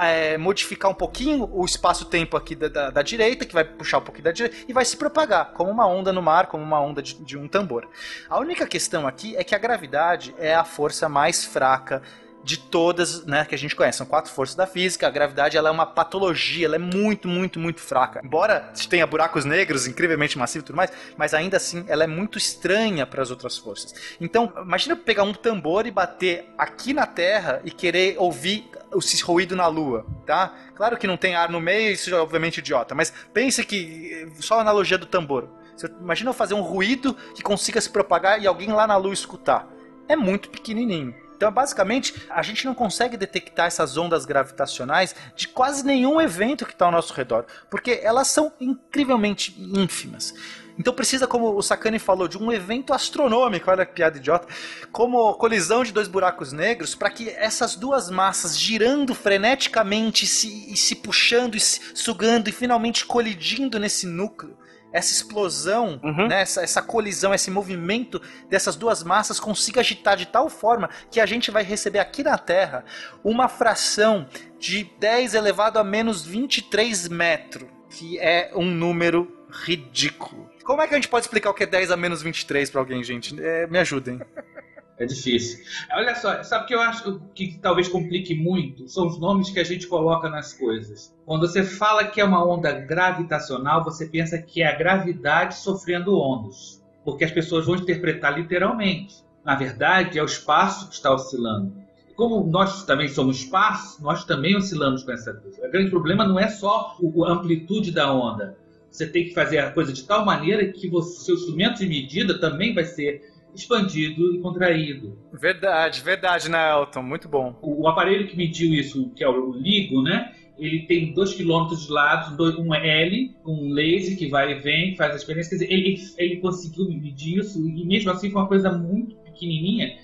[0.00, 4.02] é, modificar um pouquinho o espaço-tempo aqui da, da- da direita, que vai puxar um
[4.02, 7.00] pouquinho da direita, e vai se propagar, como uma onda no mar, como uma onda
[7.02, 7.88] de, de um tambor.
[8.28, 12.02] A única questão aqui é que a gravidade é a força mais fraca
[12.48, 13.98] de todas né, que a gente conhece.
[13.98, 15.06] São quatro forças da física.
[15.06, 18.22] A gravidade ela é uma patologia, ela é muito, muito, muito fraca.
[18.24, 22.38] Embora tenha buracos negros incrivelmente massivos e tudo mais, mas ainda assim ela é muito
[22.38, 23.94] estranha para as outras forças.
[24.18, 29.54] Então, imagina pegar um tambor e bater aqui na Terra e querer ouvir esse ruído
[29.54, 30.54] na Lua, tá?
[30.74, 34.56] Claro que não tem ar no meio, isso é obviamente idiota, mas pense que só
[34.56, 35.50] a analogia do tambor.
[35.76, 39.12] Você- Imagina eu fazer um ruído que consiga se propagar e alguém lá na Lua
[39.12, 39.68] escutar.
[40.08, 41.14] É muito pequenininho.
[41.38, 46.72] Então, basicamente, a gente não consegue detectar essas ondas gravitacionais de quase nenhum evento que
[46.72, 50.34] está ao nosso redor, porque elas são incrivelmente ínfimas.
[50.76, 54.48] Então precisa, como o Sakane falou, de um evento astronômico, olha que piada idiota,
[54.90, 60.76] como colisão de dois buracos negros, para que essas duas massas girando freneticamente se, e
[60.76, 64.58] se puxando e se sugando e finalmente colidindo nesse núcleo,
[64.92, 66.28] essa explosão, Uhum.
[66.28, 71.20] né, essa, essa colisão, esse movimento dessas duas massas consiga agitar de tal forma que
[71.20, 72.84] a gente vai receber aqui na Terra
[73.22, 74.26] uma fração
[74.58, 80.48] de 10 elevado a menos 23 metros, que é um número ridículo.
[80.64, 82.80] Como é que a gente pode explicar o que é 10 a menos 23 pra
[82.80, 83.34] alguém, gente?
[83.42, 84.20] É, me ajudem.
[84.98, 85.64] É difícil.
[85.92, 88.88] Olha só, sabe o que eu acho que talvez complique muito?
[88.88, 91.14] São os nomes que a gente coloca nas coisas.
[91.24, 96.18] Quando você fala que é uma onda gravitacional, você pensa que é a gravidade sofrendo
[96.18, 96.82] ondas.
[97.04, 99.16] Porque as pessoas vão interpretar literalmente.
[99.44, 101.72] Na verdade, é o espaço que está oscilando.
[102.16, 105.64] Como nós também somos espaço, nós também oscilamos com essa coisa.
[105.64, 108.58] O grande problema não é só a amplitude da onda.
[108.90, 112.38] Você tem que fazer a coisa de tal maneira que o seu instrumento de medida
[112.40, 115.18] também vai ser expandido e contraído.
[115.32, 117.02] Verdade, verdade, né, Elton?
[117.02, 117.58] Muito bom.
[117.62, 120.32] O, o aparelho que mediu isso, que é o LIGO, né?
[120.58, 124.96] Ele tem 2 km de lado, dois- um L, um laser que vai e vem,
[124.96, 125.50] faz a experiência.
[125.50, 129.96] Quer dizer, ele, ele conseguiu medir isso e mesmo assim foi uma coisa muito pequenininha.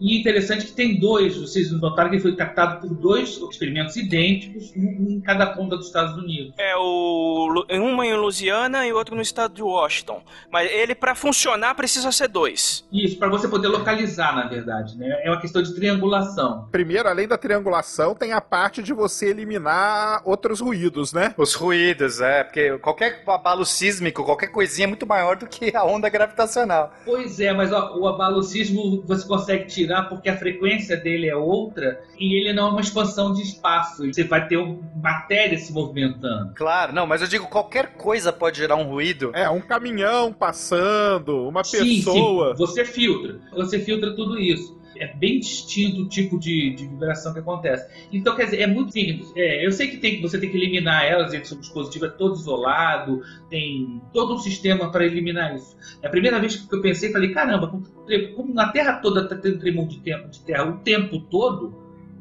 [0.00, 4.72] E interessante que tem dois, vocês notaram que ele foi captado por dois experimentos idênticos,
[4.76, 6.54] um em cada ponta dos Estados Unidos.
[6.58, 10.22] É o uma em Louisiana e outro no estado de Washington.
[10.50, 12.84] Mas ele, pra funcionar, precisa ser dois.
[12.92, 15.20] Isso, para você poder localizar, na verdade, né?
[15.22, 16.68] É uma questão de triangulação.
[16.70, 21.34] Primeiro, além da triangulação, tem a parte de você eliminar outros ruídos, né?
[21.36, 25.84] Os ruídos, é, porque qualquer abalo sísmico, qualquer coisinha é muito maior do que a
[25.84, 26.92] onda gravitacional.
[27.04, 32.00] Pois é, mas ó, o abalocismo você consegue tirar porque a frequência dele é outra
[32.18, 34.06] e ele não é uma expansão de espaço.
[34.06, 34.58] Você vai ter
[35.02, 36.52] matéria se movimentando.
[36.54, 39.30] Claro, não, mas eu digo, qualquer coisa pode gerar um ruído.
[39.34, 42.50] É, um caminhão passando, uma Sim, pessoa.
[42.50, 43.40] sim, você filtra.
[43.52, 44.75] Você filtra tudo isso.
[44.98, 47.88] É bem distinto o tipo de, de vibração que acontece.
[48.12, 49.32] Então, quer dizer, é muito simples.
[49.36, 53.22] É, eu sei que tem, você tem que eliminar elas, esse dispositivo é todo isolado,
[53.48, 55.76] tem todo um sistema para eliminar isso.
[56.02, 59.58] É a primeira vez que eu pensei, falei, caramba, como- na Terra toda está tendo
[59.58, 61.74] tremor de, tempo, de terra o tempo todo,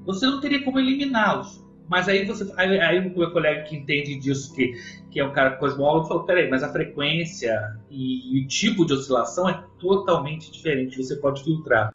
[0.06, 1.64] você não teria como eliminá-los.
[1.88, 4.74] Mas aí você, aí, aí o meu colega que entende disso, que,
[5.12, 7.54] que é um cara cosmólogo, falou: peraí, mas a frequência
[7.92, 10.98] e, o tipo de oscilação é totalmente diferente.
[10.98, 11.92] Você pode filtrar.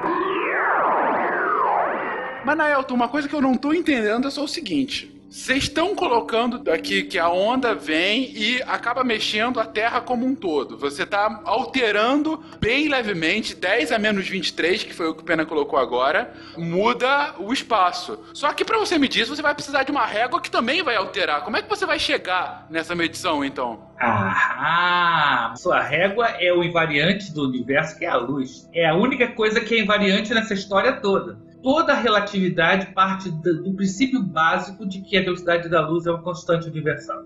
[2.44, 5.20] Mas, Naelton, uma coisa que eu não tô entendendo é só o seguinte.
[5.30, 10.34] Vocês estão colocando aqui que a onda vem e acaba mexendo a Terra como um
[10.34, 10.76] todo.
[10.76, 15.46] Você está alterando bem levemente, 10 a menos 23, que foi o que o Pena
[15.46, 18.18] colocou agora, muda o espaço.
[18.34, 20.96] Só que para você medir isso, você vai precisar de uma régua que também vai
[20.96, 21.44] alterar.
[21.44, 23.88] Como é que você vai chegar nessa medição, então?
[24.00, 28.68] Ah, sua régua é o invariante do universo, que é a luz.
[28.74, 31.49] É a única coisa que é invariante nessa história toda.
[31.62, 36.22] Toda a relatividade parte do, princípio básico de que a velocidade da luz é uma
[36.22, 37.24] constante universal.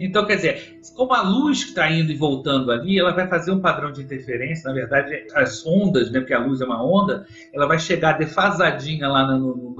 [0.00, 3.60] Então, quer dizer, como a luz está indo e voltando ali, ela vai fazer um
[3.60, 4.68] padrão de interferência.
[4.68, 9.08] Na verdade, as ondas, né, porque a luz é uma onda, ela vai chegar defasadinha
[9.08, 9.76] lá no, no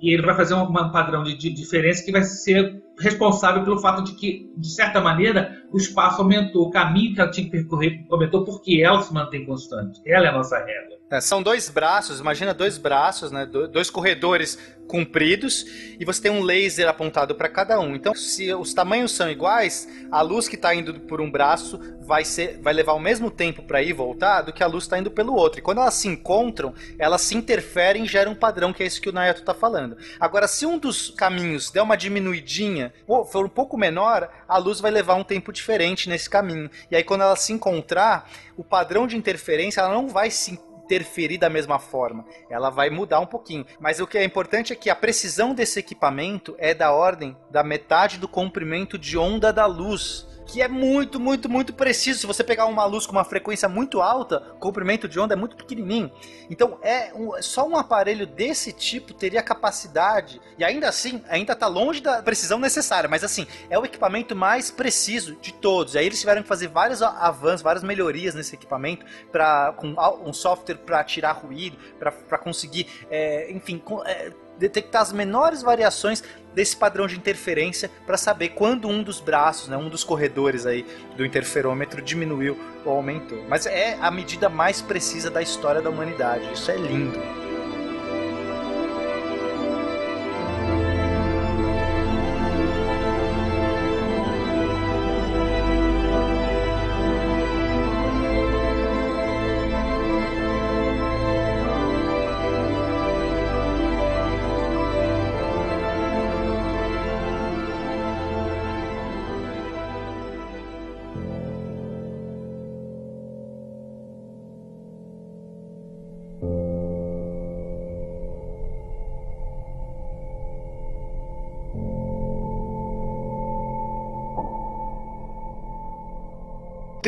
[0.00, 3.78] e ele vai fazer um, um padrão de, de diferença que vai ser responsável pelo
[3.80, 7.52] fato de que, de certa maneira, o espaço aumentou, o caminho que ela tinha que
[7.52, 10.00] percorrer aumentou porque ela se mantém constante.
[10.06, 10.98] Ela é a nossa regra.
[11.10, 13.46] É, são dois braços, imagina dois braços, né?
[13.46, 15.64] do- Dois corredores compridos
[15.98, 17.94] e você tem um laser apontado para cada um.
[17.94, 22.24] Então, se os tamanhos são iguais, a luz que está indo por um braço vai
[22.24, 24.98] ser, vai levar o mesmo tempo para ir e voltar do que a luz está
[24.98, 25.60] indo pelo outro.
[25.60, 29.00] E quando elas se encontram, elas se interferem e geram um padrão que é isso
[29.00, 29.96] que o Nayato está falando.
[30.20, 32.87] Agora, se um dos caminhos der uma diminuidinha,
[33.30, 36.70] for um pouco menor, a luz vai levar um tempo diferente nesse caminho.
[36.90, 40.58] E aí, quando ela se encontrar, o padrão de interferência ela não vai se
[40.88, 42.24] interferir da mesma forma.
[42.50, 43.66] Ela vai mudar um pouquinho.
[43.78, 47.62] Mas o que é importante é que a precisão desse equipamento é da ordem da
[47.62, 50.26] metade do comprimento de onda da luz.
[50.50, 52.20] Que é muito, muito, muito preciso.
[52.20, 55.36] Se você pegar uma luz com uma frequência muito alta, o comprimento de onda é
[55.36, 56.10] muito pequenininho.
[56.48, 60.40] Então, é um- só um aparelho desse tipo teria capacidade.
[60.56, 63.10] E ainda assim, ainda está longe da precisão necessária.
[63.10, 65.94] Mas assim, é o equipamento mais preciso de todos.
[65.94, 69.94] Aí eles tiveram que fazer vários avanços, várias melhorias nesse equipamento para com
[70.24, 76.22] um software para tirar ruído, para conseguir, é, enfim, com- é, detectar as menores variações
[76.54, 80.84] desse padrão de interferência para saber quando um dos braços, né, um dos corredores aí
[81.16, 83.42] do interferômetro diminuiu ou aumentou.
[83.48, 86.52] Mas é a medida mais precisa da história da humanidade.
[86.52, 87.18] Isso é lindo.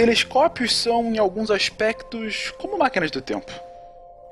[0.00, 3.52] Telescópios são, em alguns aspectos, como máquinas do tempo.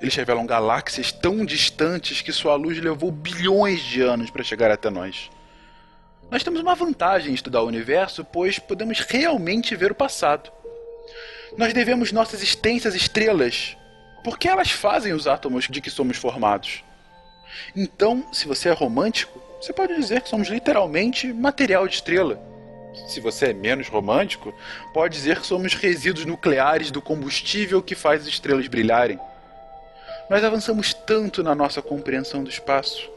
[0.01, 4.89] Eles revelam galáxias tão distantes que sua luz levou bilhões de anos para chegar até
[4.89, 5.31] nós.
[6.31, 10.51] Nós temos uma vantagem em estudar o universo, pois podemos realmente ver o passado.
[11.55, 13.77] Nós devemos nossa existência às estrelas,
[14.25, 16.83] porque elas fazem os átomos de que somos formados.
[17.77, 22.41] Então, se você é romântico, você pode dizer que somos literalmente material de estrela.
[23.07, 24.55] Se você é menos romântico,
[24.93, 29.19] pode dizer que somos resíduos nucleares do combustível que faz as estrelas brilharem.
[30.29, 33.11] Nós avançamos tanto na nossa compreensão do espaço.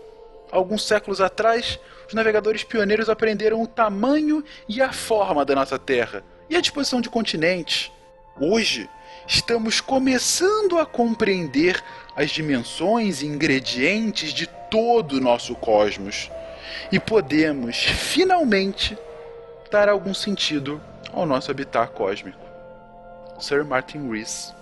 [0.52, 6.24] Alguns séculos atrás, os navegadores pioneiros aprenderam o tamanho e a forma da nossa Terra
[6.50, 7.92] e a disposição de continentes.
[8.40, 8.90] Hoje,
[9.28, 11.82] estamos começando a compreender
[12.16, 16.30] as dimensões e ingredientes de todo o nosso cosmos
[16.92, 18.98] e podemos, finalmente,
[19.72, 20.82] dar algum sentido
[21.14, 22.46] ao nosso habitat cósmico.
[23.40, 24.54] Sir Martin Rees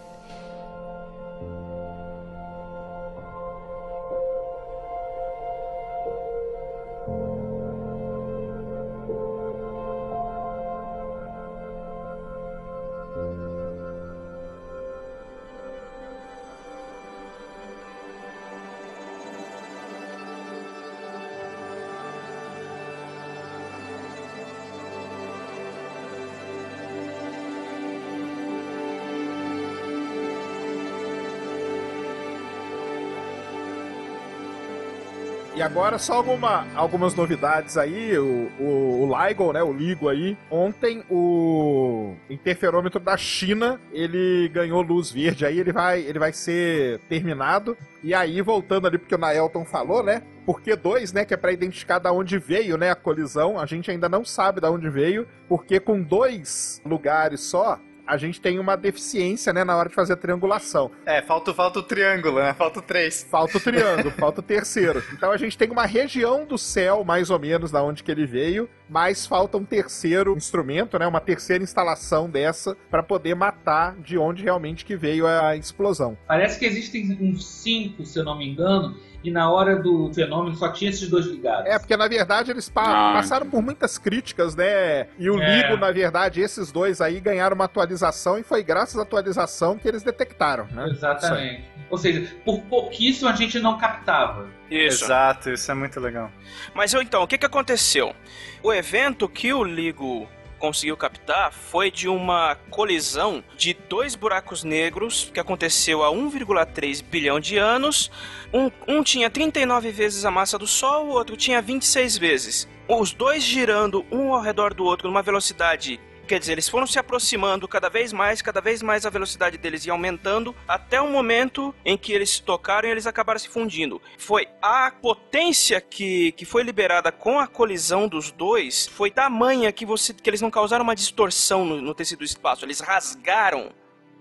[35.69, 41.03] agora só alguma, algumas novidades aí, o, o, o LIGO, né, o LIGO aí, ontem
[41.07, 47.77] o interferômetro da China, ele ganhou luz verde, aí ele vai, ele vai ser terminado,
[48.03, 51.51] e aí voltando ali porque o Naelton falou, né, porque dois, né, que é para
[51.51, 55.27] identificar da onde veio, né, a colisão, a gente ainda não sabe da onde veio,
[55.47, 57.79] porque com dois lugares só,
[58.09, 60.89] a gente tem uma deficiência, né, na hora de fazer a triangulação.
[61.05, 62.55] É, falta, falta o triângulo, né?
[62.55, 63.25] Falta o três.
[63.29, 65.03] Falta o triângulo, falta o terceiro.
[65.13, 68.25] Então a gente tem uma região do céu, mais ou menos, da onde que ele
[68.25, 74.17] veio, mas falta um terceiro instrumento, né, uma terceira instalação dessa para poder matar de
[74.17, 76.17] onde realmente que veio a explosão.
[76.27, 80.55] Parece que existem uns cinco, se eu não me engano, e na hora do fenômeno
[80.55, 81.65] só tinha esses dois ligados.
[81.65, 83.13] É, porque na verdade eles pa Ah.
[83.13, 85.07] passaram por muitas críticas, né?
[85.17, 85.61] E o É.
[85.61, 89.87] Ligo, na verdade, esses dois aí ganharam uma atualização e foi graças à atualização que
[89.87, 90.87] eles detectaram, né?
[90.89, 91.63] Exatamente.
[91.89, 94.47] Ou seja, por pouquíssimo a gente não captava.
[94.69, 95.05] Isso.
[95.05, 96.31] Exato, isso é muito legal.
[96.75, 98.15] Mas eu, então, o que, que aconteceu?
[98.61, 100.27] O evento que o Ligo
[100.59, 107.39] conseguiu captar foi de uma colisão de dois buracos negros que aconteceu há 1,3 bilhão
[107.39, 108.11] de anos.
[108.53, 112.67] Um, um tinha 39 vezes a massa do Sol, o outro tinha 26 vezes.
[112.87, 115.99] Os dois girando um ao redor do outro numa velocidade
[116.29, 119.87] Quer dizer, eles foram se aproximando cada vez mais, cada vez mais a velocidade deles
[119.87, 123.99] ia aumentando, até o momento em que eles se tocaram e eles acabaram se fundindo.
[124.15, 129.87] Foi a potência que, que foi liberada com a colisão dos dois, foi tamanha que,
[129.87, 133.71] você, que eles não causaram uma distorção no, no tecido do espaço, eles rasgaram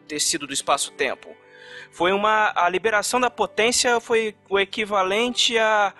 [0.02, 1.36] o tecido do espaço-tempo.
[1.90, 2.52] Foi uma.
[2.56, 5.92] A liberação da potência foi o equivalente a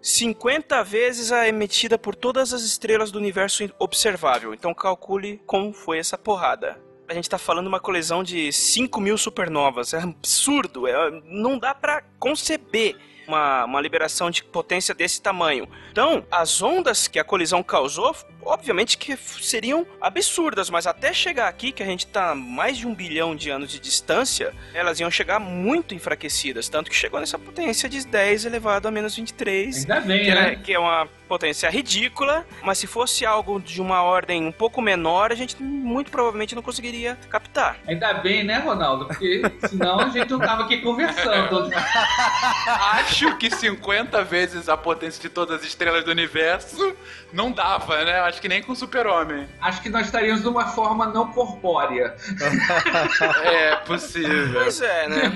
[0.00, 4.54] 50 vezes a emitida por todas as estrelas do universo observável.
[4.54, 6.80] Então calcule como foi essa porrada.
[7.08, 9.94] A gente tá falando uma colisão de 5 mil supernovas.
[9.94, 10.86] É absurdo.
[10.86, 12.96] É, não dá pra conceber
[13.26, 15.68] uma, uma liberação de potência desse tamanho.
[15.90, 21.72] Então, as ondas que a colisão causou, obviamente que seriam absurdas, mas até chegar aqui,
[21.72, 25.10] que a gente tá a mais de um bilhão de anos de distância, elas iam
[25.10, 26.68] chegar muito enfraquecidas.
[26.68, 29.76] Tanto que chegou nessa potência de 10 elevado a menos 23.
[29.76, 30.56] Ainda bem, Que é, né?
[30.56, 35.32] que é uma potência ridícula, mas se fosse algo de uma ordem um pouco menor,
[35.32, 37.76] a gente muito provavelmente não conseguiria captar.
[37.86, 39.06] Ainda bem, né, Ronaldo?
[39.06, 41.70] Porque senão a gente não tava aqui conversando.
[42.66, 46.94] Acho que 50 vezes a potência de todas as estrelas do universo
[47.32, 48.20] não dava, né?
[48.20, 49.48] Acho que nem com o super-homem.
[49.60, 52.14] Acho que nós estaríamos de uma forma não corpórea.
[53.46, 54.60] É possível.
[54.62, 55.32] Pois é, né?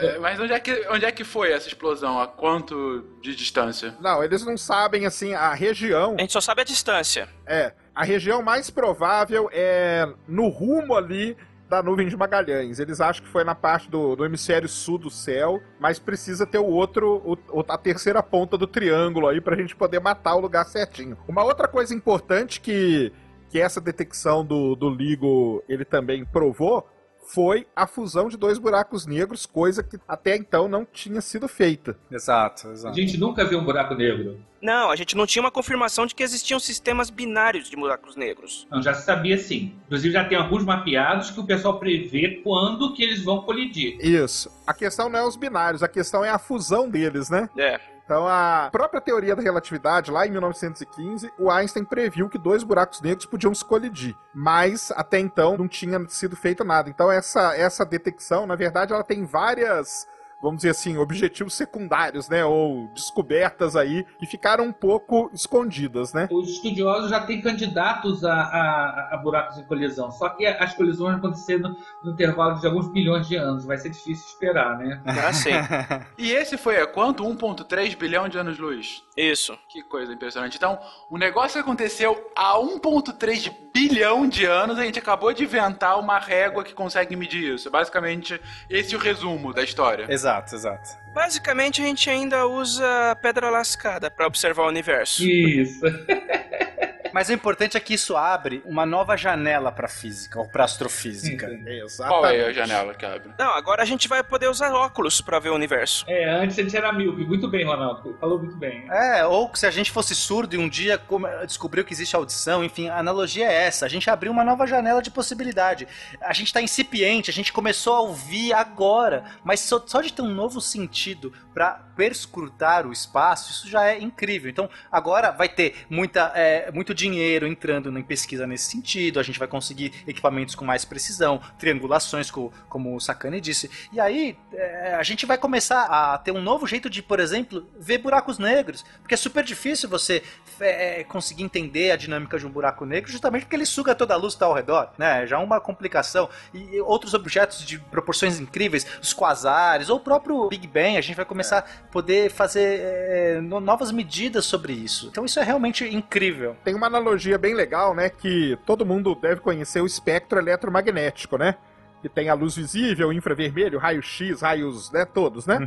[0.00, 2.20] É, mas onde é, que, onde é que foi essa explosão?
[2.20, 3.94] A quanto de distância?
[4.00, 6.14] Não, eles não sabem, assim, a região.
[6.16, 7.28] A gente só sabe a distância.
[7.46, 11.36] É, a região mais provável é no rumo ali
[11.70, 12.80] da nuvem de Magalhães.
[12.80, 16.58] Eles acham que foi na parte do, do hemisfério sul do céu, mas precisa ter
[16.58, 20.64] o outro, o- a terceira ponta do triângulo aí pra gente poder matar o lugar
[20.66, 21.16] certinho.
[21.28, 23.12] Uma outra coisa importante que,
[23.48, 26.86] que essa detecção do, do LIGO ele também provou
[27.32, 31.96] foi a fusão de dois buracos negros, coisa que até então não tinha sido feita.
[32.10, 32.96] Exato, A exato.
[32.96, 34.40] gente nunca viu um buraco negro.
[34.60, 38.66] Não, a gente não tinha uma confirmação de que existiam sistemas binários de buracos negros.
[38.70, 39.74] Não, já se sabia sim.
[39.86, 43.96] Inclusive já tem alguns mapeados que o pessoal prevê quando que eles vão colidir.
[44.00, 44.50] Isso.
[44.66, 47.48] A questão não é os binários, a questão é a fusão deles, né?
[47.56, 47.80] É.
[48.10, 53.00] Então, a própria teoria da relatividade, lá em 1915, o Einstein previu que dois buracos
[53.00, 54.16] negros podiam se colidir.
[54.34, 56.90] Mas, até então, não tinha sido feito nada.
[56.90, 60.08] Então, essa, essa detecção, na verdade, ela tem várias
[60.40, 62.44] vamos dizer assim, objetivos secundários, né?
[62.44, 66.28] Ou descobertas aí que ficaram um pouco escondidas, né?
[66.30, 71.10] Os estudiosos já têm candidatos a, a- a buracos em colisão, só que as colisões
[71.10, 71.74] vão acontecer no,
[72.12, 73.64] intervalo de alguns bilhões de anos.
[73.64, 75.00] Vai ser difícil esperar, né?
[75.04, 75.50] Ah, sim.
[76.18, 77.24] E esse foi a quanto?
[77.24, 79.02] 1.3 bilhão de anos-luz.
[79.16, 79.56] Isso.
[79.68, 80.56] Que coisa impressionante.
[80.56, 80.78] Então,
[81.10, 86.64] o negócio aconteceu há 1.3 bilhão de anos, a gente acabou de inventar uma régua
[86.64, 87.70] que consegue medir isso.
[87.70, 90.06] Basicamente, esse é o resumo da história.
[90.08, 90.98] Exato, exato.
[91.12, 95.22] Basicamente, a gente ainda usa pedra lascada para observar o universo.
[95.24, 95.80] Isso.
[97.12, 101.48] Mas o importante é que isso abre uma nova janela para física, ou para astrofísica.
[101.96, 103.30] Qual é a janela que abre?
[103.38, 106.04] Não, agora a gente vai poder usar óculos para ver o universo.
[106.08, 107.24] É, antes a gente era míope.
[107.24, 108.16] Muito bem, Ronaldo.
[108.20, 108.86] Falou muito bem.
[108.90, 111.00] É, ou se a gente fosse surdo e um dia
[111.46, 113.86] descobriu que existe audição, enfim, a analogia é essa.
[113.86, 115.86] A gente abriu uma nova janela de possibilidade.
[116.20, 120.22] A gente está incipiente, a gente começou a ouvir agora, mas só, só de ter
[120.22, 124.50] um novo sentido para perscrutar o espaço, isso já é incrível.
[124.50, 129.38] Então, agora vai ter muita, é, muito dinheiro entrando em pesquisa nesse sentido, a gente
[129.38, 133.70] vai conseguir equipamentos com mais precisão, triangulações, co- como o Sakane disse.
[133.92, 137.68] E aí, é, a gente vai começar a ter um novo jeito de, por exemplo,
[137.78, 138.82] ver buracos negros.
[139.02, 140.22] Porque é super difícil você
[140.58, 144.16] é, conseguir entender a dinâmica de um buraco negro, justamente porque ele suga toda a
[144.16, 145.26] luz que está ao redor, né?
[145.26, 146.30] Já é uma complicação.
[146.54, 151.16] E outros objetos de proporções incríveis, os quasares, ou o próprio Big Bang, a gente
[151.16, 155.08] vai começar poder fazer é, no- novas medidas sobre isso.
[155.08, 156.56] Então isso é realmente incrível.
[156.64, 158.08] Tem uma analogia bem legal, né?
[158.10, 161.56] Que todo mundo deve conhecer o espectro eletromagnético, né?
[162.02, 165.04] Que tem a luz visível, infravermelho, raio-x, raios, né?
[165.04, 165.58] Todos, né?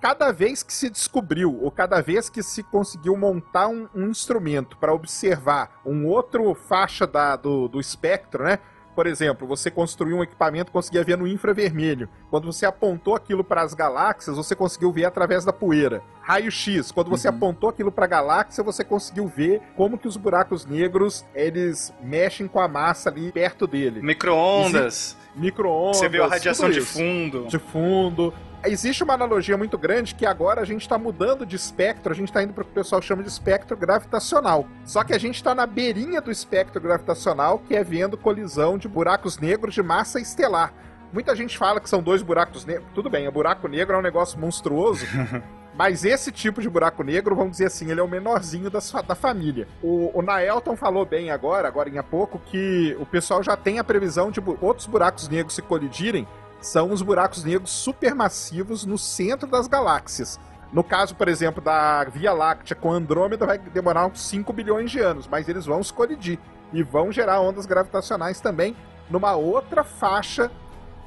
[0.00, 4.76] Cada vez que se descobriu, ou cada vez que se conseguiu montar um, um instrumento
[4.78, 8.58] para observar um outro faixa da- do, do espectro, né?
[8.96, 12.08] Por exemplo, você construiu um equipamento conseguia ver no infravermelho.
[12.30, 16.02] Quando você apontou aquilo para as galáxias, você conseguiu ver através da poeira.
[16.22, 20.64] Raio-X, quando você apontou aquilo para a galáxia, você conseguiu ver como que os buracos
[20.64, 24.00] negros, eles mexem com a massa ali perto dele.
[24.00, 25.14] Micro-ondas.
[25.34, 25.98] Micro-ondas.
[25.98, 27.46] Você viu a radiação de fundo.
[27.48, 28.32] de fundo.
[28.66, 32.28] Existe uma analogia muito grande que agora a gente está mudando de espectro, a gente
[32.28, 34.66] está indo para o que o pessoal chama de espectro gravitacional.
[34.84, 38.88] Só que a gente está na beirinha do espectro gravitacional, que é vendo colisão de
[38.88, 40.72] buracos negros de massa estelar.
[41.12, 42.86] Muita gente fala que são dois buracos negros.
[42.94, 45.06] Tudo bem, o buraco negro é um negócio monstruoso.
[45.78, 49.02] Mas esse tipo de buraco negro, vamos dizer assim, ele é o menorzinho da, sua-
[49.02, 49.68] da família.
[49.82, 53.78] O, o Naelton falou bem agora, agora em há pouco, que o pessoal já tem
[53.78, 56.26] a previsão de bu- outros buracos negros se colidirem.
[56.60, 60.40] São os buracos negros supermassivos no centro das galáxias.
[60.72, 64.98] No caso, por exemplo, da Via Láctea com Andrômeda, vai demorar uns 5 bilhões de
[64.98, 66.38] anos, mas eles vão se colidir
[66.72, 68.76] e vão gerar ondas gravitacionais também
[69.08, 70.50] numa outra faixa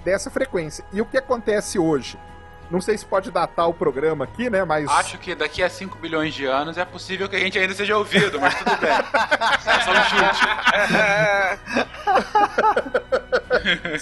[0.04, 0.86] dessa frequência.
[0.94, 2.18] E o que acontece hoje?
[2.70, 4.64] Não sei se pode datar o programa aqui, né?
[4.64, 4.90] Mas.
[4.90, 7.98] Acho que daqui a 5 bilhões de anos é possível que a gente ainda seja
[7.98, 8.92] ouvido, mas tudo bem.
[8.92, 9.04] É
[9.82, 10.46] só um chute.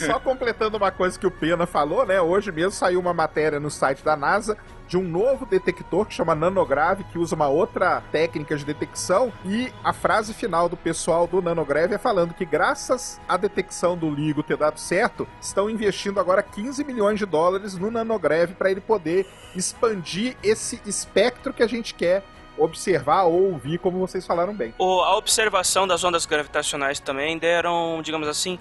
[0.06, 2.20] Só completando uma coisa que o Pena falou, né?
[2.20, 4.58] Hoje mesmo saiu uma matéria no site da NASA
[4.88, 9.32] de um novo detector que chama nanograve, que usa uma outra técnica de detecção.
[9.46, 14.10] E a frase final do pessoal do nanograve é falando que, graças à detecção do
[14.10, 18.82] LIGO ter dado certo, estão investindo agora 15 milhões de dólares no nanograve para ele
[18.82, 22.24] poder expandir esse espectro que a gente quer
[22.58, 24.74] observar ou ouvir, como vocês falaram bem.
[24.80, 28.58] A observação das ondas gravitacionais também deram, digamos assim,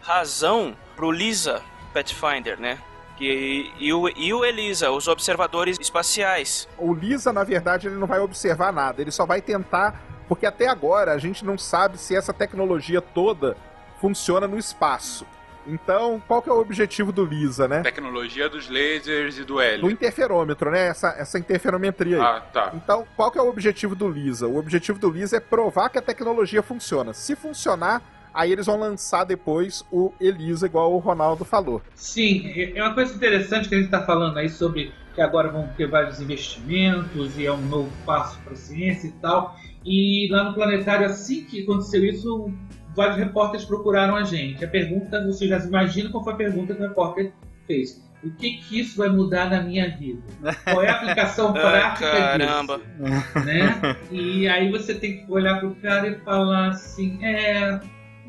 [0.00, 1.62] razão pro LISA
[1.92, 2.78] Pathfinder, né?
[3.20, 6.66] E, e, o, e o ELISA, os observadores espaciais.
[6.78, 10.66] O Lisa, na verdade, ele não vai observar nada, ele só vai tentar, porque até
[10.68, 13.56] agora a gente não sabe se essa tecnologia toda
[14.00, 15.26] funciona no espaço.
[15.66, 17.82] Então, qual que é o objetivo do Lisa, né?
[17.82, 19.90] Tecnologia dos lasers e do Do hélio.
[19.90, 20.86] interferômetro, né?
[20.86, 22.22] Essa, essa interferometria aí.
[22.22, 22.70] Ah, tá.
[22.74, 24.46] Então, qual que é o objetivo do Lisa?
[24.46, 27.12] O objetivo do Lisa é provar que a tecnologia funciona.
[27.12, 28.02] Se funcionar,
[28.32, 31.82] aí eles vão lançar depois o Elisa, igual o Ronaldo falou.
[31.94, 35.48] Sim, é é uma coisa interessante que a gente está falando aí sobre que agora
[35.48, 39.56] vão ter vários investimentos e é um novo passo para a ciência e tal.
[39.84, 42.52] E lá no planetário, assim que aconteceu isso,
[42.94, 44.64] vários repórteres procuraram a gente.
[44.64, 47.32] A pergunta, você já imagina qual foi a pergunta que o repórter
[47.66, 48.02] fez.
[48.22, 50.22] O que, que isso vai mudar na minha vida?
[50.64, 52.78] Qual é a aplicação prática caramba.
[52.78, 53.46] disso?
[53.46, 53.96] Né?
[54.10, 57.80] E aí você tem que olhar pro cara e falar assim, é.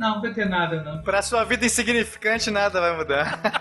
[0.01, 1.03] Não, não vai ter nada, não.
[1.03, 3.39] Pra sua vida insignificante, nada vai mudar.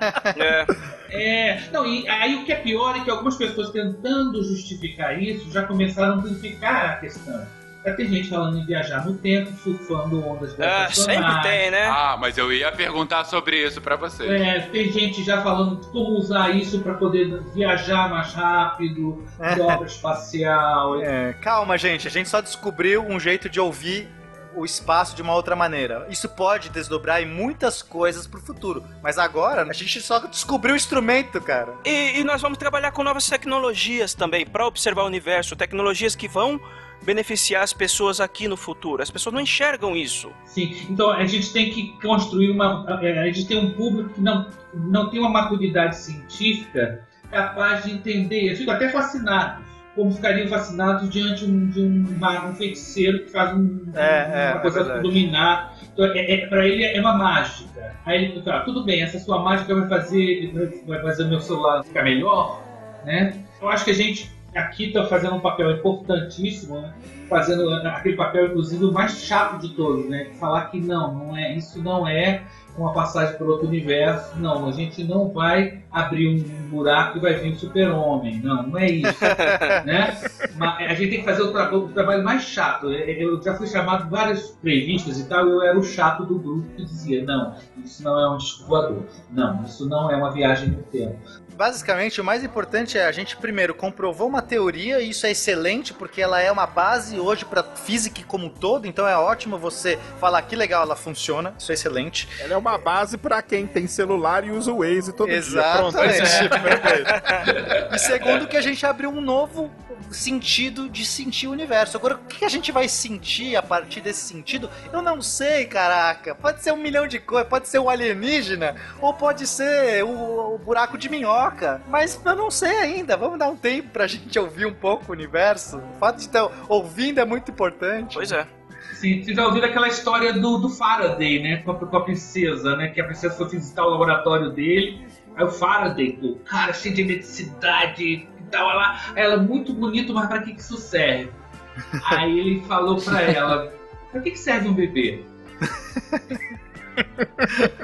[0.40, 0.66] É.
[1.12, 5.50] É, não, e aí o que é pior é que algumas pessoas tentando justificar isso
[5.50, 7.46] já começaram a amplificar a questão.
[7.84, 11.86] Já tem gente falando em viajar no tempo, surfando ondas Ah, sempre tem, né?
[11.86, 14.30] Ah, mas eu ia perguntar sobre isso pra vocês.
[14.30, 19.24] É, tem gente já falando como usar isso para poder viajar mais rápido,
[19.56, 21.02] dobra espacial.
[21.02, 22.06] É, calma, gente.
[22.06, 24.08] A gente só descobriu um jeito de ouvir
[24.54, 26.06] o espaço de uma outra maneira.
[26.10, 28.84] Isso pode desdobrar em muitas coisas pro futuro.
[29.02, 31.74] Mas agora, a gente só descobriu o instrumento, cara.
[31.84, 36.28] E, e nós vamos trabalhar com novas tecnologias também para observar o universo, tecnologias que
[36.28, 36.60] vão
[37.02, 39.02] beneficiar as pessoas aqui no futuro.
[39.02, 40.30] As pessoas não enxergam isso.
[40.44, 42.84] Sim, então a gente tem que construir uma.
[43.02, 47.92] é, A gente tem um público que não, não tem uma maturidade científica capaz de
[47.92, 48.52] entender.
[48.52, 49.69] Eu fico até fascinado.
[49.94, 54.48] Como ficariam fascinados diante de um, de um mago, um feiticeiro que faz um, É,
[54.48, 55.74] é, uma coisa é dominar.
[55.92, 57.94] Então, é, é, para ele é uma mágica.
[58.06, 60.52] Aí ele fala, tudo bem, essa sua mágica vai fazer,
[60.86, 62.62] vai fazer o meu celular ficar melhor,
[63.04, 63.34] né?
[63.60, 66.92] Eu acho que a gente aqui está fazendo um papel importantíssimo, né?
[67.28, 70.26] fazendo aquele papel, inclusive, o mais chato de todos, né?
[70.40, 72.42] Falar que não, não é, isso não é
[72.76, 74.36] uma passagem para outro universo.
[74.38, 78.40] Não, a gente não vai abrir um buraco e vai vir um super-homem.
[78.42, 79.18] Não, não é isso.
[79.84, 80.20] né?
[80.56, 82.90] Mas a gente tem que fazer o, tra- o trabalho mais chato.
[82.92, 86.66] Eu já fui chamado em várias revistas e tal, eu era o chato do grupo
[86.76, 87.54] que dizia, não,
[87.84, 89.02] isso não é um disco voador.
[89.30, 91.18] Não, isso não é uma viagem no tempo.
[91.56, 95.92] Basicamente, o mais importante é a gente primeiro comprovou uma teoria e isso é excelente
[95.92, 99.98] porque ela é uma base hoje para física como um todo, então é ótimo você
[100.18, 102.26] falar que legal ela funciona, isso é excelente.
[102.40, 105.36] Ela é uma base pra quem tem celular e usa o Waze todo dia.
[105.80, 107.94] Pronto, esse tipo, perfeito.
[107.94, 109.70] E segundo que a gente abriu um novo
[110.10, 111.96] sentido de sentir o universo.
[111.96, 114.68] Agora, o que a gente vai sentir a partir desse sentido?
[114.92, 116.34] Eu não sei, caraca.
[116.34, 120.58] Pode ser um milhão de coisas, pode ser o alienígena, ou pode ser o, o
[120.58, 121.80] buraco de minhoca.
[121.88, 123.16] Mas eu não sei ainda.
[123.16, 125.78] Vamos dar um tempo pra gente ouvir um pouco o universo.
[125.78, 128.14] O fato de estar ouvindo é muito importante.
[128.14, 128.46] Pois é.
[128.94, 131.56] Sim, vocês já ouviram aquela história do, do Faraday, né?
[131.58, 132.88] Com a, com a princesa, né?
[132.88, 135.06] Que a princesa foi visitar o laboratório dele.
[135.40, 138.70] Aí o Faraday, pô, cara, cheio de eletricidade e tal.
[138.70, 141.32] Ela, ela muito bonito, mas pra que, que isso serve?
[142.10, 143.72] Aí ele falou pra ela:
[144.12, 145.24] pra que, que serve um bebê?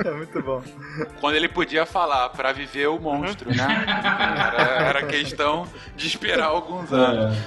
[0.05, 0.62] É muito bom.
[1.19, 3.87] Quando ele podia falar pra viver o monstro, né?
[3.87, 5.66] Era, era questão
[5.97, 7.39] de esperar alguns anos.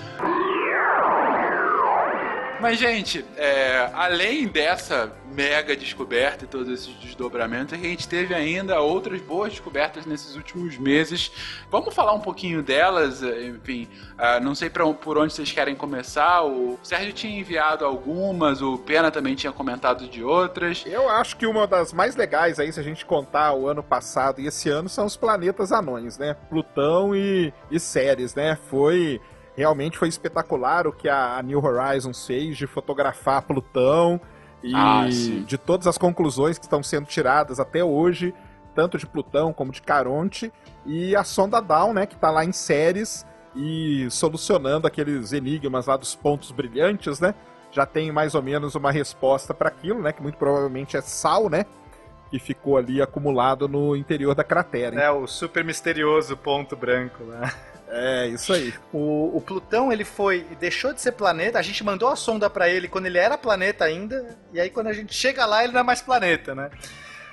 [2.59, 8.81] Mas, gente, é, além dessa mega descoberta e todos esses desdobramentos, a gente teve ainda
[8.81, 11.31] outras boas descobertas nesses últimos meses.
[11.71, 13.87] Vamos falar um pouquinho delas, eh, enfim,
[14.17, 16.43] ah, não sei pra, por onde vocês querem começar.
[16.43, 20.83] O Sérgio tinha enviado algumas, o Pena também tinha comentado de outras.
[20.85, 24.41] Eu acho que uma das mais legais aí, se a gente contar o ano passado
[24.41, 26.35] e esse ano, são os planetas anões, né?
[26.49, 28.57] Plutão e, e Ceres, né?
[28.69, 29.21] Foi.
[29.59, 34.17] Realmente foi espetacular o que a, New Horizons fez de fotografar Plutão
[34.63, 35.05] e Ah,
[35.45, 38.33] de todas as conclusões que estão sendo tiradas até hoje,
[38.73, 40.49] tanto de Plutão como de Caronte,
[40.85, 45.97] e a sonda Dawn, né, que está lá em Ceres e solucionando aqueles enigmas lá
[45.97, 47.35] dos pontos brilhantes, né?
[47.69, 51.49] Já tem mais ou menos uma resposta para aquilo, né, que muito provavelmente é sal,
[51.49, 51.65] né?
[52.31, 55.01] Que ficou ali acumulado no interior da cratera.
[55.01, 57.53] É o super misterioso ponto branco lá.
[57.89, 58.73] É, isso aí.
[58.93, 61.57] O, o Plutão, ele foi deixou de ser planeta.
[61.57, 64.37] A gente mandou a sonda pra ele quando ele era planeta ainda.
[64.53, 66.69] E aí, quando a gente chega lá, ele não é mais planeta, né?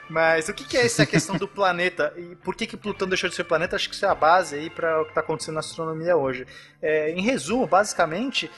[0.08, 2.12] Mas o que, que é essa questão do planeta?
[2.16, 3.76] E por que, que Plutão deixou de ser planeta?
[3.76, 6.46] Acho que isso é a base aí para o que está acontecendo na astronomia hoje.
[6.80, 8.50] É, em resumo, basicamente,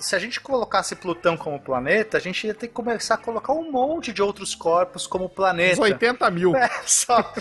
[0.00, 3.52] se a gente colocasse Plutão como planeta, a gente ia ter que começar a colocar
[3.52, 5.80] um monte de outros corpos como Uns planeta.
[5.80, 6.56] 80 mil.
[6.56, 7.32] É, só.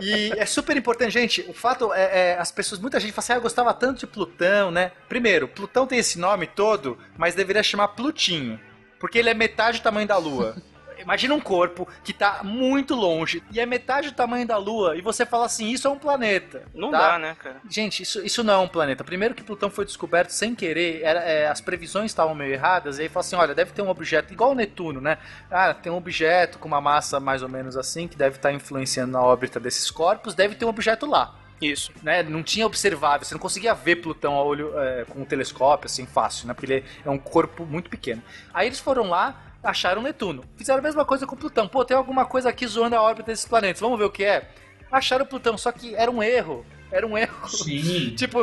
[0.00, 1.44] E é super importante, gente.
[1.48, 4.06] O fato é, é, as pessoas, muita gente fala assim, ah, eu gostava tanto de
[4.06, 4.92] Plutão, né?
[5.08, 8.58] Primeiro, Plutão tem esse nome todo, mas deveria chamar Plutinho,
[8.98, 10.56] porque ele é metade do tamanho da Lua.
[11.04, 15.00] Imagina um corpo que tá muito longe e é metade do tamanho da Lua e
[15.00, 16.64] você fala assim, isso é um planeta.
[16.74, 17.12] Não tá?
[17.12, 17.56] dá, né, cara?
[17.68, 19.04] Gente, isso, isso não é um planeta.
[19.04, 23.02] Primeiro que Plutão foi descoberto sem querer, era, é, as previsões estavam meio erradas, e
[23.02, 25.18] aí fala assim, olha, deve ter um objeto, igual o Netuno, né?
[25.50, 29.12] Ah, tem um objeto com uma massa mais ou menos assim, que deve estar influenciando
[29.12, 31.34] na órbita desses corpos, deve ter um objeto lá.
[31.60, 31.92] Isso.
[32.02, 32.22] né?
[32.22, 36.06] Não tinha observável, você não conseguia ver Plutão a olho é, com um telescópio assim
[36.06, 36.54] fácil, né?
[36.54, 38.22] Porque ele é um corpo muito pequeno.
[38.52, 40.44] Aí eles foram lá, acharam Netuno.
[40.56, 41.66] Fizeram a mesma coisa com Plutão.
[41.66, 43.80] Pô, tem alguma coisa aqui zoando a órbita desses planetas.
[43.80, 44.48] Vamos ver o que é.
[44.92, 46.64] Acharam Plutão, só que era um erro.
[46.92, 47.48] Era um erro.
[47.48, 48.14] Sim.
[48.16, 48.40] Tipo,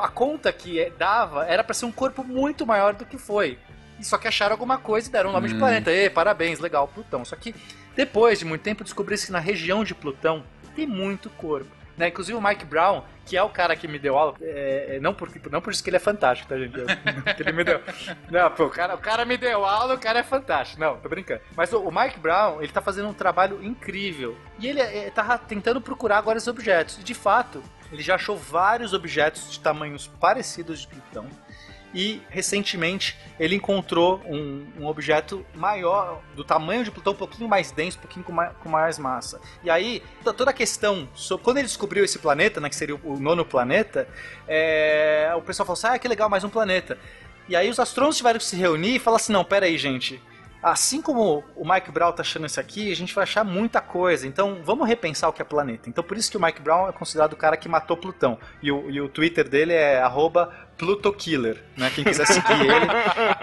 [0.00, 3.58] a conta que é- dava era pra ser um corpo muito maior do que foi.
[3.98, 5.90] E Só que acharam alguma coisa e deram o nome de planeta.
[5.90, 7.24] Ê, parabéns, legal, Plutão.
[7.24, 7.52] Só que
[7.96, 10.44] depois de muito tempo descobriu-se que na região de Plutão
[10.76, 11.77] tem muito corpo.
[11.98, 12.08] Né?
[12.08, 15.12] Inclusive o Mike Brown, que é o cara que me deu aula, é, é, não,
[15.12, 16.78] por, não por isso que ele é fantástico, tá, gente?
[17.36, 17.82] Que ele me deu.
[18.30, 20.80] Não, pô, o cara, o cara me deu aula, o cara é fantástico.
[20.80, 21.40] Não, tô brincando.
[21.56, 24.38] Mas o, o Mike Brown, ele tá fazendo um trabalho incrível.
[24.58, 26.98] E ele é, tá tentando procurar agora esses objetos.
[26.98, 27.62] E de fato,
[27.92, 31.26] ele já achou vários objetos de tamanhos parecidos de Plutão.
[31.94, 37.70] E recentemente ele encontrou um, um objeto maior, do tamanho de Plutão, um pouquinho mais
[37.70, 39.40] denso, um pouquinho com mais, com mais massa.
[39.64, 42.94] E aí, to- toda a questão, sobre, quando ele descobriu esse planeta, né, que seria
[42.94, 44.06] o, o nono planeta,
[44.46, 46.98] é, o pessoal falou assim: ah, que legal, mais um planeta.
[47.48, 50.20] E aí os astrônomos tiveram que se reunir e falar assim: não, pera aí, gente.
[50.62, 54.26] Assim como o Mike Brown tá achando isso aqui, a gente vai achar muita coisa.
[54.26, 55.88] Então vamos repensar o que é planeta.
[55.88, 58.38] Então por isso que o Mike Brown é considerado o cara que matou Plutão.
[58.62, 61.90] E o, e o Twitter dele é arroba Plutokiller, né?
[61.94, 62.86] Quem quiser seguir ele.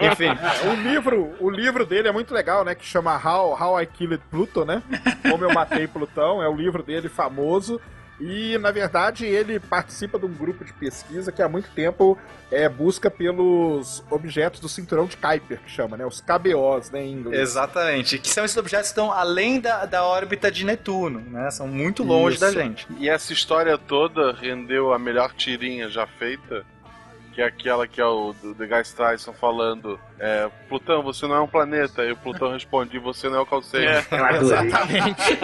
[0.10, 0.30] Enfim.
[0.68, 2.74] O livro, o livro dele é muito legal, né?
[2.74, 4.82] Que chama How, How I Killed Pluto, né?
[5.30, 7.80] Como eu matei Plutão, é o livro dele famoso.
[8.20, 12.18] E, na verdade, ele participa de um grupo de pesquisa que há muito tempo
[12.50, 16.06] é, busca pelos objetos do cinturão de Kuiper, que chama, né?
[16.06, 17.42] Os KBOs, né, em inglês.
[17.50, 18.18] Exatamente.
[18.18, 21.50] Que são esses objetos que estão além da, da órbita de Netuno, né?
[21.50, 22.44] São muito longe Isso.
[22.44, 22.86] da gente.
[22.98, 26.64] E essa história toda rendeu a melhor tirinha já feita,
[27.36, 31.40] que é aquela que é o do Degas Tyson falando: é, Plutão, você não é
[31.42, 32.02] um planeta.
[32.02, 33.92] E o Plutão responde: Você não é o Calceiro.
[34.10, 34.66] Eu adorei.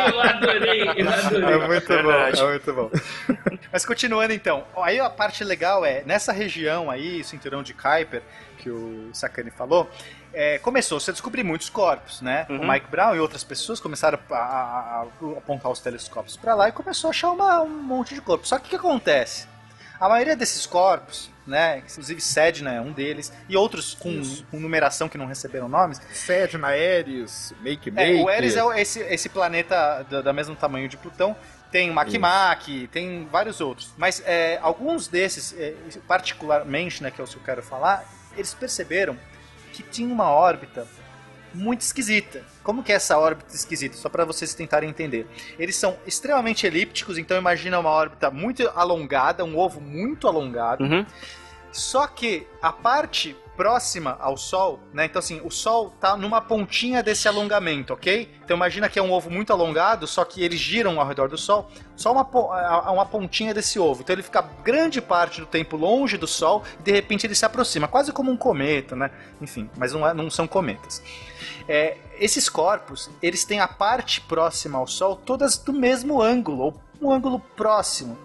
[0.09, 1.53] Eu adorei, eu adorei.
[1.55, 2.41] É muito Verdade.
[2.41, 2.91] bom, é muito bom.
[3.71, 8.23] Mas continuando então, aí a parte legal é, nessa região aí, cinturão de Kuiper,
[8.59, 9.91] que o Sakane falou,
[10.33, 12.47] é, começou -se a descobrir muitos corpos, né?
[12.49, 12.61] Uhum.
[12.63, 16.69] O Mike Brown e outras pessoas começaram a, a- a apontar os telescópios para lá
[16.69, 18.49] e começou a achar uma- um monte de corpos.
[18.49, 19.52] Só que o que acontece?
[20.03, 24.21] A maioria desses corpos, né, inclusive Sedna é um deles, e outros com,
[24.51, 28.21] com numeração que não receberam nomes, Sedna, Ares, Make é, Make.
[28.21, 31.37] o Eris é esse, esse planeta do, do mesmo tamanho de Plutão.
[31.71, 33.95] Tem o Makimaki, tem vários outros.
[33.97, 35.73] Mas é, alguns desses, é,
[36.09, 38.05] particularmente, né, que é o que eu quero falar,
[38.37, 39.17] eles perceberam
[39.73, 40.85] que tinha uma órbita
[41.55, 42.43] muito esquisita.
[42.63, 43.97] Como que é essa órbita esquisita?
[43.97, 45.27] Só para vocês tentarem entender.
[45.59, 50.85] Eles são extremamente elípticos, então imagina uma órbita muito alongada, um ovo muito alongado.
[50.85, 51.07] Uhum.
[51.73, 55.05] Só que a parte próxima ao Sol, né?
[55.05, 58.31] Então assim, o Sol tá numa pontinha desse alongamento, ok?
[58.45, 61.37] Então imagina que é um ovo muito alongado, só que eles giram ao redor do
[61.39, 62.23] Sol, só uma,
[62.91, 64.03] uma pontinha desse ovo.
[64.03, 67.45] Então ele fica grande parte do tempo longe do Sol e de repente ele se
[67.45, 69.11] aproxima, quase como um cometa, né?
[69.41, 71.03] Enfim, mas não, é- não são cometas.
[71.69, 76.83] É, esses corpos, eles têm a parte próxima ao Sol todas do mesmo ângulo, ou
[77.01, 78.19] um ângulo próximo.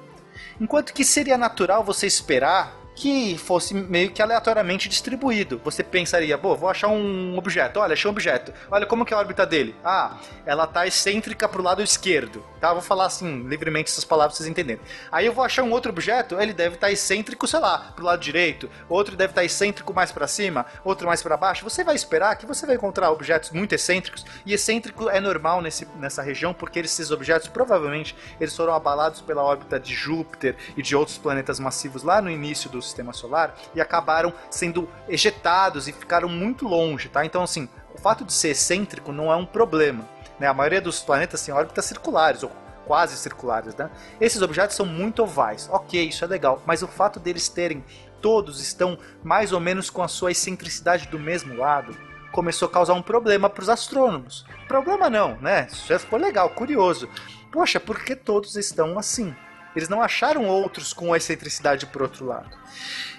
[0.60, 5.62] Enquanto que seria natural você esperar que fosse meio que aleatoriamente distribuído.
[5.64, 7.80] Você pensaria, pô, vou achar um objeto.
[7.80, 8.52] Olha, achei um objeto.
[8.72, 9.76] Olha como que é a órbita dele.
[9.86, 10.18] Ah,
[10.48, 12.44] ela tá excêntrica pro lado esquerdo.
[12.60, 12.74] Tá?
[12.74, 14.82] Vou falar assim, livremente essas palavras vocês entenderem.
[15.12, 18.20] Aí eu vou achar um outro objeto, ele deve estar excêntrico, sei lá, pro lado
[18.20, 18.68] direito.
[18.90, 21.64] Outro deve estar excêntrico mais para cima, outro mais para baixo.
[21.64, 24.26] Você vai esperar que você vai encontrar objetos muito excêntricos.
[24.44, 29.44] E excêntrico é normal nesse, nessa região, porque esses objetos provavelmente eles foram abalados pela
[29.44, 33.82] órbita de Júpiter e de outros planetas massivos lá no início do sistema solar e
[33.82, 37.26] acabaram sendo ejetados e ficaram muito longe, tá?
[37.26, 40.08] Então, assim, o fato de ser excêntrico não é um problema.
[40.40, 40.48] Né?
[40.48, 42.52] A maioria dos planetas têm órbitas circulares, ou
[42.86, 43.92] quase circulares, né?
[44.20, 45.68] Esses objetos são muito ovais.
[45.72, 47.84] Ok, isso é legal, mas o fato deles terem,
[48.22, 51.96] todos estão mais ou menos com a sua excentricidade do mesmo lado,
[52.32, 54.46] começou a causar um problema para os astrônomos.
[54.68, 55.68] Problema não, né?
[55.70, 57.10] Isso já ficou legal, curioso.
[57.52, 59.36] Poxa, por que todos estão assim?
[59.78, 62.50] Eles não acharam outros com excentricidade por outro lado.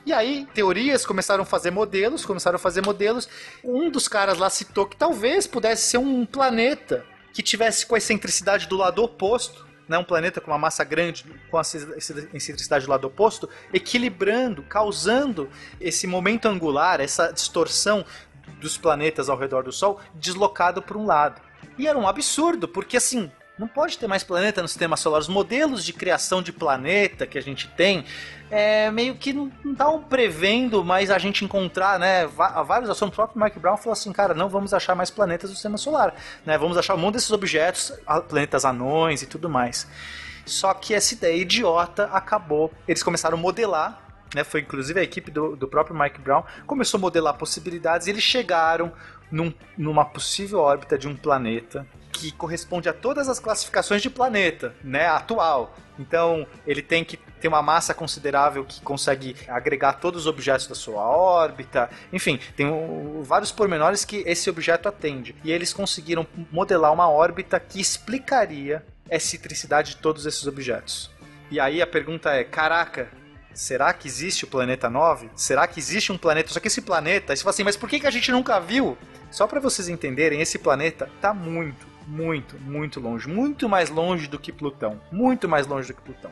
[0.05, 3.29] E aí, teorias começaram a fazer modelos, começaram a fazer modelos.
[3.63, 7.99] Um dos caras lá citou que talvez pudesse ser um planeta que tivesse com a
[7.99, 9.97] excentricidade do lado oposto, né?
[9.97, 15.49] um planeta com uma massa grande, com a excentricidade do lado oposto, equilibrando, causando
[15.81, 18.05] esse momento angular, essa distorção
[18.61, 21.41] dos planetas ao redor do Sol, deslocado para um lado.
[21.79, 25.21] E era um absurdo, porque assim, Não pode ter mais planeta no sistema solar.
[25.21, 28.05] Os modelos de criação de planeta que a gente tem
[28.51, 32.27] é, meio que não estavam prevendo mais a gente encontrar, né?
[32.27, 33.15] Vários assuntos.
[33.15, 36.15] O próprio Mike Brown falou assim, cara, não vamos achar mais planetas no sistema solar,
[36.47, 36.57] né?
[36.57, 37.93] Vamos achar um monte desses objetos,
[38.29, 39.89] planetas anões e tudo mais.
[40.47, 42.73] Só que essa ideia idiota acabou.
[42.87, 46.99] Eles começaram a modelar né, foi inclusive a equipe do, do próprio Mike Brown, começou
[46.99, 48.93] a modelar possibilidades e eles chegaram
[49.31, 51.87] num, numa possível órbita de um planeta
[52.19, 55.77] que corresponde a todas as classificações de planeta, né, atual.
[55.99, 60.75] Então, ele tem que ter uma massa considerável que consegue agregar todos os objetos da
[60.75, 61.89] sua órbita.
[62.13, 62.67] Enfim, tem
[63.23, 65.35] vários pormenores que esse objeto atende.
[65.45, 71.11] E eles conseguiram modelar uma órbita que explicaria a excentricidade de todos esses objetos.
[71.51, 73.09] E aí a pergunta é: caraca,
[73.55, 75.31] será que existe o planeta 9?
[75.35, 76.53] Será que existe um planeta?
[76.53, 78.97] Só que esse planeta, você fala assim, mas por que, que a gente nunca viu?
[79.31, 83.29] Só para vocês entenderem, esse planeta tá muito, muito, muito longe.
[83.29, 85.01] Muito mais longe do que Plutão.
[85.13, 86.31] Muito mais longe do que Plutão.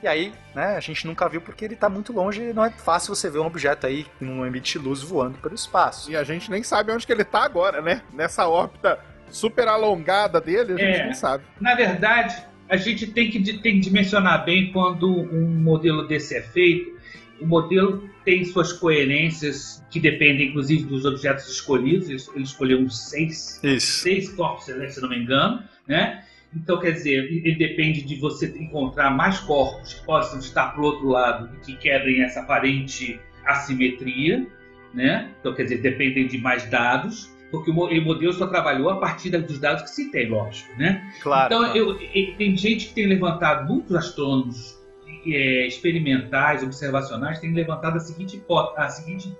[0.00, 2.70] E aí, né, a gente nunca viu porque ele está muito longe e não é
[2.70, 6.10] fácil você ver um objeto aí num ambiente de luz voando pelo espaço.
[6.10, 8.02] E a gente nem sabe onde que ele está agora, né?
[8.12, 11.44] Nessa órbita super alongada dele, a gente é, nem sabe.
[11.60, 16.42] Na verdade, a gente tem que, tem que dimensionar bem quando um modelo desse é
[16.42, 16.97] feito.
[17.40, 22.10] O modelo tem suas coerências que dependem, inclusive, dos objetos escolhidos.
[22.10, 24.02] Ele escolheu seis, Isso.
[24.02, 26.24] seis corpos celestes, se não me engano, né?
[26.54, 30.84] Então, quer dizer, ele depende de você encontrar mais corpos que possam estar para o
[30.84, 34.46] outro lado e que quebrem essa aparente assimetria,
[34.94, 35.30] né?
[35.40, 39.58] Então, quer dizer, dependem de mais dados, porque o modelo só trabalhou a partir dos
[39.58, 41.12] dados que se tem, lógico, né?
[41.22, 41.54] Claro.
[41.54, 41.98] Então, claro.
[42.14, 44.77] Eu, tem gente que tem levantado, muitos astrônomos
[45.26, 49.36] é, experimentais, observacionais, têm levantado a seguinte hipótese, a seguinte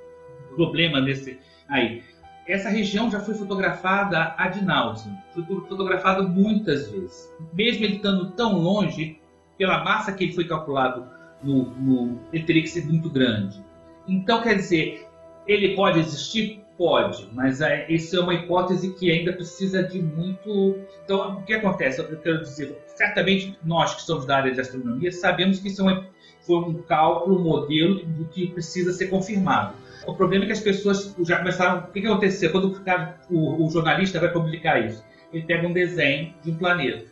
[0.54, 1.38] problema nesse
[1.68, 2.02] aí.
[2.46, 7.30] Essa região já foi fotografada ad nauseam, foi fotografada muitas vezes.
[7.52, 9.20] Mesmo ele estando tão longe,
[9.58, 11.06] pela massa que ele foi calculado,
[11.42, 13.62] no, no, ele teria que ser muito grande.
[14.06, 15.06] Então, quer dizer,
[15.46, 16.62] ele pode existir?
[16.78, 20.78] Pode, mas é, isso é uma hipótese que ainda precisa de muito.
[21.04, 22.00] Então, o que acontece?
[22.00, 26.04] Eu quero dizer, certamente nós que somos da área de astronomia sabemos que isso é
[26.42, 29.74] foi um cálculo, um modelo do que precisa ser confirmado.
[30.06, 31.80] O problema é que as pessoas já começaram.
[31.80, 32.52] O que, que aconteceu?
[32.52, 32.80] Quando
[33.28, 37.04] o, o, o jornalista vai publicar isso, ele pega um desenho de um planeta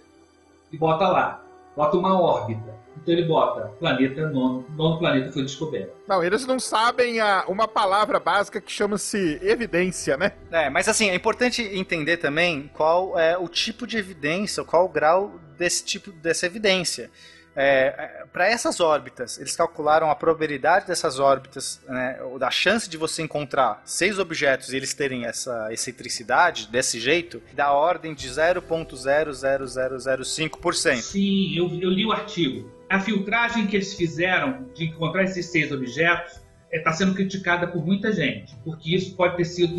[0.72, 1.44] e bota lá,
[1.76, 5.92] bota uma órbita então ele bota planeta nono, nono planeta foi descoberto.
[6.08, 10.32] Não, eles não sabem a, uma palavra básica que chama-se evidência, né?
[10.50, 14.88] É, mas assim, é importante entender também qual é o tipo de evidência, qual o
[14.88, 17.10] grau desse tipo dessa evidência.
[17.54, 22.98] É, é para essas órbitas, eles calcularam a probabilidade dessas órbitas, né, da chance de
[22.98, 31.00] você encontrar seis objetos e eles terem essa excentricidade desse jeito, da ordem de 0.00005%.
[31.00, 32.70] Sim, eu, eu li o artigo.
[32.88, 36.40] A filtragem que eles fizeram de encontrar esses seis objetos
[36.72, 39.74] está é, sendo criticada por muita gente, porque isso pode ter sido,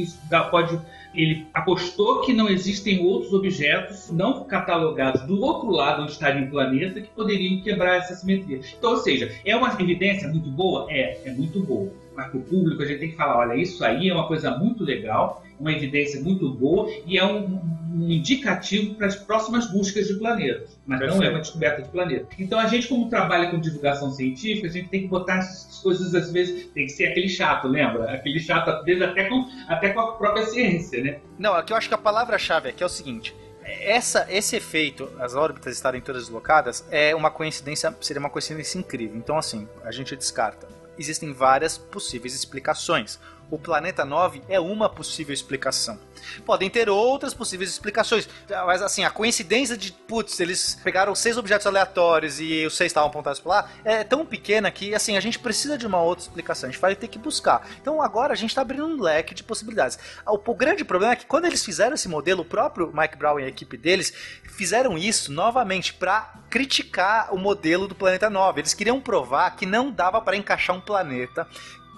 [0.50, 0.80] pode,
[1.14, 6.50] ele apostou que não existem outros objetos não catalogados do outro lado onde estaria o
[6.50, 8.60] planeta que poderiam quebrar essa simetria.
[8.78, 10.88] Então, ou seja, é uma evidência muito boa?
[10.90, 11.92] É, é muito boa.
[12.16, 14.58] Mas para o público a gente tem que falar, olha, isso aí é uma coisa
[14.58, 17.60] muito legal, uma evidência muito boa e é um,
[17.94, 21.20] um indicativo para as próximas buscas de planetas, mas Perfeito.
[21.20, 22.28] não é uma descoberta de planeta.
[22.38, 26.14] Então a gente, como trabalha com divulgação científica, a gente tem que botar essas coisas
[26.14, 28.12] às vezes, tem que ser aquele chato, lembra?
[28.12, 31.20] Aquele chato às vezes até com, até com a própria ciência, né?
[31.38, 33.36] Não, aqui eu acho que a palavra-chave aqui é o seguinte.
[33.64, 39.18] Essa, esse efeito, as órbitas estarem todas deslocadas, é uma coincidência, seria uma coincidência incrível.
[39.18, 40.68] Então, assim, a gente descarta.
[40.98, 46.00] Existem várias possíveis explicações o planeta 9 é uma possível explicação.
[46.46, 48.28] Podem ter outras possíveis explicações,
[48.66, 53.10] mas assim, a coincidência de, putz, eles pegaram seis objetos aleatórios e os seis estavam
[53.10, 56.70] apontados para lá, é tão pequena que, assim, a gente precisa de uma outra explicação,
[56.70, 57.68] a gente vai ter que buscar.
[57.82, 59.98] Então agora a gente está abrindo um leque de possibilidades.
[60.26, 63.40] O, o grande problema é que quando eles fizeram esse modelo, o próprio Mike Brown
[63.40, 64.14] e a equipe deles
[64.58, 68.62] fizeram isso novamente para criticar o modelo do planeta 9.
[68.62, 71.48] Eles queriam provar que não dava para encaixar um planeta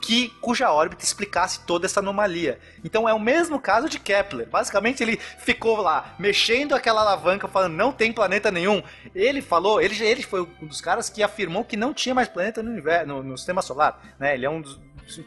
[0.01, 2.59] que cuja órbita explicasse toda essa anomalia.
[2.84, 4.47] Então é o mesmo caso de Kepler.
[4.47, 8.81] Basicamente ele ficou lá mexendo aquela alavanca falando não tem planeta nenhum.
[9.13, 12.63] Ele falou, ele, ele foi um dos caras que afirmou que não tinha mais planeta
[12.63, 14.34] no universo, no, no sistema solar, né?
[14.34, 14.80] Ele é um dos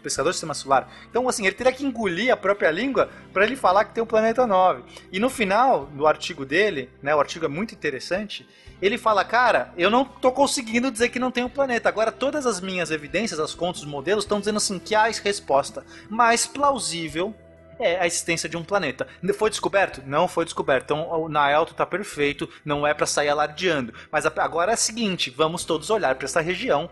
[0.02, 0.88] pescador do sistema solar.
[1.10, 4.06] Então, assim, ele teria que engolir a própria língua para ele falar que tem o
[4.06, 4.84] planeta 9.
[5.10, 8.46] E no final do artigo dele, né, o artigo é muito interessante,
[8.82, 11.88] ele fala, cara, eu não tô conseguindo dizer que não tem um planeta.
[11.88, 15.86] Agora, todas as minhas evidências, as contas, os modelos, estão dizendo assim que a resposta
[16.10, 17.32] mais plausível
[17.78, 19.06] é a existência de um planeta.
[19.34, 20.02] Foi descoberto?
[20.04, 20.84] Não foi descoberto.
[20.84, 23.94] Então o Naelto tá perfeito, não é para sair alardeando.
[24.10, 26.90] Mas agora é o seguinte, vamos todos olhar para essa região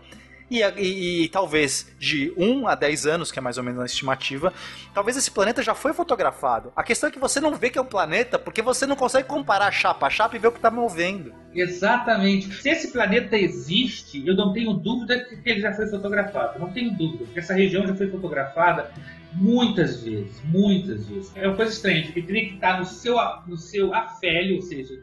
[0.51, 3.85] e, e, e, talvez de 1 a 10 anos, que é mais ou menos a
[3.85, 4.53] estimativa,
[4.93, 6.73] talvez esse planeta já foi fotografado.
[6.75, 9.29] A questão é que você não vê que é um planeta porque você não consegue
[9.29, 11.33] comparar chapa a chapa e ver o que está movendo.
[11.55, 12.53] Exatamente.
[12.55, 16.59] Se esse planeta existe, eu não tenho dúvida que ele já foi fotografado.
[16.59, 18.91] Não tenho dúvida, porque essa região já foi fotografada
[19.31, 21.31] muitas vezes, muitas vezes.
[21.37, 23.15] É uma coisa estranha, ele teria que estar no seu,
[23.47, 25.01] no seu afélio, ou seja,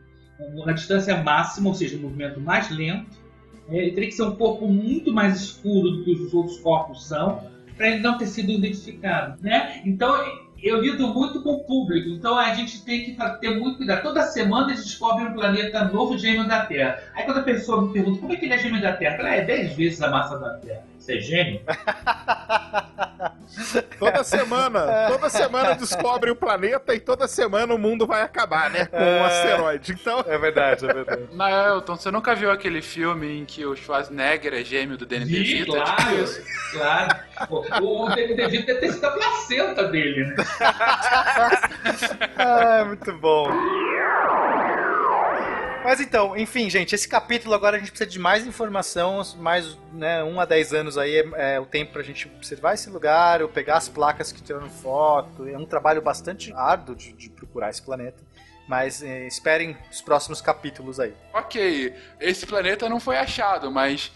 [0.66, 3.27] na distância máxima, ou seja, o movimento mais lento,
[3.70, 7.43] ele teria que ser um corpo muito mais escuro do que os outros corpos são,
[7.77, 9.40] para ele não ter sido identificado.
[9.43, 9.82] Né?
[9.85, 10.16] Então,
[10.62, 14.03] eu lido muito com o público, então a gente tem que ter muito cuidado.
[14.03, 16.99] Toda semana eles descobrem um planeta novo gêmeo da Terra.
[17.15, 19.35] Aí quando a pessoa me pergunta como é que ele é gêmeo da Terra, ela
[19.35, 20.82] é 10 vezes a massa da Terra.
[20.99, 21.61] Você é gêmeo?
[23.98, 28.86] toda semana, toda semana descobre o planeta e toda semana o mundo vai acabar, né?
[28.86, 29.20] Com é...
[29.20, 29.92] um asteroide.
[29.92, 30.24] Então...
[30.26, 31.22] É verdade, é verdade.
[31.32, 35.72] Naelton, você nunca viu aquele filme em que o Schwarzenegger é gêmeo do Danny DeVito?
[35.72, 37.18] Claro, é claro.
[37.82, 40.36] O, o Danny DeVito deve ter sido a placenta dele, né?
[42.36, 43.48] ah, muito bom.
[45.89, 50.23] Mas então, enfim, gente, esse capítulo agora a gente precisa de mais informação, mais né,
[50.23, 53.48] 1 a 10 anos aí é, é o tempo pra gente observar esse lugar, ou
[53.48, 55.48] pegar as placas que tiraram foto.
[55.48, 58.23] É um trabalho bastante árduo de, de procurar esse planeta.
[58.69, 61.15] Mas eh, esperem os próximos capítulos aí.
[61.32, 64.12] Ok, esse planeta não foi achado, mas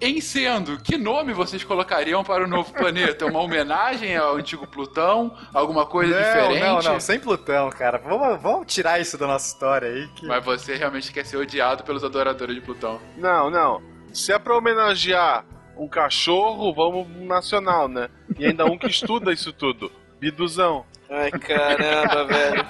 [0.00, 3.26] em sendo, que nome vocês colocariam para o novo planeta?
[3.26, 5.36] Uma homenagem ao antigo Plutão?
[5.52, 6.84] Alguma coisa não, diferente?
[6.84, 7.98] Não, não, sem Plutão, cara.
[7.98, 10.06] Vamos, vamos tirar isso da nossa história aí.
[10.08, 10.26] Que...
[10.26, 13.00] Mas você realmente quer ser odiado pelos adoradores de Plutão?
[13.16, 13.82] Não, não.
[14.12, 15.44] Se é pra homenagear
[15.76, 18.08] um cachorro, vamos nacional, né?
[18.38, 19.90] E ainda um que estuda isso tudo.
[20.20, 20.84] Biduzão.
[21.10, 22.66] Ai, caramba, velho.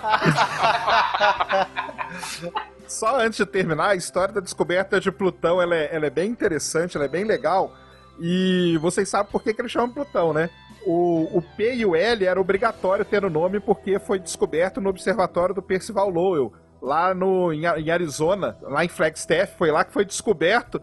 [2.88, 6.30] Só antes de terminar, a história da descoberta de Plutão ela é, ela é bem
[6.30, 7.70] interessante, ela é bem legal.
[8.18, 10.48] E vocês sabem por que, que eles chamam Plutão, né?
[10.86, 14.88] O, o P e o L era obrigatório ter o nome porque foi descoberto no
[14.88, 16.50] observatório do Percival Lowell,
[16.80, 20.80] lá no, em, em Arizona, lá em Flagstaff, foi lá que foi descoberto.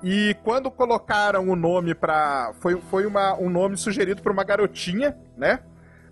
[0.00, 5.18] E quando colocaram o nome para foi, foi uma, um nome sugerido por uma garotinha,
[5.36, 5.58] né?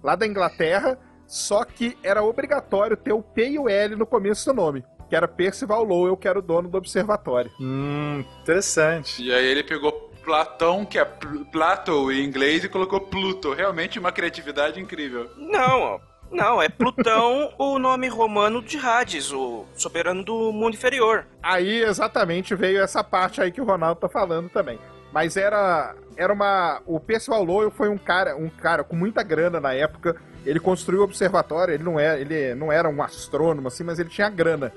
[0.03, 4.45] Lá da Inglaterra, só que era obrigatório ter o P e o L no começo
[4.45, 7.51] do nome que era Percival Lowell, que era o dono do observatório.
[7.61, 9.23] Hum, interessante.
[9.23, 9.93] E aí ele pegou
[10.25, 13.53] Platão, que é Plato em inglês, e colocou Pluto.
[13.53, 15.31] Realmente uma criatividade incrível.
[15.37, 16.01] Não,
[16.31, 21.27] não, é Plutão o nome romano de Hades, o soberano do mundo inferior.
[21.43, 24.79] Aí exatamente veio essa parte aí que o Ronaldo tá falando também.
[25.13, 29.61] Mas era era uma o Percival Lowell foi um cara, um cara com muita grana
[29.61, 30.17] na época.
[30.45, 34.09] Ele construiu o observatório, ele não é, ele não era um astrônomo assim, mas ele
[34.09, 34.73] tinha grana.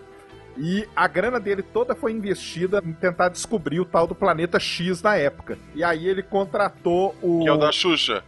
[0.60, 5.02] E a grana dele toda foi investida em tentar descobrir o tal do planeta X
[5.02, 5.57] na época.
[5.73, 7.40] E aí ele contratou o.
[7.41, 8.23] Que é o da Xuxa.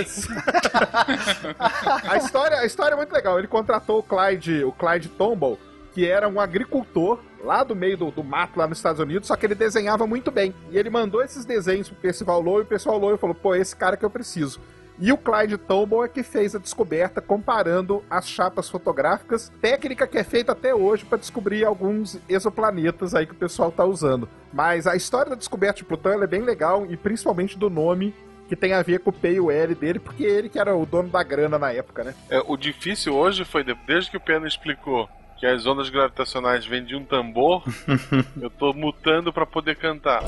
[0.00, 0.28] Isso.
[2.08, 3.38] a, história, a história é muito legal.
[3.38, 5.58] Ele contratou o Clyde, o Clyde Tombaugh,
[5.92, 9.36] que era um agricultor lá do meio do, do, mato, lá nos Estados Unidos, só
[9.36, 10.54] que ele desenhava muito bem.
[10.70, 13.74] E ele mandou esses desenhos pro Percival Lowell e o Percival Lowell falou, pô, esse
[13.74, 14.60] cara que eu preciso.
[15.00, 20.18] E o Clyde Tombaugh é que fez a descoberta comparando as chapas fotográficas, técnica que
[20.18, 24.28] é feita até hoje para descobrir alguns exoplanetas aí que o pessoal está usando.
[24.52, 28.14] Mas a história da descoberta de Plutão é bem legal e principalmente do nome
[28.46, 30.76] que tem a ver com o P e o L dele, porque ele que era
[30.76, 32.14] o dono da grana na época, né?
[32.28, 35.08] É, o difícil hoje foi, desde que o Pena explicou
[35.38, 37.64] que as ondas gravitacionais vêm de um tambor,
[38.42, 40.22] eu tô mutando para poder cantar.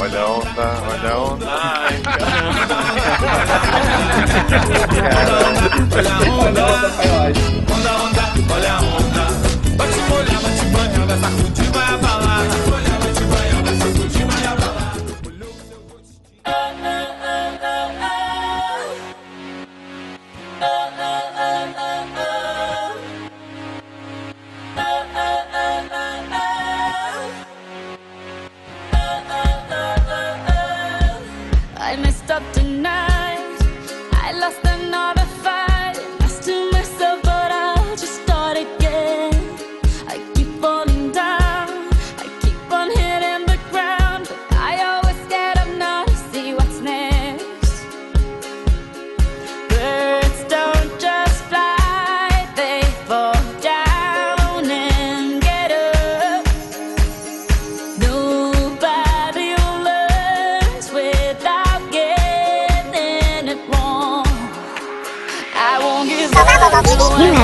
[0.00, 1.46] Olha a onda, olha a onda.
[1.46, 2.00] Ai,
[5.92, 6.64] olha a onda,
[7.70, 8.24] onda, onda,
[8.54, 9.24] olha a onda.
[9.76, 12.89] Bate molha, bate banha, vai sacudir, vai abalar.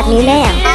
[0.06, 0.65] Disneyland.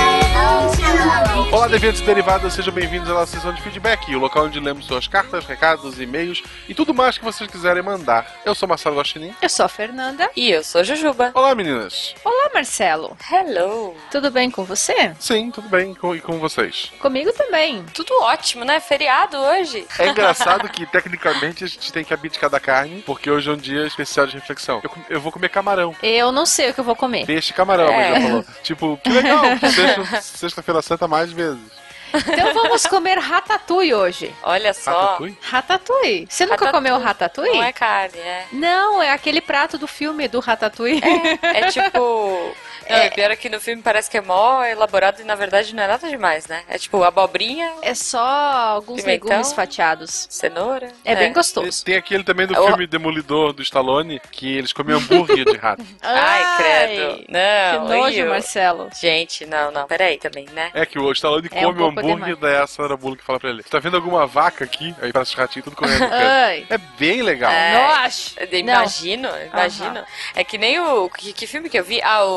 [1.82, 5.46] Deviantes derivados, sejam bem-vindos à nossa sessão de feedback, o local onde lemos suas cartas,
[5.48, 8.40] recados, e-mails e tudo mais que vocês quiserem mandar.
[8.46, 9.34] Eu sou Marcelo Guaxinim.
[9.42, 10.30] Eu sou a Fernanda.
[10.36, 11.32] E eu sou a Jujuba.
[11.34, 12.14] Olá, meninas.
[12.24, 13.18] Olá, Marcelo.
[13.32, 13.98] Hello.
[14.12, 15.16] Tudo bem com você?
[15.20, 16.92] Sim, tudo bem, com- e com vocês?
[17.00, 17.84] Comigo também.
[17.96, 18.80] Tudo ótimo, né?
[18.80, 19.88] Feriado hoje.
[19.98, 23.58] É engraçado que, tecnicamente, a gente tem que abdicar da carne, porque hoje é um
[23.58, 24.82] dia especial de reflexão.
[24.84, 25.96] Eu, eu vou comer camarão.
[26.04, 27.26] Eu não sei o que eu vou comer.
[27.26, 28.12] Peixe camarão, É.
[28.12, 28.46] mas já falou.
[28.62, 29.42] Tipo, que legal,
[29.74, 31.71] sexta- sexta-feira santa mais vezes.
[32.14, 34.36] Então vamos comer ratatouille hoje.
[34.44, 34.92] Olha só.
[34.92, 35.38] Ratatouille?
[35.42, 36.28] Ratatouille.
[36.30, 36.90] Você nunca Ratatouille.
[36.92, 37.58] comeu ratatouille?
[37.58, 38.46] Não é carne, é.
[38.52, 41.02] Não, é aquele prato do filme do Ratatouille.
[41.42, 42.54] É tipo.
[42.90, 43.06] Não, É.
[43.08, 45.84] é pior é que no filme parece que é mó elaborado e na verdade não
[45.84, 46.64] é nada demais, né?
[46.68, 49.30] É tipo abobrinha, É só alguns Pimentão.
[49.30, 50.28] legumes fatiados.
[50.30, 50.90] cenoura.
[51.06, 51.84] É, bem gostoso.
[51.84, 55.84] Tem aquele também do O- filme Demolidor do Stallone, que eles comem hambúrguer de rato.
[56.02, 57.18] Ai, credo.
[57.26, 58.90] Que Não, nojo, eu- Marcelo.
[59.00, 59.88] Gente, não, não.
[59.88, 60.72] Peraí também, né?
[60.74, 62.40] É que o Stallone É um come o pouco hambúrguer, demais.
[62.40, 64.96] daí a Sandra Bullock fala pra ele: Você tá vendo alguma vaca aqui?
[65.02, 66.08] Aí parece ratinho tudo correndo.
[66.12, 66.66] Ai.
[66.70, 67.52] É bem legal.
[67.52, 67.74] É.
[67.74, 68.72] Não.
[68.82, 70.04] Imagino, imagino.
[70.36, 71.10] É que nem o.
[71.10, 72.02] Que, que filme que eu vi?
[72.02, 72.30] Ah, o,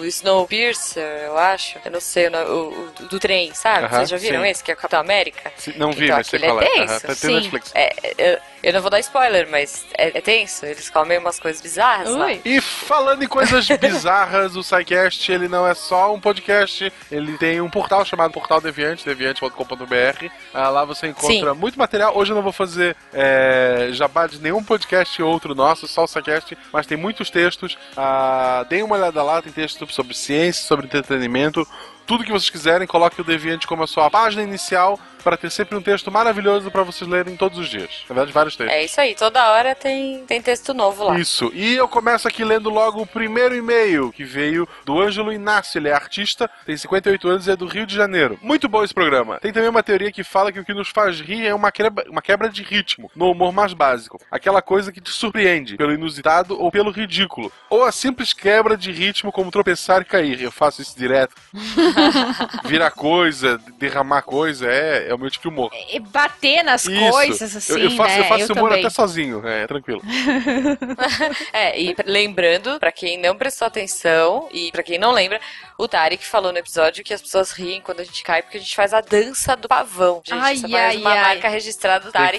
[0.00, 1.78] o Snowpiercer, eu acho.
[1.84, 3.86] Eu não sei, o, o, o do trem, sabe?
[3.86, 4.48] Aham, Vocês já viram sim.
[4.48, 5.52] esse, que é o Capitão América?
[5.56, 6.70] Se- Não vi, Então, mas sei aquele qual é é.
[6.70, 7.34] tenso, Aham, tá- tem sim.
[7.34, 7.72] Netflix.
[7.74, 10.64] É, eu, eu não vou dar spoiler, mas é, é tenso.
[10.66, 12.32] Eles comem umas coisas bizarras lá.
[12.44, 17.60] E falando em coisas bizarras, o SciCast, ele não é só um podcast, ele tem
[17.60, 20.26] um portal chamado Portal Deviante, deviante.com.br.
[20.52, 22.16] Ah, lá você encontra muito material.
[22.16, 26.56] Hoje eu não vou fazer é, jabá de nenhum podcast outro nosso, só o SciCast,
[26.72, 27.76] mas tem muitos textos.
[27.96, 31.66] Ah, deem uma olhada lá, tem texto sobre ciência, sobre entretenimento.
[32.06, 35.74] Tudo que vocês quiserem, coloque o Deviante como a sua página inicial para ter sempre
[35.74, 38.04] um texto maravilhoso para vocês lerem todos os dias.
[38.08, 38.76] Na verdade, vários textos.
[38.76, 41.18] É isso aí, toda hora tem, tem texto novo lá.
[41.18, 41.50] Isso.
[41.54, 45.78] E eu começo aqui lendo logo o primeiro e-mail, que veio do Ângelo Inácio.
[45.78, 48.38] Ele é artista, tem 58 anos e é do Rio de Janeiro.
[48.42, 49.38] Muito bom esse programa.
[49.40, 52.04] Tem também uma teoria que fala que o que nos faz rir é uma quebra,
[52.10, 54.20] uma quebra de ritmo, no humor mais básico.
[54.30, 57.50] Aquela coisa que te surpreende, pelo inusitado ou pelo ridículo.
[57.70, 60.42] Ou a simples quebra de ritmo, como tropeçar e cair.
[60.42, 61.34] Eu faço isso direto.
[62.64, 65.70] Virar coisa, derramar coisa, é, é o meu tipo de humor.
[65.92, 67.10] E bater nas Isso.
[67.10, 68.20] coisas, assim, eu, eu faço, né?
[68.20, 68.84] eu faço esse humor também.
[68.84, 70.02] até sozinho, é tranquilo.
[71.52, 75.40] É, e lembrando, pra quem não prestou atenção e pra quem não lembra,
[75.78, 78.60] o Tarek falou no episódio que as pessoas riem quando a gente cai porque a
[78.60, 80.22] gente faz a dança do pavão.
[80.24, 81.20] Gente, Ai, é mais ai, uma ai.
[81.20, 82.38] marca registrada do que Tarek.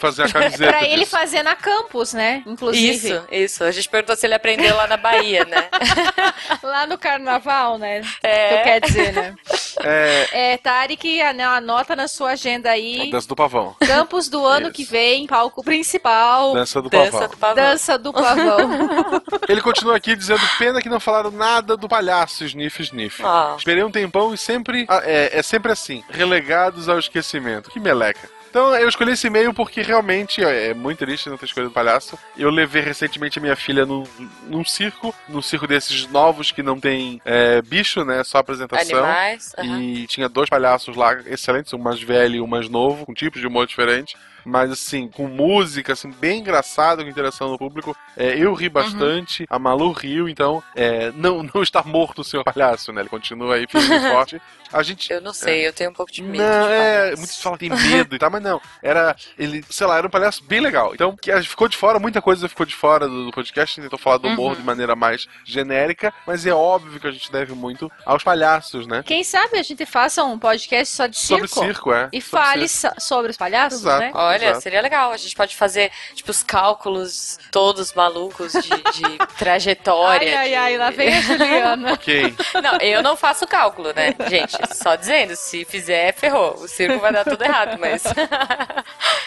[0.57, 1.11] Pra ele disso.
[1.11, 2.43] fazer na campus, né?
[2.45, 3.07] Inclusive.
[3.07, 3.63] Isso, isso.
[3.63, 5.69] A gente perguntou se ele aprendeu lá na Bahia, né?
[6.63, 8.01] Lá no carnaval, né?
[8.23, 8.57] É.
[8.57, 9.35] Tu quer dizer, né?
[9.83, 13.09] É, É, Tarek, an- anota na sua agenda aí.
[13.11, 13.75] dança do pavão.
[13.85, 14.73] Campus do ano Isso.
[14.73, 16.53] que vem, palco principal.
[16.53, 17.27] Dança do Dança pavão.
[17.29, 17.55] do pavão.
[17.55, 18.57] Dança do pavão.
[19.47, 23.21] Ele continua aqui dizendo: pena que não falaram nada do palhaço Sniff Sniff.
[23.23, 23.55] Ah.
[23.57, 24.85] Esperei um tempão e sempre.
[24.89, 27.69] ah, É, é sempre assim, relegados ao esquecimento.
[27.69, 28.29] Que meleca.
[28.55, 32.17] Então eu escolhi esse e-mail porque realmente é muito triste não ter escolhido palhaço.
[32.37, 34.05] Eu levei recentemente a minha filha num,
[34.47, 38.23] num circo, num circo desses novos que não tem é, bicho, né?
[38.23, 38.99] Só apresentação.
[38.99, 39.53] Animais.
[39.57, 39.81] aham.
[39.81, 43.41] E tinha dois palhaços lá excelentes, um mais velho e um mais novo, com tipos
[43.41, 44.15] de humor diferentes.
[44.45, 47.95] Mas assim, com música, assim, bem engraçado, com interação no público.
[48.15, 52.43] É, eu ri bastante, a Malu riu, então é, não, não está morto o senhor
[52.43, 53.01] palhaço, né?
[53.01, 54.41] Ele continua aí firme e forte.
[54.73, 55.11] A gente.
[55.11, 56.43] Eu não sei, eu tenho um pouco de medo.
[56.43, 58.59] Não, de é, muitos falam que tem medo e tal, mas não.
[58.81, 60.93] Era, ele, sei lá, era um palhaço bem legal.
[60.93, 63.97] Então, que a- ficou de fora, muita coisa ficou de fora do, do podcast, tentou
[63.99, 64.55] falar do humor Uhum.
[64.57, 69.03] de maneira mais genérica, mas é óbvio que a gente deve muito aos palhaços, né?
[69.05, 71.65] Quem sabe a gente faça um podcast só de Sobre circo.
[71.65, 72.09] circo, é.
[72.11, 72.95] E Sobre fale circo.
[72.99, 73.99] so- sobre os palhaços, Exato.
[74.01, 74.11] né?
[74.13, 74.61] Olha, Exato.
[74.61, 75.11] seria legal.
[75.11, 80.37] A gente pode fazer, tipo, os cálculos todos malucos de, de trajetória.
[80.39, 81.93] Ai, ai, de- ai, lá vem a Juliana.
[81.95, 82.35] Ok.
[82.61, 84.55] Não, eu não faço cálculo, né, gente?
[84.75, 86.55] Só dizendo, se fizer, ferrou.
[86.55, 88.03] O circo vai dar tudo errado, mas.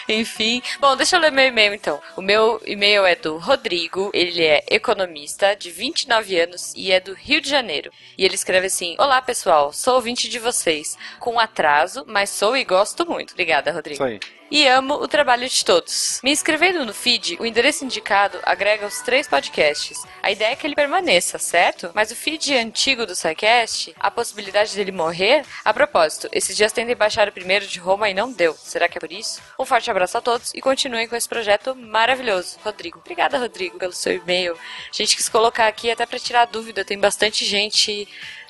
[0.07, 0.61] Enfim.
[0.79, 2.01] Bom, deixa eu ler meu e-mail então.
[2.15, 7.13] O meu e-mail é do Rodrigo, ele é economista, de 29 anos e é do
[7.13, 7.91] Rio de Janeiro.
[8.17, 10.97] E ele escreve assim: Olá pessoal, sou ouvinte de vocês.
[11.19, 13.31] Com atraso, mas sou e gosto muito.
[13.31, 14.19] Obrigada, Rodrigo Isso aí.
[14.51, 16.19] E amo o trabalho de todos.
[16.23, 20.03] Me inscrevendo no feed, o endereço indicado agrega os três podcasts.
[20.21, 21.91] A ideia é que ele permaneça, certo?
[21.93, 25.45] Mas o feed antigo do SciCast, a possibilidade dele morrer?
[25.63, 28.53] A propósito, esses dias tentei baixar o primeiro de Roma e não deu.
[28.55, 29.41] Será que é por isso?
[29.59, 32.57] Um forte abraço a todos e continuem com esse projeto maravilhoso.
[32.63, 32.99] Rodrigo.
[32.99, 34.53] Obrigada, Rodrigo, pelo seu e-mail.
[34.53, 36.85] A gente quis colocar aqui até pra tirar dúvida.
[36.85, 38.07] Tem bastante gente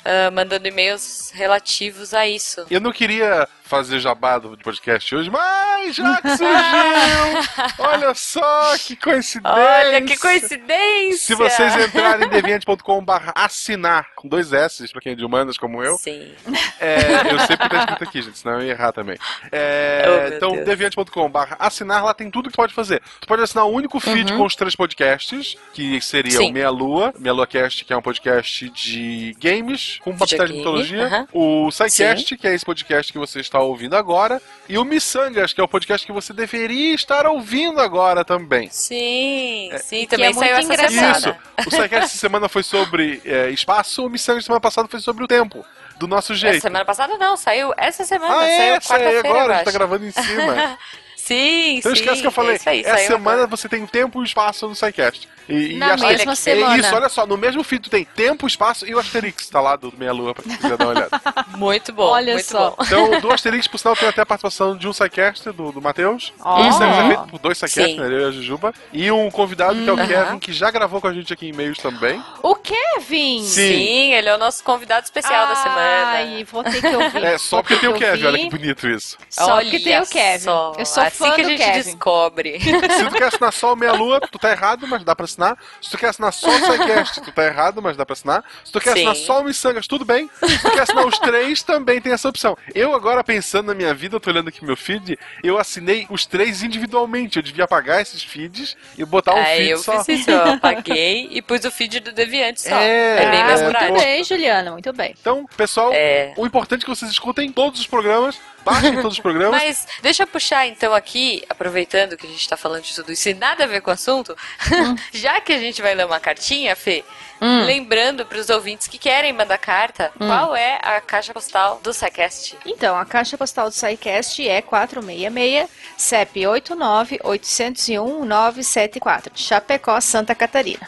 [0.10, 2.66] ah, mandando e-mails relativos a isso.
[2.70, 7.76] Eu não queria fazer jabá do podcast hoje, mas já que surgiu!
[7.78, 9.42] olha só que coincidência!
[9.60, 11.18] Olha que coincidência!
[11.20, 15.84] Se vocês entrarem em deviante.com.br assinar, com dois S, pra quem é de humanas como
[15.84, 16.32] eu, Sim.
[16.80, 16.98] é,
[17.32, 19.18] eu porque tá escrito aqui, gente, senão eu ia errar também.
[19.52, 23.02] É, Oh, então, deviante.com.br assinar, lá tem tudo que pode fazer.
[23.22, 26.46] Tu pode assinar um único feed com os três podcasts, que seria Uhum.
[26.46, 26.50] Sim.
[26.50, 30.48] o Meia Lua, Meia Lua Cast, que é um podcast de games, com uma pitada
[30.48, 31.28] de mitologia, aham.
[31.34, 35.62] o SciCast, que é esse podcast que você está ouvindo agora, e o Missangas, que
[35.62, 38.70] é o podcast que você deveria estar ouvindo agora também.
[38.72, 41.18] Sim, sim, que também é saiu muito essa semana.
[41.18, 41.36] Isso.
[41.68, 45.28] O SciCast essa semana foi sobre é, espaço, o Missangas semana passada foi sobre o
[45.28, 45.66] tempo.
[45.98, 46.62] Do nosso Essa jeito.
[46.62, 49.72] semana passada não, saiu essa semana, Ah, saiu é, essa quarta-feira, agora, a gente tá
[49.72, 50.78] gravando em cima.
[51.30, 52.02] Sim, Então sim.
[52.02, 52.56] esquece que eu falei.
[52.66, 53.48] É aí, Essa saiu semana agora.
[53.48, 55.30] você tem tempo e espaço no SciCast.
[55.48, 56.78] E, e Na Asterix- mesma É semana.
[56.78, 59.76] isso, olha só, no mesmo feed tu tem tempo, espaço e o Asterix, tá lá
[59.76, 61.10] do Meia Lua, pra quem quiser dar uma olhada.
[61.60, 62.72] Muito bom, Olha muito só.
[62.72, 62.76] bom.
[62.86, 66.32] Então, do Asterix, por sinal, tem até a participação de um SciCast, do, do Matheus.
[66.40, 66.62] Ó.
[66.62, 67.98] O Missangas é feito por dois Sim.
[68.00, 68.74] né, eu e a Jujuba.
[68.94, 70.08] E um convidado, que é o Uhum.
[70.08, 72.24] Kevin, que já gravou com a gente aqui em e-mails também.
[72.42, 73.44] O Kevin!
[73.44, 73.70] Sim.
[73.80, 76.12] Sim, ele é o nosso convidado especial da semana.
[76.12, 77.24] Ai, vou ter que ouvir.
[77.24, 79.18] É, só porque tem o Kevin, olha que bonito isso.
[79.30, 80.44] Só Olha porque tem o Kevin.
[80.44, 81.82] só, Eu sou assim fã que a gente Kevin.
[81.84, 82.60] descobre.
[82.60, 85.58] Se tu quer assinar só o Meia Lua, tu tá errado, mas dá pra assinar.
[85.82, 88.44] Se tu quer assinar só o SciCast, tu tá errado, mas dá pra assinar.
[88.64, 89.08] Se tu quer Sim.
[89.08, 90.30] assinar só o Missangas, tudo bem.
[90.46, 92.58] Se tu quer assinar os três, também tem essa opção.
[92.74, 96.26] Eu agora, pensando na minha vida, eu tô olhando aqui meu feed, eu assinei os
[96.26, 97.38] três individualmente.
[97.38, 100.04] Eu devia apagar esses feeds e botar um Aí feed eu só.
[100.04, 102.76] fiz isso, eu apaguei e pus o feed do Deviante só.
[102.76, 103.98] É, É, bem mais é, Muito prático.
[103.98, 104.04] pô.
[104.04, 105.16] bem, Juliana, muito bem.
[105.20, 106.34] Então, pessoal, É.
[106.38, 109.60] o importante é que vocês escutem todos os programas, baixem todos os programas.
[109.62, 113.30] Mas deixa eu puxar então aqui, aproveitando que a gente tá falando de tudo isso
[113.30, 114.36] e nada a ver com o assunto,
[115.14, 117.04] já que a gente vai ler uma cartinha, Fê,
[117.42, 117.66] Hum.
[117.66, 122.58] lembrando pros ouvintes que querem mandar carta, qual é a caixa postal do SciCast?
[122.66, 130.88] Então, a caixa postal do SciCast é 466 CEP 89-801-974, Chapecó, Santa Catarina.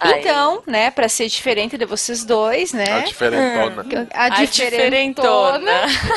[0.00, 0.20] Aí.
[0.20, 3.00] Então, né, pra ser diferente de vocês dois, A né?
[3.02, 4.08] diferentona.
[4.12, 5.72] A, A diferentona,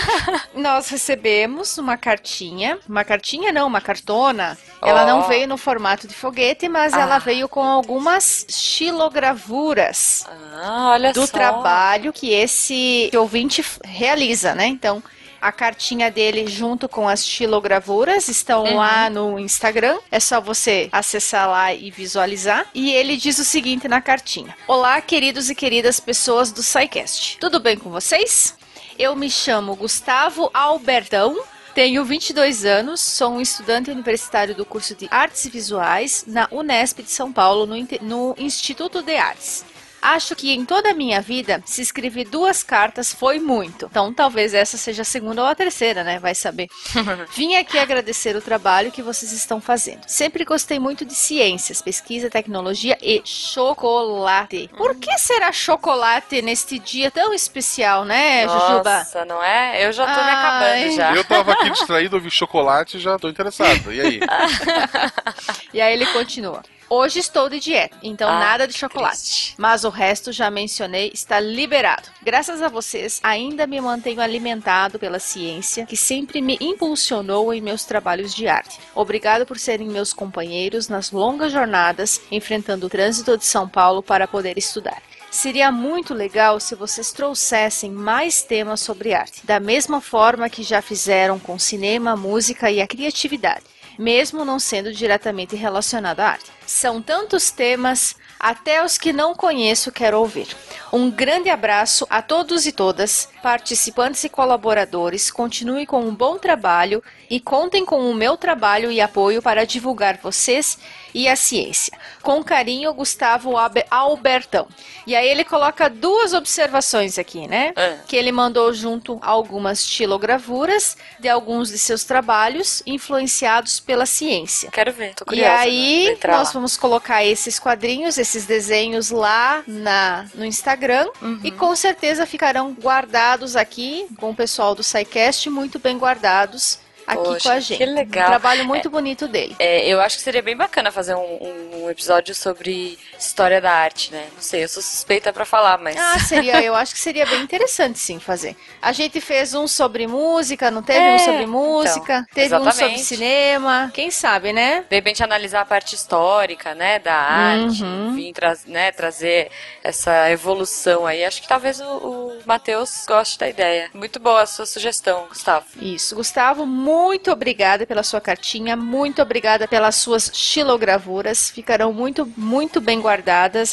[0.55, 4.57] nós recebemos uma cartinha, uma cartinha não, uma cartona.
[4.81, 5.05] Ela Ó.
[5.05, 7.01] não veio no formato de foguete, mas Ah.
[7.01, 10.25] ela veio com algumas xilogravuras
[10.55, 11.31] Ah, olha do só.
[11.34, 14.65] trabalho que esse ouvinte realiza, né?
[14.67, 15.03] Então,
[15.44, 18.78] a cartinha dele junto com as xilogravuras estão Uhum.
[18.78, 19.99] lá no Instagram.
[20.10, 22.65] É só você acessar lá e visualizar.
[22.74, 27.38] E ele diz o seguinte na cartinha: Olá, queridos e queridas pessoas do SciCast.
[27.40, 28.56] Tudo bem com vocês?
[28.98, 31.44] Eu me chamo Gustavo Albertão.
[31.76, 37.10] Tenho 22 anos, sou um estudante universitário do curso de Artes Visuais na Unesp de
[37.10, 39.65] São Paulo, no, no Instituto de Artes.
[40.03, 43.88] Acho que em toda a minha vida, se escrever duas cartas foi muito.
[43.89, 46.19] Então, talvez essa seja a segunda ou a terceira, né?
[46.19, 46.67] Vai saber.
[47.34, 50.01] Vim aqui agradecer o trabalho que vocês estão fazendo.
[50.05, 54.69] Sempre gostei muito de ciências, pesquisa, tecnologia e chocolate.
[54.75, 58.97] Por que será chocolate neste dia tão especial, né, Jujuba?
[58.97, 59.85] Nossa, não é?
[59.85, 60.34] Eu já tô me Ai.
[60.34, 61.15] acabando já.
[61.15, 63.93] Eu tava aqui distraído, ouvi chocolate e já tô interessado.
[63.93, 64.19] E aí?
[65.73, 66.61] E aí ele continua.
[66.95, 69.18] Hoje estou de dieta, então Ah, nada de chocolate.
[69.18, 69.56] triste.
[69.57, 72.07] Mas o resto já mencionei está liberado.
[72.22, 77.84] Graças a vocês, ainda me mantenho alimentado pela ciência, que sempre me impulsionou em meus
[77.84, 78.78] trabalhos de arte.
[78.94, 84.28] Obrigado por serem meus companheiros nas longas jornadas enfrentando o trânsito de São Paulo para
[84.28, 85.02] poder estudar.
[85.32, 90.80] Seria muito legal se vocês trouxessem mais temas sobre arte, da mesma forma que já
[90.80, 96.52] fizeram com cinema, música e a criatividade mesmo não sendo diretamente relacionado à arte.
[96.65, 100.48] São tantos temas, até os que não conheço quero ouvir.
[100.91, 105.32] Um grande abraço a todos e todas, participantes e colaboradores.
[105.32, 110.18] Continue com um bom trabalho e contem com o meu trabalho e apoio para divulgar
[110.18, 110.78] vocês
[111.14, 111.94] e a ciência.
[112.22, 114.68] Com carinho, Gustavo Albe- Albertão.
[115.06, 117.73] E aí ele coloca duas observações aqui, né?
[117.76, 117.98] Ah.
[118.07, 124.69] que ele mandou junto algumas xilogravuras de alguns de seus trabalhos influenciados pela ciência.
[124.72, 125.49] Quero ver, tô E curiosa.
[125.49, 125.56] né?
[125.57, 131.40] Vou aí, entrar nós vamos colocar esses quadrinhos, esses desenhos lá na, no Instagram Uhum.
[131.44, 137.23] e com certeza ficarão guardados aqui com o pessoal do SciCast, muito bem guardados aqui
[137.23, 137.77] Poxa, com a gente.
[137.77, 138.25] que legal.
[138.25, 139.55] Um trabalho muito bonito dele.
[139.59, 144.11] É, eu acho que seria bem bacana fazer um, um episódio sobre história da arte,
[144.11, 144.29] né?
[144.33, 145.95] Não sei, eu sou suspeita pra falar, mas.
[145.97, 148.55] Ah, seria, eu acho que seria bem interessante sim fazer.
[148.81, 152.97] A gente fez um sobre música, não teve É, um sobre música, teve um sobre
[152.97, 152.99] exatamente.
[152.99, 154.85] cinema, quem sabe, né?
[154.89, 158.13] De repente analisar a parte histórica, né, da arte, Uhum.
[158.13, 159.49] vir tra né, trazer
[159.83, 161.23] essa evolução aí.
[161.23, 163.89] Acho que talvez o, o Matheus goste da ideia.
[163.93, 165.65] Muito boa a sua sugestão, Gustavo.
[165.75, 172.79] Isso, Gustavo, muito obrigada pela sua cartinha, muito obrigada pelas suas xilogravuras, ficarão muito, muito
[172.79, 173.12] bem guardadas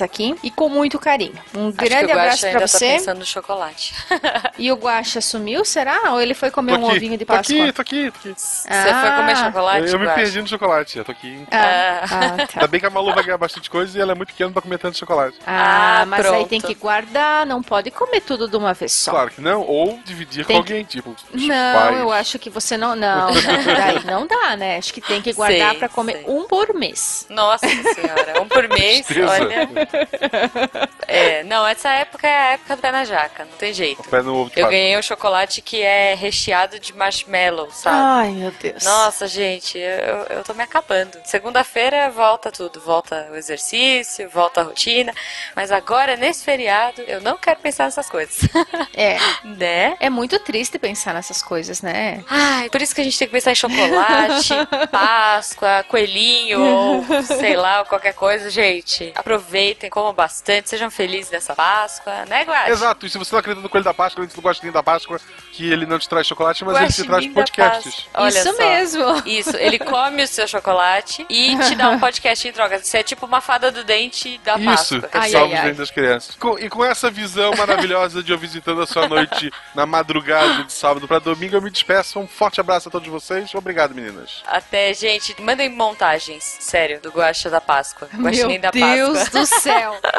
[0.04, 1.34] aqui e com muito carinho.
[1.54, 2.86] Um Acho grande que o abraço pra ainda você.
[2.86, 3.94] tá pensando no chocolate.
[4.58, 6.12] E o Guaxa sumiu, será?
[6.12, 7.62] Ou ele foi comer Tô um ovinho de tô Páscoa?
[7.64, 8.34] aqui, tô aqui, tô aqui.
[8.36, 9.36] Você foi comer Ah.
[9.36, 10.20] chocolate, eu me Guaxa?
[10.20, 11.46] perdi no chocolate, eu tô aqui.
[11.50, 12.66] Ah, ah, Ainda tá.
[12.66, 14.78] bem que a Malu vai ganhar bastante coisa e ela é muito pequena pra comer
[14.78, 15.38] tanto chocolate.
[15.46, 16.48] Ah, Ah, mas aí pronto.
[16.48, 19.12] tem que guardar, não pode comer tudo de uma vez só.
[19.12, 21.98] Claro que não, ou dividir Tem com que- alguém, tipo, os Não, pais.
[22.00, 22.94] eu acho que você não.
[22.94, 24.76] Não, daí não dá, né?
[24.76, 26.24] Acho que tem que guardar Sei, pra comer sei.
[26.28, 27.26] um por mês.
[27.30, 29.68] Nossa senhora, um por mês, Olha.
[31.12, 34.00] É, não, essa época é a época do pé na jaca, não tem jeito.
[34.08, 37.96] Pé no ovo de Eu ganhei um chocolate que é recheado de marshmallow, sabe?
[37.96, 38.84] Ai, meu Deus.
[38.84, 41.18] Nossa, gente, eu, eu tô me acabando.
[41.24, 42.80] Segunda-feira volta tudo.
[42.80, 45.12] Volta o exercício, volta a rotina.
[45.56, 48.48] Mas agora, nesse feriado, eu não quero pensar nessas coisas.
[48.94, 49.16] É.
[49.44, 49.96] né?
[49.98, 52.22] É muito triste pensar nessas coisas, né?
[52.28, 54.54] Ai, por isso que a gente tem que pensar em chocolate,
[54.92, 58.48] Páscoa, coelhinho, ou sei lá, ou qualquer coisa.
[58.48, 62.70] Gente, aproveitem, comam bastante, sejam felizes nessa Páscoa, né, Guache?
[62.70, 65.20] Exato, e se você não acredita no coelho da Páscoa, no guaxinim da Páscoa,
[65.52, 67.94] que ele não te traz chocolate, mas ele te traz Guaxinim podcasts.
[67.94, 68.22] Páscoa.
[68.22, 68.58] Olha Isso só.
[68.58, 69.22] mesmo.
[69.26, 72.78] Isso, ele come o seu chocolate e te dá um podcast em troca.
[72.78, 74.64] Você é tipo uma fada do dente da Isso,
[75.00, 75.10] Páscoa.
[75.12, 76.34] Ai, salve ai, os dentes das crianças.
[76.36, 80.72] Com- e com essa visão maravilhosa de eu visitando a sua noite na madrugada de
[80.72, 82.18] sábado pra domingo, eu me despeço.
[82.18, 83.54] Um forte abraço a todos vocês.
[83.54, 84.42] Obrigado, meninas.
[84.46, 88.08] Até, gente, mandem montagens, sério, do Guaxa da Páscoa.
[88.14, 88.70] Guaxinim da
[89.06, 89.96] Deus do céu.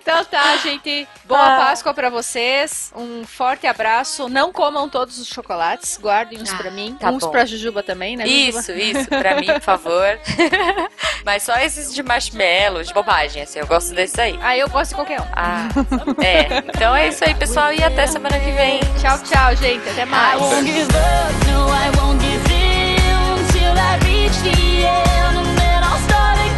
[0.00, 1.06] Então tá, gente.
[1.24, 1.66] Boa Ah.
[1.66, 2.90] Páscoa pra vocês.
[2.96, 4.26] Um forte abraço.
[4.26, 5.98] Não comam todos os chocolates.
[6.00, 6.96] Guardem uns Ah, pra mim.
[6.98, 7.30] tá uns bom.
[7.30, 8.26] pra Jujuba também, né?
[8.26, 8.58] Jujuba?
[8.60, 10.18] Isso, isso, pra mim, por favor.
[11.26, 14.38] Mas só esses de marshmallow, de bobagem, assim, eu gosto desses aí.
[14.42, 15.26] Ah, eu gosto de qualquer um.
[15.36, 15.68] Ah,
[16.24, 16.56] é.
[16.74, 18.80] Então é isso aí, pessoal, e até semana que vem.
[18.98, 19.86] Tchau, tchau, gente.
[19.90, 20.40] Até mais.
[20.40, 20.58] in
[23.52, 26.57] till I reach the end, and then I'll start again.